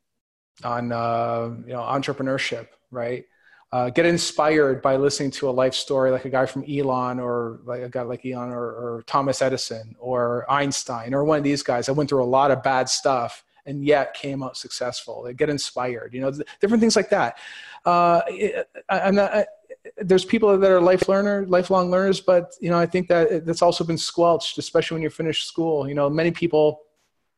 on, 0.64 0.92
uh, 0.92 1.54
you 1.66 1.72
know, 1.72 1.80
entrepreneurship, 1.80 2.68
right? 2.90 3.24
Uh, 3.72 3.88
get 3.88 4.04
inspired 4.04 4.82
by 4.82 4.96
listening 4.96 5.30
to 5.30 5.48
a 5.48 5.50
life 5.50 5.72
story 5.72 6.10
like 6.10 6.26
a 6.26 6.30
guy 6.30 6.44
from 6.44 6.62
Elon 6.68 7.18
or 7.18 7.60
like 7.64 7.80
a 7.80 7.88
guy 7.88 8.02
like 8.02 8.24
Elon 8.24 8.50
or, 8.50 8.62
or, 8.62 9.04
Thomas 9.06 9.40
Edison 9.40 9.96
or 9.98 10.44
Einstein 10.50 11.14
or 11.14 11.24
one 11.24 11.38
of 11.38 11.44
these 11.44 11.62
guys 11.62 11.86
that 11.86 11.94
went 11.94 12.10
through 12.10 12.22
a 12.22 12.26
lot 12.26 12.50
of 12.50 12.62
bad 12.62 12.88
stuff 12.90 13.42
and 13.64 13.82
yet 13.84 14.12
came 14.12 14.42
out 14.42 14.58
successful. 14.58 15.22
They 15.22 15.32
get 15.32 15.48
inspired, 15.48 16.12
you 16.12 16.20
know, 16.20 16.32
different 16.60 16.80
things 16.82 16.96
like 16.96 17.08
that. 17.10 17.38
Uh, 17.86 18.20
I, 18.90 19.08
am 19.08 19.14
not, 19.14 19.32
I, 19.32 19.46
there's 19.96 20.24
people 20.24 20.58
that 20.58 20.70
are 20.70 20.80
life 20.80 21.08
learner, 21.08 21.46
lifelong 21.46 21.90
learners, 21.90 22.20
but 22.20 22.52
you 22.60 22.68
know, 22.68 22.78
I 22.78 22.86
think 22.86 23.08
that 23.08 23.46
that's 23.46 23.62
also 23.62 23.84
been 23.84 23.98
squelched, 23.98 24.58
especially 24.58 24.96
when 24.96 25.02
you 25.02 25.10
finish 25.10 25.44
school. 25.44 25.88
You 25.88 25.94
know, 25.94 26.10
many 26.10 26.30
people, 26.30 26.80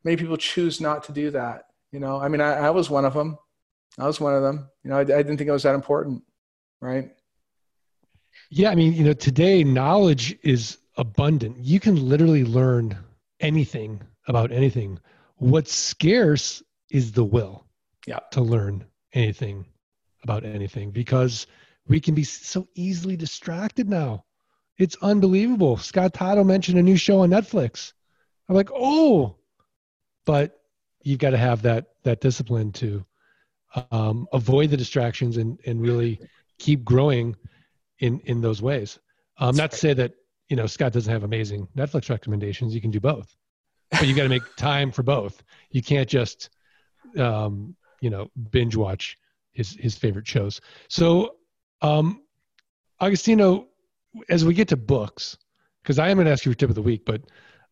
many 0.02 0.16
people 0.16 0.36
choose 0.36 0.80
not 0.80 1.04
to 1.04 1.12
do 1.12 1.30
that. 1.30 1.66
You 1.92 2.00
know, 2.00 2.18
I 2.18 2.26
mean, 2.26 2.40
I, 2.40 2.54
I 2.54 2.70
was 2.70 2.90
one 2.90 3.04
of 3.04 3.14
them. 3.14 3.38
I 3.98 4.06
was 4.06 4.20
one 4.20 4.34
of 4.34 4.42
them. 4.42 4.68
You 4.82 4.90
know, 4.90 4.96
I, 4.96 5.00
I 5.00 5.04
didn't 5.04 5.36
think 5.36 5.48
it 5.48 5.52
was 5.52 5.62
that 5.62 5.74
important, 5.74 6.22
right? 6.80 7.10
Yeah, 8.50 8.70
I 8.70 8.74
mean, 8.74 8.92
you 8.92 9.04
know, 9.04 9.12
today 9.12 9.64
knowledge 9.64 10.36
is 10.42 10.78
abundant. 10.96 11.58
You 11.58 11.80
can 11.80 11.96
literally 12.08 12.44
learn 12.44 12.96
anything 13.40 14.00
about 14.26 14.52
anything. 14.52 14.98
What's 15.36 15.74
scarce 15.74 16.62
is 16.90 17.12
the 17.12 17.24
will 17.24 17.66
yeah. 18.06 18.20
to 18.32 18.40
learn 18.40 18.84
anything 19.12 19.66
about 20.22 20.44
anything 20.44 20.90
because 20.90 21.46
we 21.86 22.00
can 22.00 22.14
be 22.14 22.24
so 22.24 22.66
easily 22.74 23.16
distracted 23.16 23.88
now. 23.88 24.24
It's 24.78 24.96
unbelievable. 25.02 25.76
Scott 25.76 26.14
Todd 26.14 26.44
mentioned 26.44 26.78
a 26.78 26.82
new 26.82 26.96
show 26.96 27.20
on 27.20 27.30
Netflix. 27.30 27.92
I'm 28.48 28.56
like, 28.56 28.70
oh, 28.74 29.36
but 30.24 30.60
you've 31.02 31.20
got 31.20 31.30
to 31.30 31.38
have 31.38 31.62
that 31.62 31.86
that 32.02 32.20
discipline 32.20 32.72
to 32.72 33.04
um, 33.90 34.26
avoid 34.32 34.70
the 34.70 34.76
distractions 34.76 35.36
and 35.36 35.58
and 35.66 35.80
really 35.80 36.20
keep 36.58 36.84
growing 36.84 37.36
in 38.00 38.20
in 38.20 38.40
those 38.40 38.62
ways. 38.62 38.98
Um, 39.38 39.56
not 39.56 39.72
to 39.72 39.76
say 39.76 39.94
that 39.94 40.14
you 40.48 40.56
know 40.56 40.66
Scott 40.66 40.92
doesn't 40.92 41.12
have 41.12 41.24
amazing 41.24 41.68
Netflix 41.76 42.10
recommendations. 42.10 42.74
You 42.74 42.80
can 42.80 42.90
do 42.90 43.00
both, 43.00 43.34
but 43.90 44.06
you 44.06 44.14
got 44.14 44.24
to 44.24 44.28
make 44.28 44.42
time 44.56 44.92
for 44.92 45.02
both. 45.02 45.42
You 45.70 45.82
can't 45.82 46.08
just 46.08 46.50
um, 47.18 47.74
you 48.00 48.10
know 48.10 48.30
binge 48.50 48.76
watch 48.76 49.16
his 49.52 49.72
his 49.72 49.96
favorite 49.96 50.26
shows. 50.26 50.60
So, 50.88 51.36
um, 51.82 52.22
Agostino, 53.00 53.66
as 54.28 54.44
we 54.44 54.54
get 54.54 54.68
to 54.68 54.76
books, 54.76 55.36
because 55.82 55.98
I 55.98 56.08
am 56.08 56.16
going 56.16 56.26
to 56.26 56.32
ask 56.32 56.44
you 56.44 56.50
your 56.50 56.56
tip 56.56 56.68
of 56.68 56.76
the 56.76 56.82
week, 56.82 57.04
but 57.04 57.22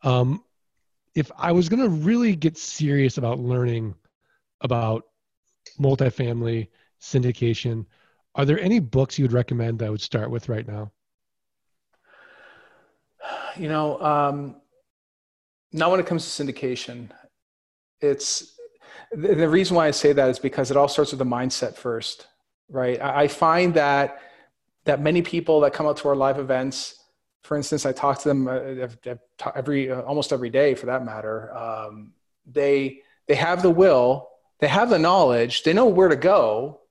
um, 0.02 0.42
if 1.14 1.30
I 1.36 1.52
was 1.52 1.68
going 1.68 1.82
to 1.82 1.88
really 1.88 2.34
get 2.34 2.56
serious 2.56 3.18
about 3.18 3.38
learning 3.38 3.94
about 4.62 5.04
multifamily 5.78 6.68
syndication, 7.00 7.86
are 8.34 8.44
there 8.44 8.60
any 8.60 8.78
books 8.78 9.18
you 9.18 9.24
would 9.24 9.32
recommend 9.32 9.78
that 9.78 9.86
I 9.86 9.90
would 9.90 10.00
start 10.00 10.30
with 10.30 10.48
right 10.48 10.66
now? 10.66 10.90
You 13.56 13.68
know, 13.68 14.00
um, 14.00 14.56
not 15.72 15.90
when 15.90 16.00
it 16.00 16.06
comes 16.06 16.24
to 16.24 16.44
syndication. 16.44 17.10
It's 18.00 18.58
the, 19.10 19.34
the 19.34 19.48
reason 19.48 19.76
why 19.76 19.86
I 19.86 19.90
say 19.90 20.12
that 20.12 20.28
is 20.28 20.38
because 20.38 20.70
it 20.70 20.76
all 20.76 20.88
starts 20.88 21.12
with 21.12 21.18
the 21.18 21.24
mindset 21.24 21.76
first, 21.76 22.26
right? 22.68 23.00
I, 23.00 23.22
I 23.22 23.28
find 23.28 23.74
that 23.74 24.20
that 24.84 25.00
many 25.00 25.22
people 25.22 25.60
that 25.60 25.72
come 25.72 25.86
out 25.86 25.96
to 25.98 26.08
our 26.08 26.16
live 26.16 26.38
events, 26.40 27.04
for 27.44 27.56
instance, 27.56 27.86
I 27.86 27.92
talk 27.92 28.18
to 28.20 28.28
them 28.28 28.48
uh, 28.48 29.14
every 29.54 29.90
uh, 29.90 30.00
almost 30.02 30.32
every 30.32 30.50
day 30.50 30.74
for 30.74 30.86
that 30.86 31.04
matter. 31.04 31.54
Um, 31.56 32.14
they 32.46 33.00
they 33.28 33.34
have 33.34 33.62
the 33.62 33.70
will, 33.70 34.28
they 34.62 34.68
have 34.68 34.90
the 34.90 34.98
knowledge, 34.98 35.64
they 35.64 35.72
know 35.72 35.86
where 35.86 36.08
to 36.08 36.14
go, 36.14 36.82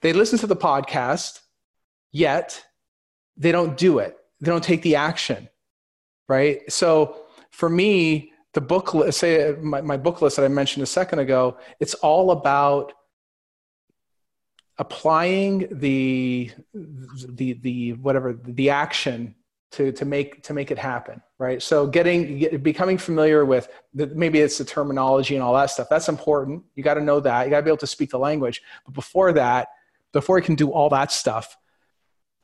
they 0.00 0.14
listen 0.14 0.38
to 0.38 0.46
the 0.46 0.56
podcast, 0.56 1.40
yet 2.10 2.64
they 3.36 3.52
don't 3.52 3.76
do 3.76 3.98
it. 3.98 4.16
They 4.40 4.50
don't 4.50 4.64
take 4.64 4.80
the 4.80 4.96
action, 4.96 5.50
right? 6.26 6.62
So 6.72 7.24
for 7.50 7.68
me, 7.68 8.32
the 8.54 8.62
book 8.62 8.94
say 9.12 9.54
my, 9.60 9.82
my 9.82 9.98
book 9.98 10.22
list 10.22 10.36
that 10.36 10.46
I 10.46 10.48
mentioned 10.48 10.84
a 10.84 10.86
second 10.86 11.18
ago, 11.18 11.58
it's 11.80 11.92
all 11.92 12.30
about 12.30 12.94
applying 14.78 15.68
the 15.70 16.50
the 16.72 17.52
the 17.52 17.92
whatever 17.92 18.32
the 18.42 18.70
action 18.70 19.34
to 19.72 19.92
to 19.92 20.04
make 20.04 20.42
to 20.44 20.52
make 20.54 20.70
it 20.70 20.78
happen 20.78 21.20
right? 21.42 21.60
So 21.60 21.88
getting 21.88 22.38
get, 22.38 22.62
becoming 22.62 22.96
familiar 22.96 23.44
with 23.44 23.68
the, 23.94 24.06
maybe 24.06 24.38
it's 24.38 24.58
the 24.58 24.64
terminology 24.64 25.34
and 25.34 25.42
all 25.42 25.54
that 25.54 25.70
stuff 25.70 25.88
that's 25.90 26.08
important. 26.08 26.62
You 26.76 26.84
got 26.84 26.94
to 26.94 27.00
know 27.00 27.18
that. 27.18 27.44
You 27.44 27.50
got 27.50 27.56
to 27.56 27.62
be 27.64 27.70
able 27.70 27.78
to 27.78 27.86
speak 27.88 28.10
the 28.10 28.18
language. 28.18 28.62
But 28.84 28.94
before 28.94 29.32
that 29.32 29.68
before 30.12 30.38
you 30.38 30.44
can 30.44 30.54
do 30.54 30.70
all 30.70 30.88
that 30.90 31.10
stuff 31.10 31.58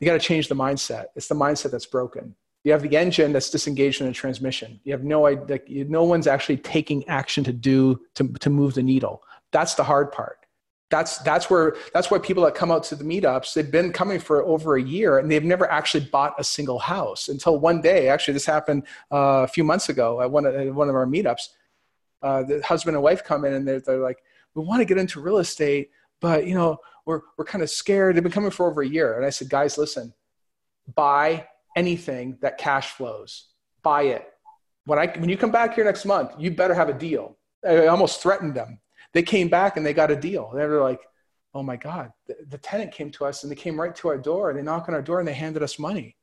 you 0.00 0.06
got 0.06 0.12
to 0.12 0.20
change 0.20 0.48
the 0.48 0.54
mindset. 0.54 1.06
It's 1.16 1.28
the 1.28 1.34
mindset 1.34 1.70
that's 1.72 1.86
broken. 1.86 2.34
You 2.64 2.72
have 2.72 2.82
the 2.82 2.96
engine 2.96 3.32
that's 3.32 3.50
disengaged 3.50 4.00
in 4.00 4.06
the 4.06 4.12
transmission. 4.12 4.80
You 4.84 4.92
have 4.92 5.04
no 5.04 5.26
idea 5.26 5.60
no 5.84 6.04
one's 6.04 6.26
actually 6.26 6.58
taking 6.58 7.06
action 7.08 7.44
to 7.44 7.52
do 7.52 8.00
to, 8.14 8.28
to 8.28 8.50
move 8.50 8.74
the 8.74 8.82
needle. 8.82 9.22
That's 9.52 9.74
the 9.74 9.84
hard 9.84 10.12
part 10.12 10.38
that's 10.90 11.18
that's 11.18 11.50
where 11.50 11.76
that's 11.92 12.10
why 12.10 12.18
people 12.18 12.42
that 12.44 12.54
come 12.54 12.70
out 12.70 12.82
to 12.82 12.94
the 12.94 13.04
meetups 13.04 13.52
they've 13.54 13.70
been 13.70 13.92
coming 13.92 14.18
for 14.18 14.42
over 14.44 14.76
a 14.76 14.82
year 14.82 15.18
and 15.18 15.30
they've 15.30 15.44
never 15.44 15.70
actually 15.70 16.04
bought 16.04 16.34
a 16.38 16.44
single 16.44 16.78
house 16.78 17.28
until 17.28 17.58
one 17.58 17.80
day 17.80 18.08
actually 18.08 18.34
this 18.34 18.46
happened 18.46 18.82
uh, 19.12 19.44
a 19.44 19.48
few 19.48 19.64
months 19.64 19.88
ago 19.88 20.20
at 20.20 20.30
one 20.30 20.46
of, 20.46 20.54
at 20.54 20.74
one 20.74 20.88
of 20.88 20.94
our 20.94 21.06
meetups 21.06 21.48
uh, 22.22 22.42
the 22.42 22.62
husband 22.62 22.96
and 22.96 23.02
wife 23.02 23.22
come 23.22 23.44
in 23.44 23.52
and 23.52 23.68
they're, 23.68 23.80
they're 23.80 23.98
like 23.98 24.22
we 24.54 24.64
want 24.64 24.80
to 24.80 24.84
get 24.84 24.98
into 24.98 25.20
real 25.20 25.38
estate 25.38 25.90
but 26.20 26.46
you 26.46 26.54
know 26.54 26.78
we're, 27.04 27.22
we're 27.38 27.44
kind 27.46 27.62
of 27.62 27.70
scared. 27.70 28.14
They've 28.14 28.22
been 28.22 28.30
coming 28.30 28.50
for 28.50 28.68
over 28.68 28.82
a 28.82 28.88
year 28.88 29.16
and 29.16 29.24
i 29.24 29.30
said 29.30 29.48
guys 29.50 29.78
listen 29.78 30.12
buy 30.94 31.46
anything 31.76 32.38
that 32.40 32.58
cash 32.58 32.92
flows. 32.92 33.48
Buy 33.82 34.02
it. 34.02 34.26
When 34.86 34.98
i 34.98 35.06
when 35.18 35.28
you 35.28 35.36
come 35.36 35.50
back 35.50 35.74
here 35.74 35.84
next 35.84 36.04
month 36.04 36.32
you 36.38 36.50
better 36.50 36.74
have 36.74 36.88
a 36.88 36.94
deal. 36.94 37.36
I 37.66 37.88
almost 37.88 38.22
threatened 38.22 38.54
them 38.54 38.80
they 39.14 39.22
came 39.22 39.48
back 39.48 39.76
and 39.76 39.84
they 39.84 39.94
got 39.94 40.10
a 40.10 40.16
deal. 40.16 40.50
They 40.54 40.66
were 40.66 40.82
like, 40.82 41.00
oh 41.54 41.62
my 41.62 41.76
God, 41.76 42.12
the, 42.26 42.36
the 42.48 42.58
tenant 42.58 42.92
came 42.92 43.10
to 43.12 43.24
us 43.24 43.42
and 43.42 43.50
they 43.50 43.56
came 43.56 43.80
right 43.80 43.94
to 43.96 44.08
our 44.08 44.18
door. 44.18 44.52
They 44.52 44.62
knocked 44.62 44.88
on 44.88 44.94
our 44.94 45.02
door 45.02 45.18
and 45.18 45.26
they 45.26 45.34
handed 45.34 45.62
us 45.62 45.78
money. 45.78 46.16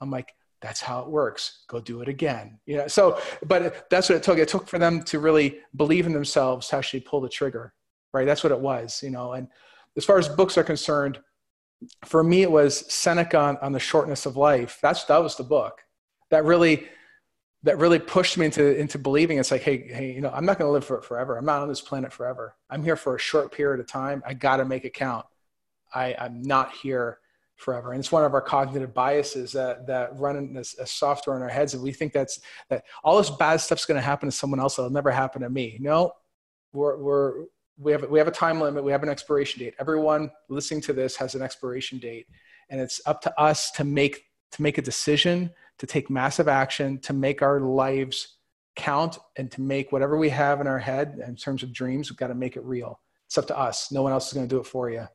I'm 0.00 0.10
like, 0.10 0.32
that's 0.60 0.80
how 0.80 1.00
it 1.00 1.08
works. 1.08 1.64
Go 1.68 1.80
do 1.80 2.02
it 2.02 2.08
again. 2.08 2.58
You 2.66 2.78
know, 2.78 2.86
so, 2.86 3.20
but 3.46 3.88
that's 3.90 4.08
what 4.08 4.16
it 4.16 4.22
took. 4.22 4.38
It 4.38 4.48
took 4.48 4.68
for 4.68 4.78
them 4.78 5.02
to 5.04 5.18
really 5.18 5.58
believe 5.76 6.06
in 6.06 6.12
themselves 6.12 6.68
to 6.68 6.76
actually 6.76 7.00
pull 7.00 7.20
the 7.20 7.28
trigger, 7.28 7.72
right? 8.12 8.26
That's 8.26 8.44
what 8.44 8.52
it 8.52 8.60
was, 8.60 9.02
you 9.02 9.10
know. 9.10 9.32
And 9.32 9.48
as 9.96 10.04
far 10.04 10.18
as 10.18 10.28
books 10.28 10.58
are 10.58 10.64
concerned, 10.64 11.18
for 12.04 12.22
me, 12.22 12.42
it 12.42 12.50
was 12.50 12.92
Seneca 12.92 13.38
on, 13.38 13.56
on 13.62 13.72
the 13.72 13.80
shortness 13.80 14.26
of 14.26 14.36
life. 14.36 14.78
That's, 14.82 15.04
that 15.04 15.22
was 15.22 15.36
the 15.36 15.44
book 15.44 15.80
that 16.30 16.44
really 16.44 16.86
that 17.62 17.78
really 17.78 17.98
pushed 17.98 18.38
me 18.38 18.46
into 18.46 18.76
into 18.78 18.98
believing. 18.98 19.38
It's 19.38 19.50
like 19.50 19.62
hey 19.62 19.86
hey 19.88 20.12
you 20.12 20.20
know 20.20 20.30
i'm 20.30 20.44
not 20.44 20.58
going 20.58 20.68
to 20.68 20.72
live 20.72 20.84
for 20.84 20.98
it 20.98 21.04
forever. 21.04 21.36
I'm 21.36 21.44
not 21.44 21.62
on 21.62 21.68
this 21.68 21.80
planet 21.80 22.12
forever. 22.12 22.54
I'm 22.68 22.82
here 22.82 22.96
for 22.96 23.16
a 23.16 23.18
short 23.18 23.52
period 23.52 23.80
of 23.80 23.86
time. 23.86 24.22
I 24.26 24.34
got 24.34 24.56
to 24.56 24.64
make 24.64 24.84
it 24.84 24.94
count. 24.94 25.26
I 25.94 26.14
i'm 26.18 26.42
not 26.42 26.72
here 26.72 27.18
forever. 27.56 27.92
And 27.92 28.00
it's 28.00 28.10
one 28.10 28.24
of 28.24 28.32
our 28.32 28.40
cognitive 28.40 28.94
biases 28.94 29.52
that 29.52 29.86
that 29.86 30.18
run 30.18 30.36
in 30.36 30.54
this 30.54 30.74
software 30.86 31.36
in 31.36 31.42
our 31.42 31.48
heads 31.48 31.74
and 31.74 31.82
we 31.82 31.92
think 31.92 32.12
that's 32.12 32.40
that 32.70 32.84
all 33.04 33.18
this 33.18 33.30
bad 33.30 33.60
stuff's 33.60 33.84
going 33.84 34.00
to 34.00 34.04
happen 34.04 34.28
to 34.28 34.34
someone 34.34 34.60
else 34.60 34.78
it'll 34.78 34.90
never 34.90 35.10
happen 35.10 35.42
to 35.42 35.50
me. 35.50 35.76
No 35.80 36.12
we're 36.72 36.96
we're 36.96 37.44
we 37.78 37.92
have 37.92 38.08
we 38.08 38.18
have 38.18 38.28
a 38.28 38.32
time 38.32 38.60
limit. 38.60 38.84
We 38.84 38.92
have 38.92 39.02
an 39.02 39.08
expiration 39.08 39.60
date. 39.60 39.74
Everyone 39.78 40.30
listening 40.48 40.80
to 40.82 40.92
this 40.92 41.16
has 41.16 41.34
an 41.34 41.42
expiration 41.42 41.98
date 41.98 42.26
and 42.70 42.80
it's 42.80 43.00
up 43.06 43.20
to 43.22 43.40
us 43.40 43.70
to 43.72 43.84
make 43.84 44.24
to 44.52 44.62
make 44.62 44.78
a 44.78 44.82
decision 44.82 45.50
to 45.80 45.86
take 45.86 46.10
massive 46.10 46.46
action, 46.46 46.98
to 46.98 47.14
make 47.14 47.40
our 47.40 47.58
lives 47.58 48.36
count, 48.76 49.18
and 49.36 49.50
to 49.50 49.62
make 49.62 49.92
whatever 49.92 50.18
we 50.18 50.28
have 50.28 50.60
in 50.60 50.66
our 50.66 50.78
head 50.78 51.18
in 51.26 51.34
terms 51.34 51.62
of 51.62 51.72
dreams, 51.72 52.10
we've 52.10 52.18
got 52.18 52.28
to 52.28 52.34
make 52.34 52.56
it 52.56 52.62
real. 52.64 53.00
It's 53.26 53.38
up 53.38 53.46
to 53.46 53.58
us. 53.58 53.90
No 53.90 54.02
one 54.02 54.12
else 54.12 54.28
is 54.28 54.34
going 54.34 54.46
to 54.46 54.54
do 54.54 54.60
it 54.60 54.66
for 54.66 54.90
you. 54.90 55.08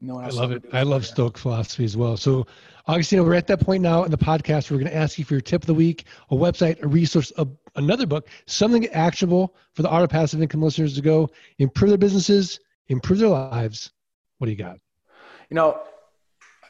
No 0.00 0.16
one 0.16 0.24
else 0.24 0.36
I 0.36 0.40
love 0.40 0.50
it. 0.50 0.64
it 0.64 0.74
I 0.74 0.82
love 0.82 1.06
Stoic 1.06 1.38
philosophy 1.38 1.84
as 1.84 1.96
well. 1.96 2.16
So, 2.16 2.48
Agostino, 2.88 3.22
we're 3.22 3.34
at 3.34 3.46
that 3.46 3.60
point 3.60 3.80
now 3.80 4.02
in 4.02 4.10
the 4.10 4.18
podcast. 4.18 4.72
We're 4.72 4.78
going 4.78 4.90
to 4.90 4.96
ask 4.96 5.18
you 5.20 5.24
for 5.24 5.34
your 5.34 5.40
tip 5.40 5.62
of 5.62 5.66
the 5.66 5.74
week, 5.74 6.06
a 6.30 6.34
website, 6.34 6.82
a 6.82 6.88
resource, 6.88 7.32
a, 7.38 7.46
another 7.76 8.06
book, 8.06 8.28
something 8.46 8.86
actionable 8.88 9.54
for 9.74 9.82
the 9.82 9.88
Art 9.88 10.02
of 10.02 10.10
Passive 10.10 10.42
Income 10.42 10.62
listeners 10.62 10.96
to 10.96 11.00
go 11.00 11.30
improve 11.58 11.90
their 11.90 11.98
businesses, 11.98 12.58
improve 12.88 13.20
their 13.20 13.28
lives. 13.28 13.92
What 14.38 14.46
do 14.46 14.50
you 14.50 14.58
got? 14.58 14.78
You 15.48 15.54
know, 15.54 15.80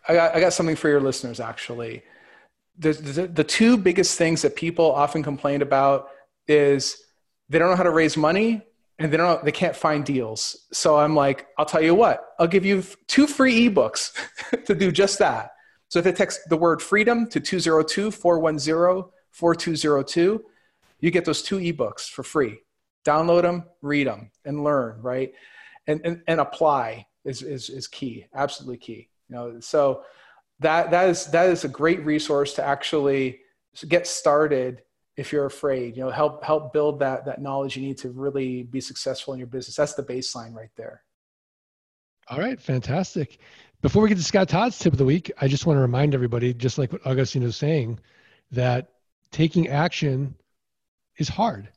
I 0.07 0.15
got, 0.15 0.37
I 0.37 0.41
got 0.41 0.53
something 0.53 0.77
for 0.77 0.91
your 0.91 1.01
listeners 1.01 1.41
actually 1.41 2.03
the, 2.79 2.93
the, 2.93 3.27
the 3.27 3.45
two 3.45 3.77
biggest 3.77 4.19
things 4.19 4.43
that 4.43 4.57
people 4.57 4.93
often 4.93 5.23
complain 5.23 5.63
about 5.63 6.09
is 6.47 7.03
they 7.49 7.59
don't 7.59 7.71
know 7.71 7.77
how 7.77 7.83
to 7.83 7.91
raise 7.91 8.17
money 8.17 8.63
and 8.99 9.13
they 9.13 9.17
don't 9.17 9.45
they 9.45 9.53
can't 9.53 9.77
find 9.77 10.05
deals. 10.05 10.67
So 10.73 10.97
I'm 10.97 11.15
like, 11.15 11.47
I'll 11.59 11.67
tell 11.67 11.83
you 11.83 11.95
what, 11.95 12.25
I'll 12.39 12.47
give 12.47 12.65
you 12.65 12.83
two 13.07 13.27
free 13.27 13.69
ebooks 13.69 14.13
to 14.65 14.75
do 14.75 14.91
just 14.91 15.19
that. 15.19 15.51
So 15.89 15.99
if 16.01 16.05
they 16.05 16.13
text 16.13 16.49
the 16.49 16.57
word 16.57 16.83
freedom 16.83 17.29
to 17.29 17.41
202-410-4202, 17.41 20.41
you 21.01 21.11
get 21.11 21.25
those 21.25 21.43
two 21.43 21.59
ebooks 21.59 22.09
for 22.09 22.23
free. 22.23 22.61
Download 23.05 23.43
them, 23.43 23.65
read 23.83 24.07
them, 24.09 24.31
and 24.45 24.65
learn, 24.65 25.01
right? 25.01 25.33
And, 25.87 26.01
and, 26.05 26.23
and 26.27 26.41
apply 26.41 27.07
is, 27.25 27.43
is, 27.43 27.71
is 27.71 27.87
key, 27.87 28.27
absolutely 28.35 28.79
key. 28.79 29.09
You 29.29 29.37
know, 29.37 29.61
so 29.61 30.03
that 30.61 30.91
that 30.91 31.09
is 31.09 31.27
that 31.27 31.49
is 31.49 31.65
a 31.65 31.69
great 31.69 32.05
resource 32.05 32.55
to 32.55 32.65
actually 32.65 33.41
get 33.89 34.07
started 34.07 34.83
if 35.17 35.33
you're 35.33 35.47
afraid 35.47 35.97
you 35.97 36.03
know 36.03 36.11
help 36.11 36.43
help 36.45 36.73
build 36.73 37.01
that 37.01 37.25
that 37.27 37.41
knowledge 37.41 37.77
you 37.77 37.83
need 37.83 37.99
to 37.99 38.11
really 38.11 38.63
be 38.63 38.81
successful 38.81 39.35
in 39.35 39.39
your 39.39 39.47
business. 39.47 39.77
That's 39.77 39.95
the 39.95 40.03
baseline 40.03 40.55
right 40.55 40.71
there. 40.77 41.03
All 42.29 42.39
right 42.39 42.61
fantastic. 42.61 43.39
Before 43.83 44.03
we 44.03 44.09
get 44.09 44.19
to 44.19 44.25
scott 44.25 44.49
todd's 44.49 44.79
tip 44.79 44.93
of 44.95 44.99
the 44.99 45.05
week 45.05 45.31
i 45.41 45.47
just 45.47 45.67
want 45.67 45.77
to 45.77 45.83
remind 45.83 46.15
everybody 46.15 46.53
just 46.55 46.79
like 46.79 46.93
what 46.93 47.07
agostino 47.07 47.47
was 47.47 47.57
saying 47.57 48.01
that 48.51 48.89
taking 49.31 49.69
action 49.69 50.35
is 51.19 51.29
hard. 51.29 51.69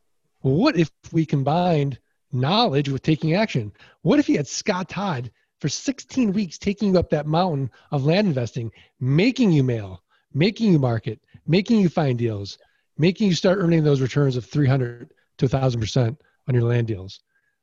Well, 0.42 0.56
what 0.56 0.78
if 0.78 0.92
we 1.12 1.26
combined 1.26 2.00
knowledge 2.32 2.90
with 2.90 3.02
taking 3.02 3.36
action? 3.36 3.72
What 4.02 4.20
if 4.20 4.30
you 4.30 4.38
had 4.38 4.48
scott 4.48 4.90
todd 4.90 5.32
for 5.60 5.70
16 5.70 6.34
weeks 6.34 6.58
taking 6.58 6.94
you 6.94 7.00
up 7.00 7.10
that 7.10 7.28
mountain 7.28 7.70
of 7.92 8.06
land 8.06 8.28
investing, 8.28 8.72
making 9.00 9.52
you 9.52 9.64
mail, 9.64 10.04
making 10.34 10.72
you 10.72 10.80
market, 10.80 11.20
making 11.46 11.80
you 11.80 11.90
find 11.90 12.18
deals, 12.18 12.58
making 12.98 13.28
you 13.28 13.36
start 13.36 13.60
earning 13.60 13.84
those 13.84 14.02
returns 14.02 14.36
of 14.36 14.46
300 14.46 15.12
to 15.38 15.48
1000% 15.48 16.18
on 16.48 16.56
your 16.56 16.64
land 16.64 16.88
deals. 16.88 17.22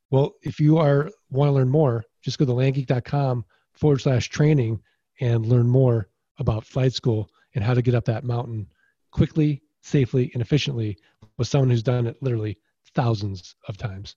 Well, 0.09 0.33
if 0.41 0.59
you 0.59 0.77
are 0.77 1.09
want 1.29 1.49
to 1.49 1.53
learn 1.53 1.69
more, 1.69 2.05
just 2.21 2.39
go 2.39 2.45
to 2.45 2.51
landgeek.com 2.51 3.45
forward 3.73 4.01
slash 4.01 4.29
training 4.29 4.81
and 5.19 5.45
learn 5.45 5.67
more 5.67 6.09
about 6.39 6.65
flight 6.65 6.93
school 6.93 7.29
and 7.55 7.63
how 7.63 7.73
to 7.73 7.81
get 7.81 7.95
up 7.95 8.05
that 8.05 8.23
mountain 8.23 8.67
quickly, 9.11 9.61
safely 9.81 10.31
and 10.33 10.41
efficiently 10.41 10.97
with 11.37 11.47
someone 11.47 11.69
who's 11.69 11.83
done 11.83 12.07
it 12.07 12.21
literally 12.21 12.57
thousands 12.93 13.55
of 13.67 13.77
times. 13.77 14.15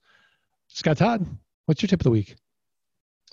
Scott 0.69 0.99
Todd, 0.99 1.27
what's 1.67 1.83
your 1.83 1.89
tip 1.89 2.01
of 2.01 2.05
the 2.05 2.11
week? 2.11 2.37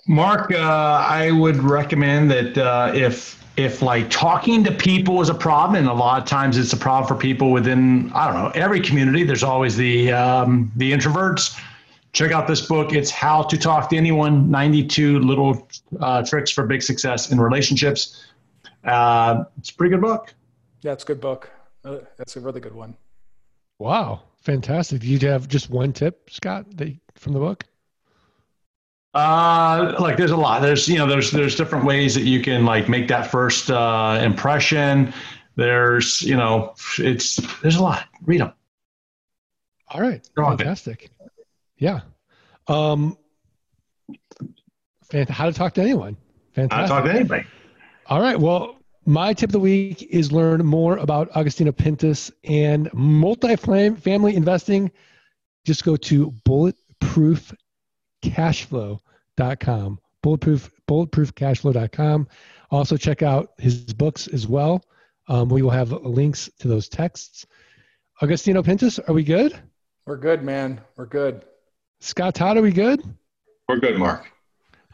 Mark, 0.08 0.50
uh, 0.50 0.56
I 0.56 1.30
would 1.30 1.58
recommend 1.58 2.30
that 2.30 2.56
uh, 2.56 2.92
if 2.94 3.44
if 3.58 3.82
like 3.82 4.08
talking 4.08 4.64
to 4.64 4.72
people 4.72 5.20
is 5.20 5.28
a 5.28 5.34
problem, 5.34 5.76
and 5.76 5.86
a 5.86 5.92
lot 5.92 6.22
of 6.22 6.26
times 6.26 6.56
it's 6.56 6.72
a 6.72 6.78
problem 6.78 7.06
for 7.06 7.14
people 7.14 7.52
within 7.52 8.10
I 8.14 8.32
don't 8.32 8.42
know 8.42 8.50
every 8.54 8.80
community. 8.80 9.22
There's 9.22 9.42
always 9.42 9.76
the 9.76 10.10
um, 10.12 10.72
the 10.76 10.92
introverts. 10.92 11.60
Check 12.14 12.32
out 12.32 12.48
this 12.48 12.62
book. 12.62 12.94
It's 12.94 13.10
How 13.10 13.42
to 13.42 13.58
Talk 13.58 13.90
to 13.90 13.96
Anyone: 13.98 14.50
92 14.50 15.20
Little 15.20 15.68
uh, 16.00 16.24
Tricks 16.24 16.50
for 16.50 16.66
Big 16.66 16.82
Success 16.82 17.30
in 17.30 17.38
Relationships. 17.38 18.24
Uh, 18.84 19.44
it's 19.58 19.68
a 19.68 19.74
pretty 19.74 19.90
good 19.90 20.00
book. 20.00 20.32
Yeah, 20.80 20.92
it's 20.92 21.04
a 21.04 21.06
good 21.06 21.20
book. 21.20 21.50
Uh, 21.84 21.98
that's 22.16 22.36
a 22.36 22.40
really 22.40 22.62
good 22.62 22.74
one. 22.74 22.96
Wow, 23.78 24.22
fantastic! 24.40 25.02
Do 25.02 25.06
you 25.06 25.18
have 25.28 25.48
just 25.48 25.68
one 25.68 25.92
tip, 25.92 26.30
Scott, 26.30 26.64
that, 26.78 26.96
from 27.14 27.34
the 27.34 27.40
book? 27.40 27.64
Uh, 29.14 29.96
like 29.98 30.16
there's 30.16 30.30
a 30.30 30.36
lot. 30.36 30.60
There's 30.62 30.88
you 30.88 30.98
know 30.98 31.06
there's 31.06 31.30
there's 31.30 31.56
different 31.56 31.84
ways 31.84 32.14
that 32.14 32.24
you 32.24 32.42
can 32.42 32.64
like 32.64 32.88
make 32.88 33.08
that 33.08 33.30
first 33.30 33.70
uh, 33.70 34.20
impression. 34.22 35.12
There's 35.56 36.22
you 36.22 36.36
know 36.36 36.74
it's 36.98 37.36
there's 37.62 37.76
a 37.76 37.82
lot. 37.82 38.06
Read 38.24 38.40
them. 38.40 38.52
All 39.88 40.02
right, 40.02 40.26
fantastic. 40.36 41.10
Yeah. 41.78 42.00
Um, 42.66 43.16
how 45.30 45.46
to 45.46 45.52
talk 45.52 45.74
to 45.74 45.80
anyone. 45.80 46.16
Fantastic. 46.52 46.76
How 46.76 46.82
to 46.82 46.88
talk 46.88 47.04
to 47.04 47.18
anybody. 47.18 47.46
All 48.06 48.20
right. 48.20 48.38
Well, 48.38 48.76
my 49.06 49.32
tip 49.32 49.48
of 49.48 49.52
the 49.52 49.60
week 49.60 50.02
is 50.02 50.30
learn 50.32 50.64
more 50.66 50.98
about 50.98 51.34
Agostino 51.34 51.72
Pintos 51.72 52.30
and 52.44 52.90
multi-family 52.92 54.36
investing. 54.36 54.90
Just 55.64 55.84
go 55.84 55.96
to 55.96 56.30
bulletproof 56.44 57.54
cashflow.com. 58.22 60.00
Bulletproof, 60.22 60.70
bulletproofcashflow.com. 60.88 62.28
Also, 62.70 62.96
check 62.96 63.22
out 63.22 63.52
his 63.58 63.92
books 63.94 64.28
as 64.28 64.46
well. 64.46 64.84
Um, 65.28 65.48
we 65.48 65.62
will 65.62 65.70
have 65.70 65.92
links 65.92 66.50
to 66.60 66.68
those 66.68 66.88
texts. 66.88 67.46
Agostino 68.20 68.62
Pintos, 68.62 68.98
are 68.98 69.14
we 69.14 69.22
good? 69.22 69.58
We're 70.06 70.16
good, 70.16 70.42
man. 70.42 70.80
We're 70.96 71.06
good. 71.06 71.44
Scott 72.00 72.34
Todd, 72.34 72.56
are 72.56 72.62
we 72.62 72.72
good? 72.72 73.02
We're 73.68 73.78
good, 73.78 73.98
Mark. 73.98 74.26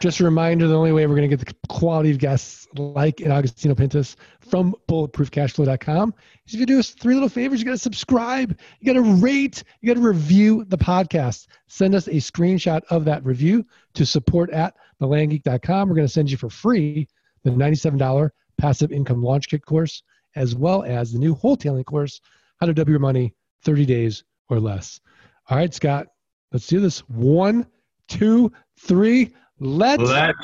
Just 0.01 0.19
a 0.21 0.25
reminder 0.25 0.67
the 0.67 0.77
only 0.77 0.93
way 0.93 1.07
we're 1.07 1.15
going 1.15 1.29
to 1.29 1.37
get 1.37 1.47
the 1.47 1.55
quality 1.69 2.11
of 2.11 2.19
guests 2.19 2.67
like 2.77 3.21
Agostino 3.23 3.75
Pintos 3.77 4.17
from 4.41 4.75
bulletproofcashflow.com 4.89 6.15
is 6.47 6.55
if 6.55 6.61
you 6.61 6.67
do 6.67 6.81
us 6.81 6.91
three 6.91 7.15
little 7.15 7.29
favors. 7.29 7.61
You 7.61 7.67
got 7.67 7.73
to 7.73 7.79
subscribe, 7.79 8.59
you 8.81 8.93
got 8.93 9.01
to 9.01 9.15
rate, 9.15 9.63
you 9.81 9.87
got 9.87 10.01
to 10.01 10.07
review 10.07 10.65
the 10.65 10.77
podcast. 10.77 11.47
Send 11.69 11.95
us 11.95 12.09
a 12.09 12.15
screenshot 12.15 12.83
of 12.91 13.05
that 13.05 13.25
review 13.25 13.65
to 13.95 14.05
support 14.05 14.51
at 14.51 14.75
thelandgeek.com. 15.01 15.89
We're 15.89 15.95
going 15.95 16.09
to 16.09 16.13
send 16.13 16.31
you 16.31 16.37
for 16.37 16.51
free 16.51 17.09
the 17.45 17.51
$97 17.51 18.31
passive 18.59 18.91
income 18.91 19.23
launch 19.23 19.49
kit 19.49 19.65
course, 19.65 20.03
as 20.35 20.55
well 20.55 20.83
as 20.83 21.13
the 21.13 21.19
new 21.19 21.37
wholetailing 21.37 21.85
course, 21.85 22.21
How 22.61 22.67
to 22.67 22.75
Double 22.75 22.91
Your 22.91 23.01
Money 23.01 23.35
30 23.63 23.87
Days 23.87 24.25
or 24.49 24.59
Less. 24.59 25.01
All 25.49 25.57
right, 25.57 25.73
Scott, 25.73 26.09
let's 26.53 26.67
do 26.67 26.81
this. 26.81 27.01
One, 27.09 27.67
two, 28.09 28.53
three. 28.79 29.33
Let, 29.61 30.01
Let 30.01 30.35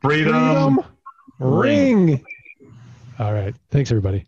freedom, 0.00 0.78
freedom 0.78 0.80
ring. 1.38 2.06
ring. 2.06 2.24
All 3.18 3.32
right. 3.32 3.54
Thanks, 3.70 3.90
everybody. 3.90 4.26